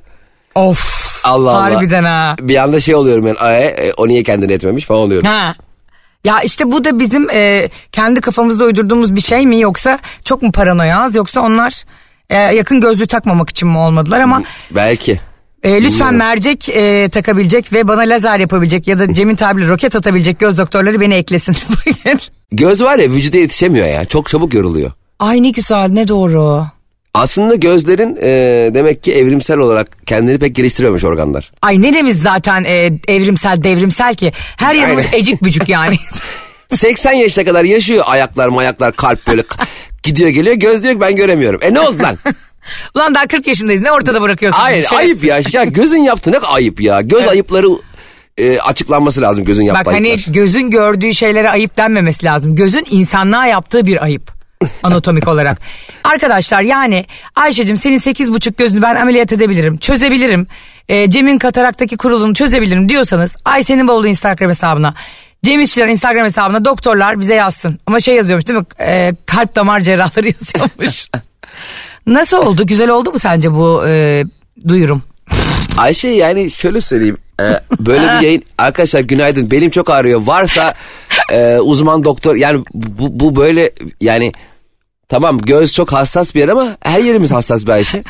Of. 0.56 1.08
Allah 1.24 1.52
Allah. 1.52 1.76
Harbiden 1.76 2.04
ha. 2.04 2.36
Bir 2.42 2.64
anda 2.64 2.80
şey 2.80 2.96
oluyorum 2.96 3.28
yani 3.28 3.38
"Ay, 3.40 3.66
e, 3.66 3.92
o 3.98 4.08
niye 4.08 4.24
kendini 4.24 4.54
etmemiş 4.54 4.86
falan 4.86 5.02
oluyorum. 5.02 5.28
Ha. 5.28 5.56
Ya 6.24 6.42
işte 6.42 6.72
bu 6.72 6.84
da 6.86 7.00
bizim 7.00 7.30
e, 7.30 7.70
kendi 7.92 8.22
kafamızda 8.22 8.64
uydurduğumuz 8.64 9.16
bir 9.16 9.22
şey 9.22 9.46
mi 9.48 9.60
yoksa 9.60 10.00
çok 10.26 10.42
mu 10.42 10.52
paranoyaz 10.52 11.16
yoksa 11.16 11.42
onlar 11.42 11.84
e, 12.30 12.38
yakın 12.38 12.82
gözlüğü 12.82 13.08
takmamak 13.08 13.50
için 13.50 13.68
mi 13.68 13.78
olmadılar 13.78 14.20
ama 14.20 14.44
Belki. 14.72 15.20
E, 15.64 15.70
lütfen 15.72 15.92
Bilmiyorum. 15.92 16.18
mercek 16.18 16.70
e, 16.70 17.10
takabilecek 17.10 17.74
ve 17.74 17.88
bana 17.88 18.02
lazer 18.02 18.40
yapabilecek 18.40 18.88
ya 18.88 19.00
da 19.00 19.14
Cem'in 19.14 19.36
tabiriyle 19.36 19.70
roket 19.72 19.96
atabilecek 19.96 20.40
göz 20.40 20.58
doktorları 20.58 21.00
beni 21.02 21.14
eklesin. 21.16 21.56
Göz 22.52 22.84
var 22.84 23.00
ya 23.00 23.10
vücuda 23.12 23.38
yetişemiyor 23.38 23.88
ya 23.88 24.06
çok 24.06 24.30
çabuk 24.30 24.54
yoruluyor. 24.54 24.92
Ay 25.20 25.44
ne 25.44 25.50
güzel 25.50 25.90
ne 25.92 26.08
doğru. 26.08 26.66
Aslında 27.14 27.56
gözlerin 27.56 28.16
e, 28.22 28.30
demek 28.74 29.04
ki 29.04 29.14
evrimsel 29.14 29.58
olarak 29.58 29.98
kendini 30.06 30.40
pek 30.40 30.56
geliştirememiş 30.56 31.04
organlar. 31.04 31.52
Ay 31.62 31.82
neremiz 31.82 32.22
zaten 32.22 32.64
e, 32.64 33.00
evrimsel 33.08 33.64
devrimsel 33.64 34.16
ki. 34.16 34.32
Her 34.58 34.76
yanımız 34.76 35.06
Aynen. 35.06 35.18
ecik 35.20 35.44
bücük 35.44 35.70
yani. 35.70 35.96
80 36.70 37.12
yaşına 37.14 37.46
kadar 37.46 37.64
yaşıyor 37.64 38.04
ayaklar 38.08 38.48
mayaklar 38.48 38.96
kalp 38.96 39.28
böyle 39.28 39.44
gidiyor 40.04 40.30
geliyor 40.30 40.56
göz 40.56 40.84
diyor 40.84 40.94
ki 40.94 41.02
ben 41.02 41.16
göremiyorum. 41.16 41.60
E 41.64 41.74
ne 41.74 41.80
oldu 41.80 42.04
lan? 42.04 42.18
Ulan 42.96 43.16
daha 43.16 43.28
40 43.28 43.48
yaşındayız 43.48 43.82
ne 43.82 43.92
ortada 43.92 44.22
bırakıyorsun? 44.22 44.60
Hayır 44.60 44.78
bizi? 44.84 44.96
ayıp 44.96 45.24
ya. 45.24 45.40
ya 45.54 45.64
gözün 45.64 45.98
yaptığı 46.04 46.32
ne 46.32 46.38
ayıp 46.38 46.82
ya. 46.82 47.02
Göz 47.02 47.28
ayıpları 47.28 47.68
e, 48.38 48.60
açıklanması 48.60 49.22
lazım 49.22 49.46
gözün 49.46 49.64
yaptığı 49.64 49.86
Bak 49.86 49.94
hani 49.96 50.08
ayıplar. 50.08 50.34
gözün 50.34 50.70
gördüğü 50.70 51.14
şeylere 51.14 51.50
ayıp 51.50 51.78
denmemesi 51.78 52.26
lazım. 52.26 52.56
Gözün 52.56 52.86
insanlığa 52.92 53.46
yaptığı 53.46 53.86
bir 53.86 54.04
ayıp. 54.04 54.32
Anatomik 54.84 55.28
olarak. 55.28 55.58
Arkadaşlar 56.04 56.62
yani 56.62 57.06
Ayşe'cim 57.36 57.78
senin 57.78 57.98
sekiz 57.98 58.34
buçuk 58.34 58.58
gözünü 58.58 58.82
ben 58.82 58.96
ameliyat 58.96 59.34
edebilirim. 59.34 59.78
Çözebilirim. 59.78 60.48
E, 60.90 61.10
Cem'in 61.10 61.38
kataraktaki 61.38 61.98
kurulumu 61.98 62.34
çözebilirim 62.34 62.90
diyorsanız 62.90 63.36
Ayşe'nin 63.46 63.88
bavulu 63.88 64.08
Instagram 64.08 64.50
hesabına. 64.50 64.94
Cem 65.44 65.62
İşçiler 65.62 65.88
Instagram 65.88 66.24
hesabına 66.24 66.66
doktorlar 66.66 67.20
bize 67.20 67.36
yazsın. 67.36 67.80
Ama 67.88 68.00
şey 68.00 68.16
yazıyormuş 68.16 68.48
değil 68.48 68.60
mi? 68.60 68.66
E, 68.80 69.12
kalp 69.26 69.56
damar 69.56 69.80
cerrahları 69.80 70.28
yazıyormuş. 70.42 71.06
Nasıl 72.08 72.38
oldu? 72.38 72.66
Güzel 72.66 72.90
oldu 72.90 73.12
mu 73.12 73.20
sence 73.20 73.54
bu 73.54 73.84
e, 73.88 74.24
duyurum? 74.68 75.02
Ayşe 75.78 76.08
yani 76.08 76.52
şöyle 76.52 76.82
söyleyeyim. 76.82 77.18
e, 77.42 77.44
böyle 77.80 78.02
bir 78.04 78.22
yayın 78.26 78.44
arkadaşlar 78.58 79.00
günaydın 79.00 79.52
benim 79.52 79.70
çok 79.72 79.90
ağrıyor 79.90 80.22
varsa 80.26 80.74
e, 81.32 81.58
uzman 81.58 82.04
doktor 82.04 82.36
yani 82.36 82.64
bu, 82.74 83.20
bu 83.20 83.36
böyle 83.36 83.72
yani 84.02 84.32
tamam 85.10 85.38
göz 85.38 85.74
çok 85.74 85.94
hassas 85.94 86.36
bir 86.36 86.40
yer 86.40 86.48
ama 86.48 86.78
her 86.84 87.02
yerimiz 87.02 87.32
hassas 87.32 87.66
bir 87.66 87.72
Ayşe. 87.72 88.04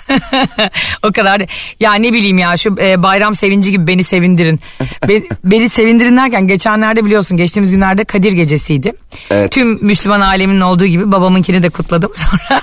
o 1.03 1.11
kadar. 1.11 1.41
Ya 1.79 1.93
ne 1.93 2.13
bileyim 2.13 2.37
ya 2.37 2.57
şu 2.57 2.75
e, 2.79 3.03
bayram 3.03 3.35
sevinci 3.35 3.71
gibi 3.71 3.87
beni 3.87 4.03
sevindirin. 4.03 4.59
Be- 5.07 5.23
beni 5.43 5.69
sevindirin 5.69 6.17
derken 6.17 6.47
geçenlerde 6.47 7.05
biliyorsun 7.05 7.37
geçtiğimiz 7.37 7.71
günlerde 7.71 8.03
Kadir 8.03 8.31
gecesiydi. 8.31 8.93
Evet. 9.31 9.51
Tüm 9.51 9.85
Müslüman 9.85 10.21
aleminin 10.21 10.61
olduğu 10.61 10.85
gibi 10.85 11.11
babamınkini 11.11 11.63
de 11.63 11.69
kutladım. 11.69 12.11
Sonra 12.15 12.61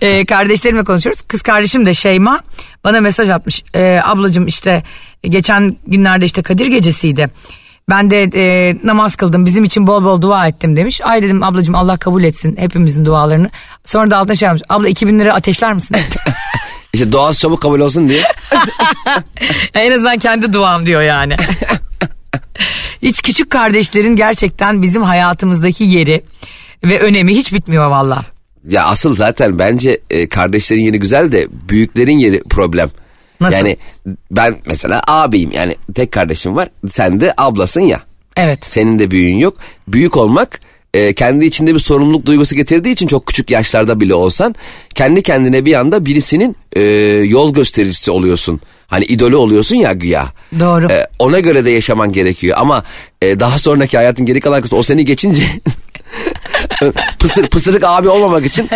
e, 0.00 0.26
kardeşlerimle 0.26 0.84
konuşuyoruz. 0.84 1.22
Kız 1.22 1.42
kardeşim 1.42 1.86
de 1.86 1.94
Şeyma 1.94 2.40
bana 2.84 3.00
mesaj 3.00 3.30
atmış. 3.30 3.62
E, 3.74 4.00
ablacığım 4.04 4.46
işte 4.46 4.82
geçen 5.22 5.76
günlerde 5.86 6.24
işte 6.24 6.42
Kadir 6.42 6.66
gecesiydi. 6.66 7.30
Ben 7.88 8.10
de 8.10 8.30
e, 8.34 8.76
namaz 8.84 9.16
kıldım 9.16 9.46
bizim 9.46 9.64
için 9.64 9.86
bol 9.86 10.04
bol 10.04 10.22
dua 10.22 10.46
ettim 10.46 10.76
demiş. 10.76 11.00
Ay 11.04 11.22
dedim 11.22 11.42
ablacığım 11.42 11.74
Allah 11.74 11.96
kabul 11.96 12.24
etsin 12.24 12.56
hepimizin 12.58 13.04
dualarını. 13.04 13.50
Sonra 13.84 14.10
da 14.10 14.16
altına 14.18 14.34
şey 14.34 14.46
yapmış. 14.46 14.62
Abla 14.68 14.88
2000 14.88 15.18
lira 15.18 15.34
ateşler 15.34 15.72
misin? 15.74 15.96
İşte 16.92 17.12
doğası 17.12 17.40
çabuk 17.40 17.62
kabul 17.62 17.80
olsun 17.80 18.08
diye. 18.08 18.22
en 19.74 19.92
azından 19.92 20.18
kendi 20.18 20.52
duam 20.52 20.86
diyor 20.86 21.02
yani. 21.02 21.36
hiç 23.02 23.22
küçük 23.22 23.50
kardeşlerin 23.50 24.16
gerçekten 24.16 24.82
bizim 24.82 25.02
hayatımızdaki 25.02 25.84
yeri 25.84 26.24
ve 26.84 27.00
önemi 27.00 27.36
hiç 27.36 27.52
bitmiyor 27.52 27.90
valla. 27.90 28.24
Ya 28.68 28.84
asıl 28.84 29.16
zaten 29.16 29.58
bence 29.58 30.00
e, 30.10 30.28
kardeşlerin 30.28 30.80
yeri 30.80 30.98
güzel 30.98 31.32
de 31.32 31.46
büyüklerin 31.68 32.18
yeri 32.18 32.42
problem. 32.42 32.90
Nasıl? 33.44 33.56
Yani 33.56 33.76
ben 34.30 34.56
mesela 34.66 35.02
abiyim 35.06 35.52
yani 35.52 35.76
tek 35.94 36.12
kardeşim 36.12 36.56
var 36.56 36.68
sen 36.90 37.20
de 37.20 37.34
ablasın 37.36 37.80
ya. 37.80 38.02
Evet. 38.36 38.66
Senin 38.66 38.98
de 38.98 39.10
büyüğün 39.10 39.38
yok. 39.38 39.56
Büyük 39.88 40.16
olmak 40.16 40.60
e, 40.94 41.14
kendi 41.14 41.44
içinde 41.44 41.74
bir 41.74 41.80
sorumluluk 41.80 42.26
duygusu 42.26 42.56
getirdiği 42.56 42.90
için 42.92 43.06
çok 43.06 43.26
küçük 43.26 43.50
yaşlarda 43.50 44.00
bile 44.00 44.14
olsan 44.14 44.54
kendi 44.94 45.22
kendine 45.22 45.64
bir 45.64 45.74
anda 45.74 46.06
birisinin 46.06 46.56
e, 46.72 46.80
yol 47.26 47.54
göstericisi 47.54 48.10
oluyorsun. 48.10 48.60
Hani 48.86 49.04
idolü 49.04 49.36
oluyorsun 49.36 49.76
ya 49.76 49.92
güya. 49.92 50.26
Doğru. 50.60 50.92
E, 50.92 51.06
ona 51.18 51.40
göre 51.40 51.64
de 51.64 51.70
yaşaman 51.70 52.12
gerekiyor 52.12 52.56
ama 52.60 52.84
e, 53.22 53.40
daha 53.40 53.58
sonraki 53.58 53.96
hayatın 53.96 54.26
geri 54.26 54.40
kalan 54.40 54.62
kısmı 54.62 54.78
o 54.78 54.82
seni 54.82 55.04
geçince 55.04 55.42
pısır, 57.18 57.48
pısırık 57.48 57.84
abi 57.84 58.08
olmamak 58.08 58.46
için 58.46 58.70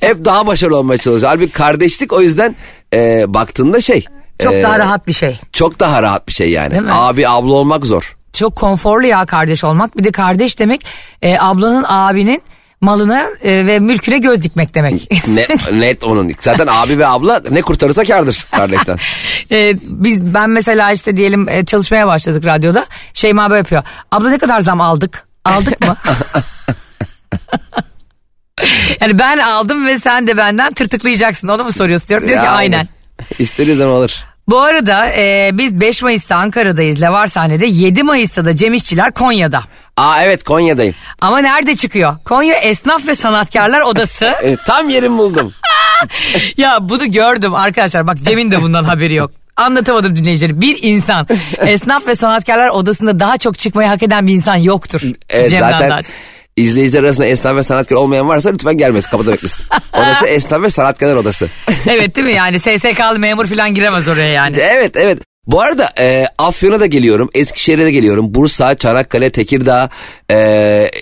hep 0.00 0.24
daha 0.24 0.46
başarılı 0.46 0.76
olmaya 0.76 0.98
çalışıyor. 0.98 1.30
Halbuki 1.30 1.52
kardeşlik 1.52 2.12
o 2.12 2.20
yüzden 2.20 2.56
e, 2.94 3.24
baktığında 3.28 3.80
şey. 3.80 4.04
Çok 4.38 4.54
e, 4.54 4.62
daha 4.62 4.78
rahat 4.78 5.06
bir 5.06 5.12
şey. 5.12 5.40
Çok 5.52 5.80
daha 5.80 6.02
rahat 6.02 6.28
bir 6.28 6.32
şey 6.32 6.50
yani. 6.50 6.92
Abi 6.92 7.28
abla 7.28 7.52
olmak 7.52 7.86
zor. 7.86 8.16
Çok 8.32 8.56
konforlu 8.56 9.06
ya 9.06 9.26
kardeş 9.26 9.64
olmak. 9.64 9.98
Bir 9.98 10.04
de 10.04 10.12
kardeş 10.12 10.58
demek 10.58 10.86
e, 11.22 11.38
ablanın 11.38 11.84
abinin 11.88 12.42
malına 12.80 13.26
e, 13.42 13.66
ve 13.66 13.78
mülküne 13.78 14.18
göz 14.18 14.42
dikmek 14.42 14.74
demek. 14.74 15.28
Net, 15.28 15.72
net 15.72 16.04
onun. 16.04 16.32
Zaten 16.40 16.66
abi 16.70 16.98
ve 16.98 17.06
abla 17.06 17.42
ne 17.50 17.62
kurtarırsa 17.62 18.04
kardır 18.04 18.46
kardeşten. 18.50 18.98
E, 19.50 19.74
biz 19.82 20.34
ben 20.34 20.50
mesela 20.50 20.92
işte 20.92 21.16
diyelim 21.16 21.48
e, 21.48 21.64
çalışmaya 21.64 22.06
başladık 22.06 22.46
radyoda. 22.46 22.86
Şeyma 23.14 23.50
böyle 23.50 23.58
yapıyor. 23.58 23.82
Abla 24.12 24.30
ne 24.30 24.38
kadar 24.38 24.60
zam 24.60 24.80
aldık? 24.80 25.26
Aldık 25.44 25.80
mı? 25.80 25.96
yani 29.00 29.18
ben 29.18 29.38
aldım 29.38 29.86
ve 29.86 29.98
sen 29.98 30.26
de 30.26 30.36
benden 30.36 30.72
tırtıklayacaksın. 30.72 31.48
Onu 31.48 31.64
mu 31.64 31.72
soruyorsun 31.72 32.08
diyorum. 32.08 32.28
Diyor 32.28 32.40
ki 32.40 32.46
Yani, 32.46 32.56
aynen. 32.56 32.88
İstediği 33.38 33.76
zaman 33.76 33.94
alır. 33.94 34.24
Bu 34.48 34.60
arada 34.60 35.06
e, 35.10 35.50
biz 35.52 35.80
5 35.80 36.02
Mayıs'ta 36.02 36.36
Ankara'dayız. 36.36 37.00
Levar 37.00 37.26
sahnede. 37.26 37.66
7 37.66 38.02
Mayıs'ta 38.02 38.44
da 38.44 38.56
Cem 38.56 38.74
İşçiler 38.74 39.12
Konya'da. 39.12 39.62
Aa 39.96 40.22
evet 40.22 40.44
Konya'dayım. 40.44 40.94
Ama 41.20 41.38
nerede 41.38 41.76
çıkıyor? 41.76 42.16
Konya 42.24 42.54
Esnaf 42.54 43.06
ve 43.06 43.14
Sanatkarlar 43.14 43.80
Odası. 43.80 44.24
E, 44.42 44.56
tam 44.56 44.88
yerimi 44.88 45.18
buldum. 45.18 45.52
ya 46.56 46.78
bunu 46.80 47.12
gördüm 47.12 47.54
arkadaşlar. 47.54 48.06
Bak 48.06 48.16
Cem'in 48.22 48.50
de 48.50 48.62
bundan 48.62 48.84
haberi 48.84 49.14
yok. 49.14 49.30
Anlatamadım 49.56 50.16
dinleyicileri. 50.16 50.60
Bir 50.60 50.78
insan 50.82 51.26
esnaf 51.58 52.06
ve 52.06 52.14
sanatkarlar 52.14 52.68
odasında 52.68 53.20
daha 53.20 53.38
çok 53.38 53.58
çıkmayı 53.58 53.88
hak 53.88 54.02
eden 54.02 54.26
bir 54.26 54.32
insan 54.32 54.56
yoktur. 54.56 55.00
Evet, 55.28 55.50
Cem'den 55.50 55.70
zaten 55.70 55.90
daha 55.90 56.02
çok. 56.02 56.12
İzleyiciler 56.56 57.02
arasında 57.02 57.26
esnaf 57.26 57.56
ve 57.56 57.62
sanatkar 57.62 57.96
olmayan 57.96 58.28
varsa 58.28 58.50
lütfen 58.50 58.78
gelmesin 58.78 59.10
kapıda 59.10 59.32
beklesin. 59.32 59.64
Orası 59.92 60.26
esnaf 60.26 60.62
ve 60.62 60.70
sanatkarlar 60.70 61.16
odası. 61.16 61.48
Evet 61.88 62.16
değil 62.16 62.26
mi 62.26 62.32
yani 62.32 62.58
SSK'lı 62.58 63.18
memur 63.18 63.46
falan 63.46 63.74
giremez 63.74 64.08
oraya 64.08 64.32
yani. 64.32 64.56
evet 64.60 64.96
evet. 64.96 65.18
Bu 65.46 65.60
arada 65.60 65.88
e, 66.00 66.24
Afyon'a 66.38 66.80
da 66.80 66.86
geliyorum, 66.86 67.30
Eskişehir'e 67.34 67.84
de 67.84 67.90
geliyorum. 67.90 68.34
Bursa, 68.34 68.74
Çanakkale, 68.74 69.30
Tekirdağ 69.30 69.88
e, 70.30 70.36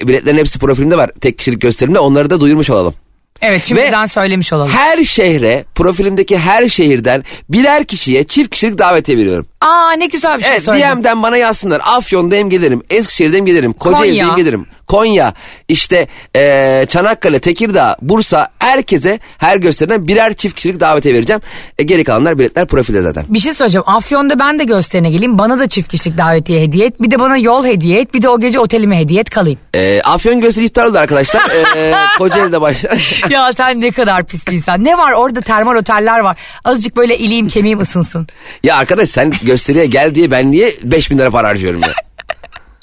biletlerin 0.02 0.38
hepsi 0.38 0.58
profilimde 0.58 0.96
var. 0.96 1.10
Tek 1.20 1.38
kişilik 1.38 1.60
gösterimde 1.60 1.98
onları 1.98 2.30
da 2.30 2.40
duyurmuş 2.40 2.70
olalım. 2.70 2.94
Evet 3.42 3.64
şimdiden 3.64 4.06
söylemiş 4.06 4.52
olalım. 4.52 4.70
Her 4.70 5.04
şehre, 5.04 5.64
profilimdeki 5.74 6.38
her 6.38 6.66
şehirden 6.66 7.24
birer 7.48 7.84
kişiye 7.84 8.24
çift 8.24 8.50
kişilik 8.50 8.78
davetiye 8.78 9.18
veriyorum. 9.18 9.46
Aa 9.60 9.92
ne 9.92 10.06
güzel 10.06 10.38
bir 10.38 10.42
şey 10.42 10.52
Evet 10.52 10.62
söyledin. 10.62 10.88
DM'den 10.96 11.22
bana 11.22 11.36
yazsınlar. 11.36 11.80
Afyon'dayım 11.84 12.50
gelirim. 12.50 12.82
Eskişehir'deyim 12.90 13.46
gelirim. 13.46 13.72
Kocaeli'deyim 13.72 14.24
Konya. 14.28 14.36
gelirim. 14.36 14.66
Konya, 14.96 15.34
işte 15.68 16.06
eee, 16.34 16.84
Çanakkale, 16.88 17.38
Tekirdağ, 17.38 17.96
Bursa 18.02 18.48
herkese 18.58 19.18
her 19.38 19.56
gösteriden 19.56 20.08
birer 20.08 20.34
çift 20.34 20.56
kişilik 20.56 20.80
davetiye 20.80 21.14
vereceğim. 21.14 21.42
E, 21.78 21.82
geri 21.82 22.04
kalanlar 22.04 22.38
biletler 22.38 22.66
profilde 22.66 23.02
zaten. 23.02 23.24
Bir 23.28 23.38
şey 23.38 23.52
söyleyeceğim. 23.52 23.84
Afyon'da 23.86 24.38
ben 24.38 24.58
de 24.58 24.64
gösterine 24.64 25.10
geleyim. 25.10 25.38
Bana 25.38 25.58
da 25.58 25.68
çift 25.68 25.88
kişilik 25.90 26.18
davetiye 26.18 26.62
hediye 26.62 26.86
et. 26.86 27.02
Bir 27.02 27.10
de 27.10 27.18
bana 27.18 27.36
yol 27.36 27.64
hediye 27.64 28.00
et. 28.00 28.14
Bir 28.14 28.22
de 28.22 28.28
o 28.28 28.40
gece 28.40 28.58
otelime 28.60 28.98
hediye 28.98 29.20
et 29.20 29.30
kalayım. 29.30 29.58
Eee, 29.74 30.00
Afyon 30.04 30.40
gösteri 30.40 30.64
iptal 30.64 30.86
oldu 30.86 30.98
arkadaşlar. 30.98 31.42
Eee 31.76 31.94
Kocaeli'de 32.18 32.60
başlar. 32.60 32.98
ya 33.30 33.52
sen 33.52 33.80
ne 33.80 33.90
kadar 33.90 34.26
pis 34.26 34.46
bir 34.48 34.52
insan. 34.52 34.84
Ne 34.84 34.98
var 34.98 35.12
orada 35.12 35.40
termal 35.40 35.76
oteller 35.76 36.18
var. 36.18 36.36
Azıcık 36.64 36.96
böyle 36.96 37.18
iliğim 37.18 37.48
kemiğim 37.48 37.80
ısınsın. 37.80 38.26
ya 38.64 38.76
arkadaş 38.76 39.08
sen 39.08 39.32
gösteriye 39.42 39.86
gel 39.86 40.14
diye 40.14 40.30
ben 40.30 40.50
niye 40.52 40.72
5000 40.84 41.18
lira 41.18 41.30
para 41.30 41.48
harcıyorum 41.48 41.80
ya? 41.82 41.88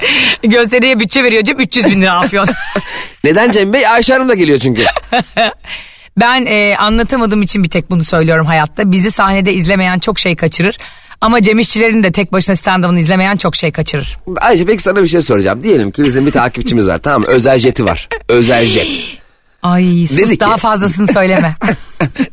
Gösteriye 0.43 0.99
bütçe 0.99 1.23
veriyor 1.23 1.43
Cem 1.43 1.59
300 1.59 1.85
bin 1.85 2.01
lira 2.01 2.13
afyon. 2.13 2.47
Neden 3.23 3.51
Cem 3.51 3.73
Bey? 3.73 3.87
Ayşe 3.87 4.13
Hanım 4.13 4.29
da 4.29 4.33
geliyor 4.33 4.59
çünkü. 4.59 4.85
ben 6.17 6.45
e, 6.45 6.75
anlatamadığım 6.77 7.41
için 7.41 7.63
bir 7.63 7.69
tek 7.69 7.91
bunu 7.91 8.03
söylüyorum 8.03 8.45
hayatta. 8.45 8.91
Bizi 8.91 9.11
sahnede 9.11 9.53
izlemeyen 9.53 9.99
çok 9.99 10.19
şey 10.19 10.35
kaçırır. 10.35 10.77
Ama 11.21 11.41
Cem 11.41 11.59
İşçilerin 11.59 12.03
de 12.03 12.11
tek 12.11 12.33
başına 12.33 12.55
stand-up'ını 12.55 12.99
izlemeyen 12.99 13.35
çok 13.35 13.55
şey 13.55 13.71
kaçırır. 13.71 14.17
Ayşe 14.41 14.65
peki 14.65 14.83
sana 14.83 15.03
bir 15.03 15.07
şey 15.07 15.21
soracağım. 15.21 15.61
Diyelim 15.61 15.91
ki 15.91 16.03
bizim 16.03 16.25
bir 16.25 16.31
takipçimiz 16.31 16.87
var 16.87 16.97
tamam 16.99 17.21
mı? 17.21 17.27
Özel 17.27 17.59
jeti 17.59 17.85
var. 17.85 18.09
Özel 18.29 18.65
jet. 18.65 18.87
Ay 19.63 20.07
sus 20.07 20.17
Dedi 20.17 20.33
ki- 20.33 20.39
daha 20.39 20.57
fazlasını 20.57 21.13
söyleme. 21.13 21.55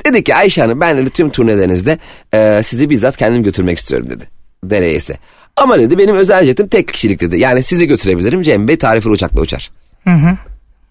dedi 0.07 0.25
ki 0.25 0.35
Ayşe 0.35 0.61
Hanım 0.63 0.81
ben 0.81 0.97
dedi 0.99 1.11
tüm 1.11 1.31
turnelerinizde 1.31 1.99
e, 2.35 2.63
sizi 2.63 2.91
bizzat 2.91 3.17
kendim 3.17 3.43
götürmek 3.43 3.79
istiyorum 3.79 4.11
dedi. 4.11 4.29
Nereyse. 4.63 5.19
Ama 5.57 5.79
dedi 5.79 5.99
benim 5.99 6.17
özel 6.17 6.45
jetim 6.45 6.69
tek 6.69 6.89
kişilik 6.89 7.21
dedi. 7.21 7.39
Yani 7.41 7.63
sizi 7.63 7.87
götürebilirim. 7.87 8.43
Cem 8.43 8.69
Bey 8.69 8.79
tarifli 8.79 9.11
uçakla 9.11 9.41
uçar. 9.41 9.71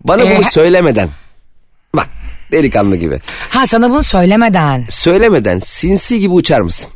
Bana 0.04 0.24
Ee, 0.24 0.38
bunu 0.38 0.44
söylemeden. 0.52 1.10
Bak 1.96 2.08
delikanlı 2.52 2.96
gibi. 2.96 3.20
ha 3.50 3.68
sana 3.68 3.90
bunu 3.90 4.04
söylemeden. 4.04 4.86
Söylemeden 4.90 5.60
sinsi 5.60 6.20
gibi 6.20 6.34
uçar 6.34 6.62
mısın? 6.62 6.92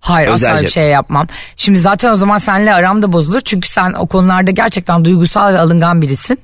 Hayır 0.00 0.28
Özel 0.28 0.54
asla 0.54 0.64
bir 0.66 0.70
şey 0.70 0.88
yapmam. 0.88 1.26
Şimdi 1.56 1.78
zaten 1.78 2.10
o 2.10 2.16
zaman 2.16 2.38
seninle 2.38 2.74
aram 2.74 3.02
da 3.02 3.12
bozulur. 3.12 3.40
Çünkü 3.40 3.68
sen 3.68 3.92
o 3.92 4.06
konularda 4.06 4.50
gerçekten 4.50 5.04
duygusal 5.04 5.52
ve 5.54 5.58
alıngan 5.58 6.02
birisin. 6.02 6.38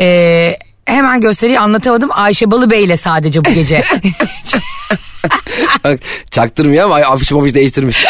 Ee, 0.00 0.56
hemen 0.90 1.20
gösteriyi 1.20 1.58
anlatamadım. 1.58 2.10
Ayşe 2.12 2.50
Balıbey 2.50 2.84
ile 2.84 2.96
sadece 2.96 3.44
bu 3.44 3.54
gece. 3.54 3.84
Bak, 5.84 6.00
Çaktırmıyor 6.30 6.84
ama 6.84 6.96
afiş 6.96 7.32
mafiş 7.32 7.54
değiştirmiş. 7.54 8.04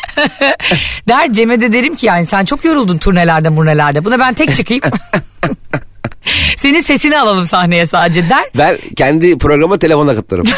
Der 1.09 1.33
Cem'e 1.33 1.61
de 1.61 1.73
derim 1.73 1.97
ki 1.97 2.07
yani 2.07 2.27
sen 2.27 2.45
çok 2.45 2.65
yoruldun 2.65 2.99
turnelerde 2.99 3.49
murnelerde. 3.49 4.05
Buna 4.05 4.19
ben 4.19 4.35
tek 4.35 4.55
çıkayım. 4.55 4.83
Senin 6.57 6.81
sesini 6.81 7.21
alalım 7.21 7.47
sahneye 7.47 7.87
sadece 7.87 8.31
der. 8.31 8.45
Ben 8.59 8.79
kendi 8.97 9.39
programa 9.39 9.79
telefona 9.79 10.15
katlarım. 10.15 10.47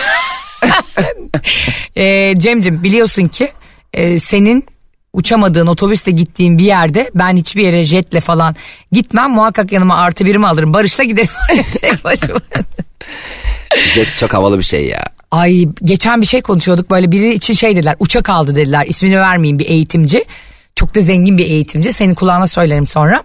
Ee, 1.97 2.39
Cem'cim 2.39 2.83
biliyorsun 2.83 3.29
ki 3.29 3.53
e, 3.93 4.19
senin 4.19 4.67
uçamadığın 5.13 5.67
otobüste 5.67 6.11
gittiğin 6.11 6.59
bir 6.59 6.65
yerde 6.65 7.11
ben 7.15 7.37
hiçbir 7.37 7.63
yere 7.63 7.85
jetle 7.85 8.21
falan 8.21 8.57
gitmem. 8.93 9.31
Muhakkak 9.31 9.73
yanıma 9.73 9.97
artı 9.97 10.27
birimi 10.27 10.47
alırım. 10.47 10.75
Barış'la 10.75 11.05
giderim 11.05 11.31
tek 11.81 12.05
başıma. 12.05 12.41
Jet 13.95 14.09
çok 14.19 14.35
havalı 14.35 14.59
bir 14.59 14.65
şey 14.65 14.87
ya. 14.87 15.05
Ay 15.31 15.69
geçen 15.85 16.21
bir 16.21 16.27
şey 16.27 16.43
konuşuyorduk 16.43 16.91
böyle 16.91 17.13
biri 17.13 17.35
için 17.35 17.55
şey 17.55 17.77
dediler 17.77 17.97
uçak 17.99 18.31
aldı 18.31 18.57
dediler 18.57 18.87
ismini 18.87 19.21
vermeyeyim 19.21 19.59
bir 19.59 19.67
eğitimci. 19.67 20.25
Çok 20.75 20.95
da 20.95 21.01
zengin 21.01 21.39
bir 21.39 21.47
eğitimci 21.47 21.93
senin 21.93 22.15
kulağına 22.15 22.47
söylerim 22.47 22.87
sonra. 22.87 23.23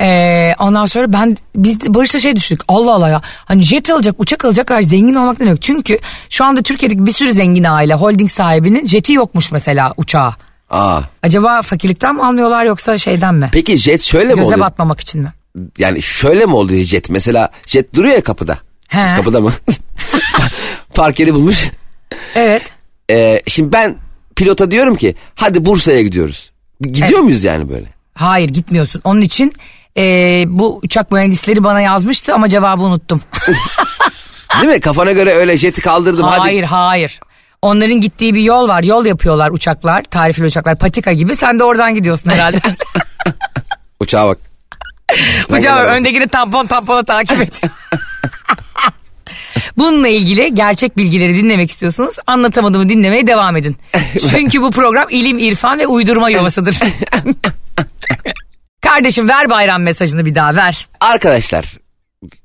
Ee, 0.00 0.54
ondan 0.58 0.86
sonra 0.86 1.12
ben 1.12 1.36
biz 1.56 1.94
Barış'la 1.94 2.18
şey 2.18 2.36
düşündük 2.36 2.64
Allah 2.68 2.94
Allah 2.94 3.08
ya 3.08 3.20
hani 3.24 3.62
jet 3.62 3.90
alacak 3.90 4.14
uçak 4.18 4.44
alacak 4.44 4.66
kadar 4.66 4.82
zengin 4.82 5.14
olmak 5.14 5.40
ne 5.40 5.46
demek. 5.46 5.62
Çünkü 5.62 5.98
şu 6.30 6.44
anda 6.44 6.62
Türkiye'deki 6.62 7.06
bir 7.06 7.12
sürü 7.12 7.32
zengin 7.32 7.64
aile 7.64 7.94
holding 7.94 8.30
sahibinin 8.30 8.86
jeti 8.86 9.12
yokmuş 9.12 9.52
mesela 9.52 9.92
uçağı. 9.96 10.34
Aa. 10.74 11.00
Acaba 11.22 11.62
fakirlikten 11.62 12.14
mi 12.14 12.24
almıyorlar 12.24 12.64
yoksa 12.64 12.98
şeyden 12.98 13.34
mi? 13.34 13.48
Peki 13.52 13.76
jet 13.76 14.02
şöyle 14.02 14.28
mi 14.28 14.34
Göze 14.34 14.42
oluyor? 14.46 14.60
batmamak 14.60 15.00
için 15.00 15.20
mi? 15.20 15.32
Yani 15.78 16.02
şöyle 16.02 16.46
mi 16.46 16.54
oluyor 16.54 16.84
jet? 16.84 17.10
Mesela 17.10 17.50
jet 17.66 17.94
duruyor 17.94 18.14
ya 18.14 18.22
kapıda. 18.22 18.58
He. 18.88 19.16
Kapıda 19.16 19.40
mı? 19.40 19.52
Park 20.94 21.20
yeri 21.20 21.34
bulmuş. 21.34 21.70
Evet. 22.34 22.62
Ee, 23.10 23.42
şimdi 23.46 23.72
ben 23.72 23.96
pilota 24.36 24.70
diyorum 24.70 24.94
ki 24.94 25.14
hadi 25.34 25.64
Bursa'ya 25.64 26.02
gidiyoruz. 26.02 26.50
Gidiyor 26.80 27.08
Evet. 27.08 27.22
muyuz 27.22 27.44
yani 27.44 27.70
böyle? 27.70 27.86
Hayır 28.14 28.48
gitmiyorsun. 28.48 29.00
Onun 29.04 29.20
için 29.20 29.52
e, 29.96 30.02
bu 30.48 30.80
uçak 30.82 31.12
mühendisleri 31.12 31.64
bana 31.64 31.80
yazmıştı 31.80 32.34
ama 32.34 32.48
cevabı 32.48 32.82
unuttum. 32.82 33.20
Değil 34.62 34.74
mi? 34.74 34.80
Kafana 34.80 35.12
göre 35.12 35.32
öyle 35.32 35.58
jeti 35.58 35.80
kaldırdım 35.80 36.24
hayır 36.24 36.62
hadi. 36.62 36.66
hayır. 36.70 37.20
Onların 37.64 38.00
gittiği 38.00 38.34
bir 38.34 38.42
yol 38.42 38.68
var. 38.68 38.82
Yol 38.82 39.06
yapıyorlar 39.06 39.50
uçaklar. 39.50 40.02
Tarifli 40.02 40.44
uçaklar. 40.44 40.78
Patika 40.78 41.12
gibi. 41.12 41.36
Sen 41.36 41.58
de 41.58 41.64
oradan 41.64 41.94
gidiyorsun 41.94 42.30
herhalde. 42.30 42.60
Uçağa 44.00 44.28
bak. 44.28 44.38
Uçağı 45.48 45.76
kadar 45.76 45.96
öndekini 45.96 46.28
tampon 46.28 46.66
tampona 46.66 47.04
takip 47.04 47.40
et. 47.40 47.60
Bununla 49.76 50.08
ilgili 50.08 50.54
gerçek 50.54 50.96
bilgileri 50.96 51.36
dinlemek 51.36 51.70
istiyorsanız 51.70 52.18
anlatamadığımı 52.26 52.88
dinlemeye 52.88 53.26
devam 53.26 53.56
edin. 53.56 53.76
Çünkü 54.30 54.62
bu 54.62 54.70
program 54.70 55.06
ilim, 55.10 55.38
irfan 55.38 55.78
ve 55.78 55.86
uydurma 55.86 56.30
yuvasıdır. 56.30 56.78
Kardeşim 58.80 59.28
ver 59.28 59.50
bayram 59.50 59.82
mesajını 59.82 60.26
bir 60.26 60.34
daha 60.34 60.56
ver. 60.56 60.86
Arkadaşlar 61.00 61.64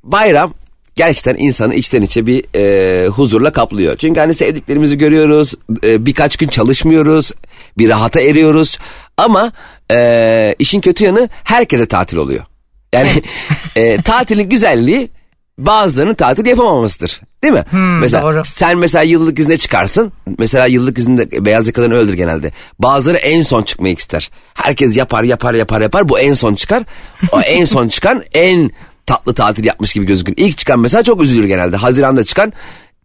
bayram 0.03 0.53
gerçekten 0.99 1.35
insanı 1.37 1.75
içten 1.75 2.01
içe 2.01 2.25
bir 2.25 2.45
e, 2.55 3.07
huzurla 3.07 3.51
kaplıyor. 3.51 3.97
Çünkü 3.97 4.19
hani 4.19 4.33
sevdiklerimizi 4.33 4.97
görüyoruz, 4.97 5.53
e, 5.83 6.05
birkaç 6.05 6.37
gün 6.37 6.47
çalışmıyoruz, 6.47 7.31
bir 7.77 7.89
rahata 7.89 8.21
eriyoruz. 8.21 8.77
Ama 9.17 9.51
e, 9.91 10.55
işin 10.59 10.81
kötü 10.81 11.03
yanı 11.03 11.29
herkese 11.43 11.85
tatil 11.85 12.17
oluyor. 12.17 12.45
Yani 12.93 13.09
e, 13.75 14.01
tatilin 14.01 14.49
güzelliği 14.49 15.09
bazılarının 15.57 16.13
tatil 16.13 16.45
yapamamasıdır. 16.45 17.21
Değil 17.43 17.53
mi? 17.53 17.63
mesela 18.01 18.23
doğru. 18.23 18.41
sen 18.45 18.77
mesela 18.77 19.03
yıllık 19.03 19.39
izne 19.39 19.57
çıkarsın. 19.57 20.11
Mesela 20.37 20.65
yıllık 20.65 20.97
izinde 20.97 21.45
beyaz 21.45 21.67
yakaların 21.67 21.97
öyledir 21.97 22.13
genelde. 22.13 22.51
Bazıları 22.79 23.17
en 23.17 23.41
son 23.41 23.63
çıkmayı 23.63 23.95
ister. 23.95 24.31
Herkes 24.53 24.97
yapar 24.97 25.23
yapar 25.23 25.53
yapar 25.53 25.81
yapar. 25.81 26.09
Bu 26.09 26.19
en 26.19 26.33
son 26.33 26.55
çıkar. 26.55 26.83
O 27.31 27.41
en 27.41 27.65
son 27.65 27.87
çıkan 27.87 28.23
en 28.33 28.71
tatlı 29.09 29.33
tatil 29.33 29.65
yapmış 29.65 29.93
gibi 29.93 30.05
gözükür. 30.05 30.33
İlk 30.37 30.57
çıkan 30.57 30.79
mesela 30.79 31.03
çok 31.03 31.21
üzülür 31.21 31.45
genelde. 31.47 31.77
Haziranda 31.77 32.25
çıkan 32.25 32.53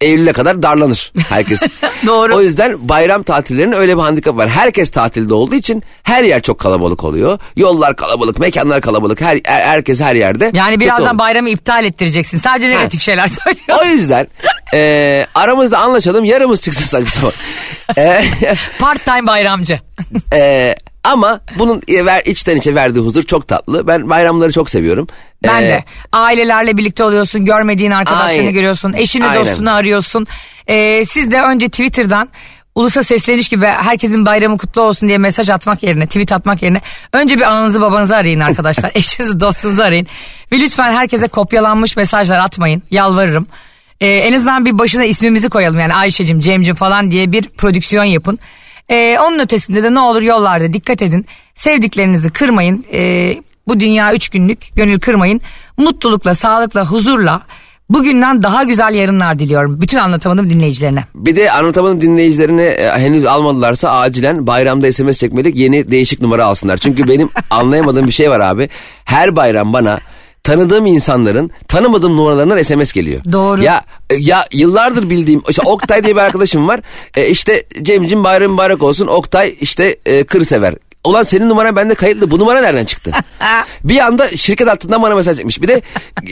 Eylül'e 0.00 0.32
kadar 0.32 0.62
darlanır 0.62 1.12
herkes. 1.28 1.62
Doğru. 2.06 2.34
O 2.36 2.40
yüzden 2.42 2.88
bayram 2.88 3.22
tatillerinin 3.22 3.72
öyle 3.76 3.96
bir 3.96 4.02
handikapı 4.02 4.38
var. 4.38 4.48
Herkes 4.48 4.90
tatilde 4.90 5.34
olduğu 5.34 5.54
için 5.54 5.82
her 6.02 6.24
yer 6.24 6.40
çok 6.42 6.58
kalabalık 6.58 7.04
oluyor. 7.04 7.38
Yollar 7.56 7.96
kalabalık, 7.96 8.38
mekanlar 8.38 8.80
kalabalık. 8.80 9.20
Her, 9.20 9.40
her- 9.44 9.64
herkes 9.66 10.00
her 10.00 10.14
yerde. 10.14 10.50
Yani 10.54 10.80
birazdan 10.80 11.08
olur. 11.10 11.18
bayramı 11.18 11.48
iptal 11.50 11.84
ettireceksin. 11.84 12.38
Sadece 12.38 12.70
negatif 12.70 13.02
şeyler 13.02 13.26
söylüyor. 13.44 13.78
O 13.82 13.84
yüzden 13.84 14.26
e, 14.74 15.26
aramızda 15.34 15.78
anlaşalım 15.78 16.24
yarımız 16.24 16.62
çıksın 16.62 16.84
saçma 16.84 17.10
sapan. 17.10 17.32
E, 17.98 18.20
Part 18.78 19.04
time 19.04 19.26
bayramcı. 19.26 19.80
e, 20.32 20.74
ama 21.04 21.40
bunun 21.58 21.82
e, 21.88 22.22
içten 22.30 22.56
içe 22.56 22.74
verdiği 22.74 23.00
huzur 23.00 23.22
çok 23.22 23.48
tatlı. 23.48 23.86
Ben 23.86 24.10
bayramları 24.10 24.52
çok 24.52 24.70
seviyorum. 24.70 25.06
Ben 25.48 25.62
de. 25.62 25.84
Ailelerle 26.12 26.76
birlikte 26.76 27.04
oluyorsun, 27.04 27.44
görmediğin 27.44 27.90
arkadaşlarını 27.90 28.40
Aynen. 28.40 28.52
görüyorsun, 28.52 28.92
eşini 28.92 29.26
Aynen. 29.26 29.46
dostunu 29.46 29.74
arıyorsun. 29.74 30.26
Ee, 30.66 31.04
siz 31.04 31.30
de 31.30 31.42
önce 31.42 31.68
Twitter'dan 31.68 32.28
ulusa 32.74 33.02
sesleniş 33.02 33.48
gibi 33.48 33.66
herkesin 33.66 34.26
bayramı 34.26 34.58
kutlu 34.58 34.82
olsun 34.82 35.08
diye 35.08 35.18
mesaj 35.18 35.50
atmak 35.50 35.82
yerine, 35.82 36.06
tweet 36.06 36.32
atmak 36.32 36.62
yerine 36.62 36.80
önce 37.12 37.36
bir 37.36 37.42
ananızı 37.42 37.80
babanızı 37.80 38.16
arayın 38.16 38.40
arkadaşlar. 38.40 38.90
Eşinizi 38.94 39.40
dostunuzu 39.40 39.82
arayın. 39.82 40.06
Ve 40.52 40.60
lütfen 40.60 40.92
herkese 40.92 41.28
kopyalanmış 41.28 41.96
mesajlar 41.96 42.38
atmayın. 42.38 42.82
Yalvarırım. 42.90 43.46
Ee, 44.00 44.06
en 44.06 44.32
azından 44.32 44.64
bir 44.64 44.78
başına 44.78 45.04
ismimizi 45.04 45.48
koyalım 45.48 45.80
yani 45.80 45.94
Ayşe'cim, 45.94 46.40
Cem'cim 46.40 46.74
falan 46.74 47.10
diye 47.10 47.32
bir 47.32 47.42
prodüksiyon 47.42 48.04
yapın. 48.04 48.38
Ee, 48.88 49.18
onun 49.18 49.38
ötesinde 49.38 49.82
de 49.82 49.94
ne 49.94 50.00
olur 50.00 50.22
yollarda 50.22 50.72
dikkat 50.72 51.02
edin. 51.02 51.26
Sevdiklerinizi 51.54 52.30
kırmayın. 52.30 52.84
Ee, 52.92 53.34
bu 53.68 53.80
dünya 53.80 54.14
üç 54.14 54.28
günlük 54.28 54.76
gönül 54.76 55.00
kırmayın. 55.00 55.40
Mutlulukla, 55.76 56.34
sağlıkla, 56.34 56.86
huzurla 56.86 57.42
bugünden 57.90 58.42
daha 58.42 58.62
güzel 58.62 58.94
yarınlar 58.94 59.38
diliyorum. 59.38 59.80
Bütün 59.80 59.98
anlatamadım 59.98 60.50
dinleyicilerine. 60.50 61.04
Bir 61.14 61.36
de 61.36 61.52
anlatamadım 61.52 62.00
dinleyicilerini 62.00 62.62
e, 62.62 62.88
henüz 62.88 63.24
almadılarsa 63.24 63.90
acilen 63.90 64.46
bayramda 64.46 64.92
SMS 64.92 65.18
çekmelik 65.18 65.56
yeni 65.56 65.90
değişik 65.90 66.20
numara 66.20 66.44
alsınlar. 66.44 66.76
Çünkü 66.76 67.08
benim 67.08 67.30
anlayamadığım 67.50 68.06
bir 68.06 68.12
şey 68.12 68.30
var 68.30 68.40
abi. 68.40 68.68
Her 69.04 69.36
bayram 69.36 69.72
bana 69.72 70.00
tanıdığım 70.42 70.86
insanların 70.86 71.50
tanımadığım 71.68 72.16
numaralarından 72.16 72.62
SMS 72.62 72.92
geliyor. 72.92 73.20
Doğru. 73.32 73.62
Ya 73.62 73.84
e, 74.10 74.14
ya 74.14 74.44
yıllardır 74.52 75.10
bildiğim 75.10 75.42
işte 75.48 75.62
Oktay 75.66 76.04
diye 76.04 76.16
bir 76.16 76.20
arkadaşım 76.20 76.68
var. 76.68 76.80
E, 77.14 77.28
işte 77.28 77.64
Cemcim 77.82 78.24
bayram 78.24 78.52
mübarek 78.52 78.82
olsun. 78.82 79.06
Oktay 79.06 79.54
işte 79.60 79.96
e, 80.06 80.24
kır 80.24 80.44
sever. 80.44 80.74
Ulan 81.06 81.22
senin 81.22 81.48
numaran 81.48 81.76
bende 81.76 81.94
kayıtlı. 81.94 82.30
Bu 82.30 82.38
numara 82.38 82.60
nereden 82.60 82.84
çıktı? 82.84 83.10
bir 83.84 83.98
anda 83.98 84.36
şirket 84.36 84.68
hattından 84.68 85.02
bana 85.02 85.14
mesaj 85.14 85.38
etmiş. 85.38 85.62
Bir 85.62 85.68
de 85.68 85.82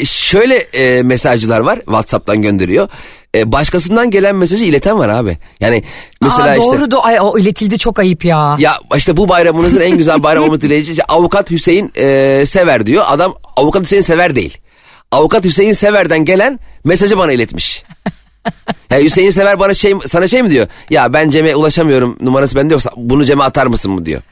şöyle 0.05 0.57
e, 0.57 1.03
mesajcılar 1.03 1.61
var. 1.61 1.79
WhatsApp'tan 1.79 2.43
gönderiyor. 2.43 2.89
E, 3.35 3.53
başkasından 3.53 4.11
gelen 4.11 4.37
mesajı 4.37 4.64
ileten 4.64 4.99
var 4.99 5.09
abi. 5.09 5.39
Yani 5.61 5.83
mesela 6.20 6.49
Aa, 6.49 6.57
işte 6.57 6.66
doğru 6.66 6.91
do 6.91 7.01
ay 7.03 7.20
o 7.20 7.39
iletildi 7.39 7.79
çok 7.79 7.99
ayıp 7.99 8.25
ya. 8.25 8.57
ya 8.59 8.73
işte 8.97 9.16
bu 9.16 9.29
bayramınızın 9.29 9.81
en 9.81 9.97
güzel 9.97 10.23
bayram 10.23 10.45
olması 10.45 10.61
dileğiyle 10.62 11.05
avukat 11.09 11.51
Hüseyin 11.51 11.93
e, 11.97 12.47
Sever 12.47 12.87
diyor. 12.87 13.05
Adam 13.07 13.35
avukat 13.57 13.83
Hüseyin 13.83 14.03
Sever 14.03 14.37
değil. 14.37 14.59
Avukat 15.11 15.45
Hüseyin 15.45 15.73
Sever'den 15.73 16.25
gelen 16.25 16.59
mesajı 16.85 17.18
bana 17.18 17.33
iletmiş. 17.33 17.83
Ya 18.90 19.01
Hüseyin 19.01 19.30
Sever 19.30 19.61
bana 19.61 19.74
şey 19.74 19.95
sana 20.07 20.26
şey 20.26 20.43
mi 20.43 20.51
diyor? 20.51 20.66
Ya 20.90 21.12
ben 21.12 21.28
Cem'e 21.28 21.57
ulaşamıyorum 21.57 22.16
numarası 22.20 22.57
bende 22.57 22.74
yoksa 22.74 22.90
bunu 22.97 23.24
Cem'e 23.24 23.43
atar 23.43 23.66
mısın 23.66 23.93
mı 23.93 24.07
diyor. 24.07 24.22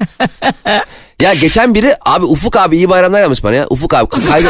Ya 1.20 1.34
geçen 1.34 1.74
biri 1.74 1.94
abi 2.06 2.24
Ufuk 2.24 2.56
abi 2.56 2.76
iyi 2.76 2.88
bayramlar 2.88 3.20
yapmış 3.20 3.44
bana 3.44 3.54
ya. 3.54 3.66
Ufuk 3.70 3.94
abi 3.94 4.08
kaydı... 4.08 4.48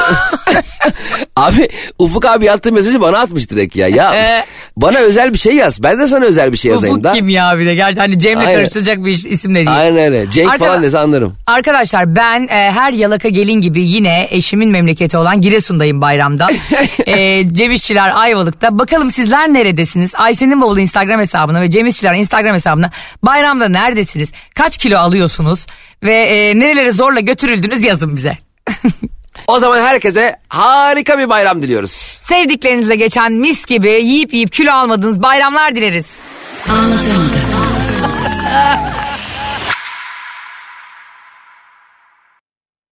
abi 1.37 1.69
Ufuk 1.99 2.25
abi 2.25 2.45
yaptığı 2.45 2.73
mesajı 2.73 3.01
bana 3.01 3.19
atmış 3.19 3.51
direkt 3.51 3.77
ya. 3.77 3.89
Ya 3.89 4.15
Ee? 4.15 4.45
bana 4.77 4.99
özel 4.99 5.33
bir 5.33 5.39
şey 5.39 5.55
yaz. 5.55 5.83
Ben 5.83 5.99
de 5.99 6.07
sana 6.07 6.25
özel 6.25 6.53
bir 6.53 6.57
şey 6.57 6.71
yazayım 6.71 6.97
Ufuk 6.97 7.05
da. 7.05 7.13
kim 7.13 7.29
ya 7.29 7.59
bir 7.59 7.67
de 7.67 7.75
gerçi 7.75 8.01
hani 8.01 8.19
Cem'le 8.19 8.37
Aynen. 8.39 8.53
karıştıracak 8.55 9.05
bir 9.05 9.13
isim 9.13 9.55
de 9.55 9.59
değil. 9.59 9.79
Aynen 9.81 9.99
öyle. 9.99 10.31
Cenk 10.31 10.49
Arka- 10.55 10.59
falan 10.59 10.83
dese 10.83 10.99
anlarım. 10.99 11.35
Arkadaşlar 11.47 12.17
ben 12.17 12.43
e, 12.51 12.73
her 12.73 12.93
yalaka 12.93 13.29
gelin 13.29 13.61
gibi 13.61 13.83
yine 13.83 14.27
eşimin 14.31 14.69
memleketi 14.71 15.17
olan 15.17 15.41
Giresun'dayım 15.41 16.01
bayramda. 16.01 16.47
e, 17.07 17.45
Cem 17.55 17.71
İşçiler 17.73 18.13
Ayvalık'ta. 18.15 18.79
Bakalım 18.79 19.11
sizler 19.11 19.49
neredesiniz? 19.53 20.15
Ayşe'nin 20.15 20.61
bavulu 20.61 20.81
Instagram 20.81 21.21
hesabına 21.21 21.61
ve 21.61 21.71
Cem 21.71 21.87
İşçiler 21.87 22.15
Instagram 22.15 22.55
hesabına 22.55 22.91
bayramda 23.23 23.69
neredesiniz? 23.69 24.33
Kaç 24.55 24.79
kilo 24.79 24.99
alıyorsunuz? 24.99 25.67
Ve 26.03 26.15
e, 26.15 26.59
nerelere 26.59 26.93
zorla 26.93 27.21
götürüldünüz 27.21 27.85
yazın 27.85 28.17
bize. 28.17 28.39
O 29.47 29.59
zaman 29.59 29.81
herkese 29.81 30.37
harika 30.49 31.19
bir 31.19 31.29
bayram 31.29 31.63
diliyoruz. 31.63 31.91
Sevdiklerinizle 32.21 32.97
geçen 32.97 33.33
mis 33.33 33.67
gibi 33.67 33.89
yiyip 33.89 34.35
yiyip 34.35 34.53
kilo 34.53 34.73
almadığınız 34.73 35.23
bayramlar 35.23 35.75
dileriz. 35.75 36.07
Anlatamadım. 36.69 37.31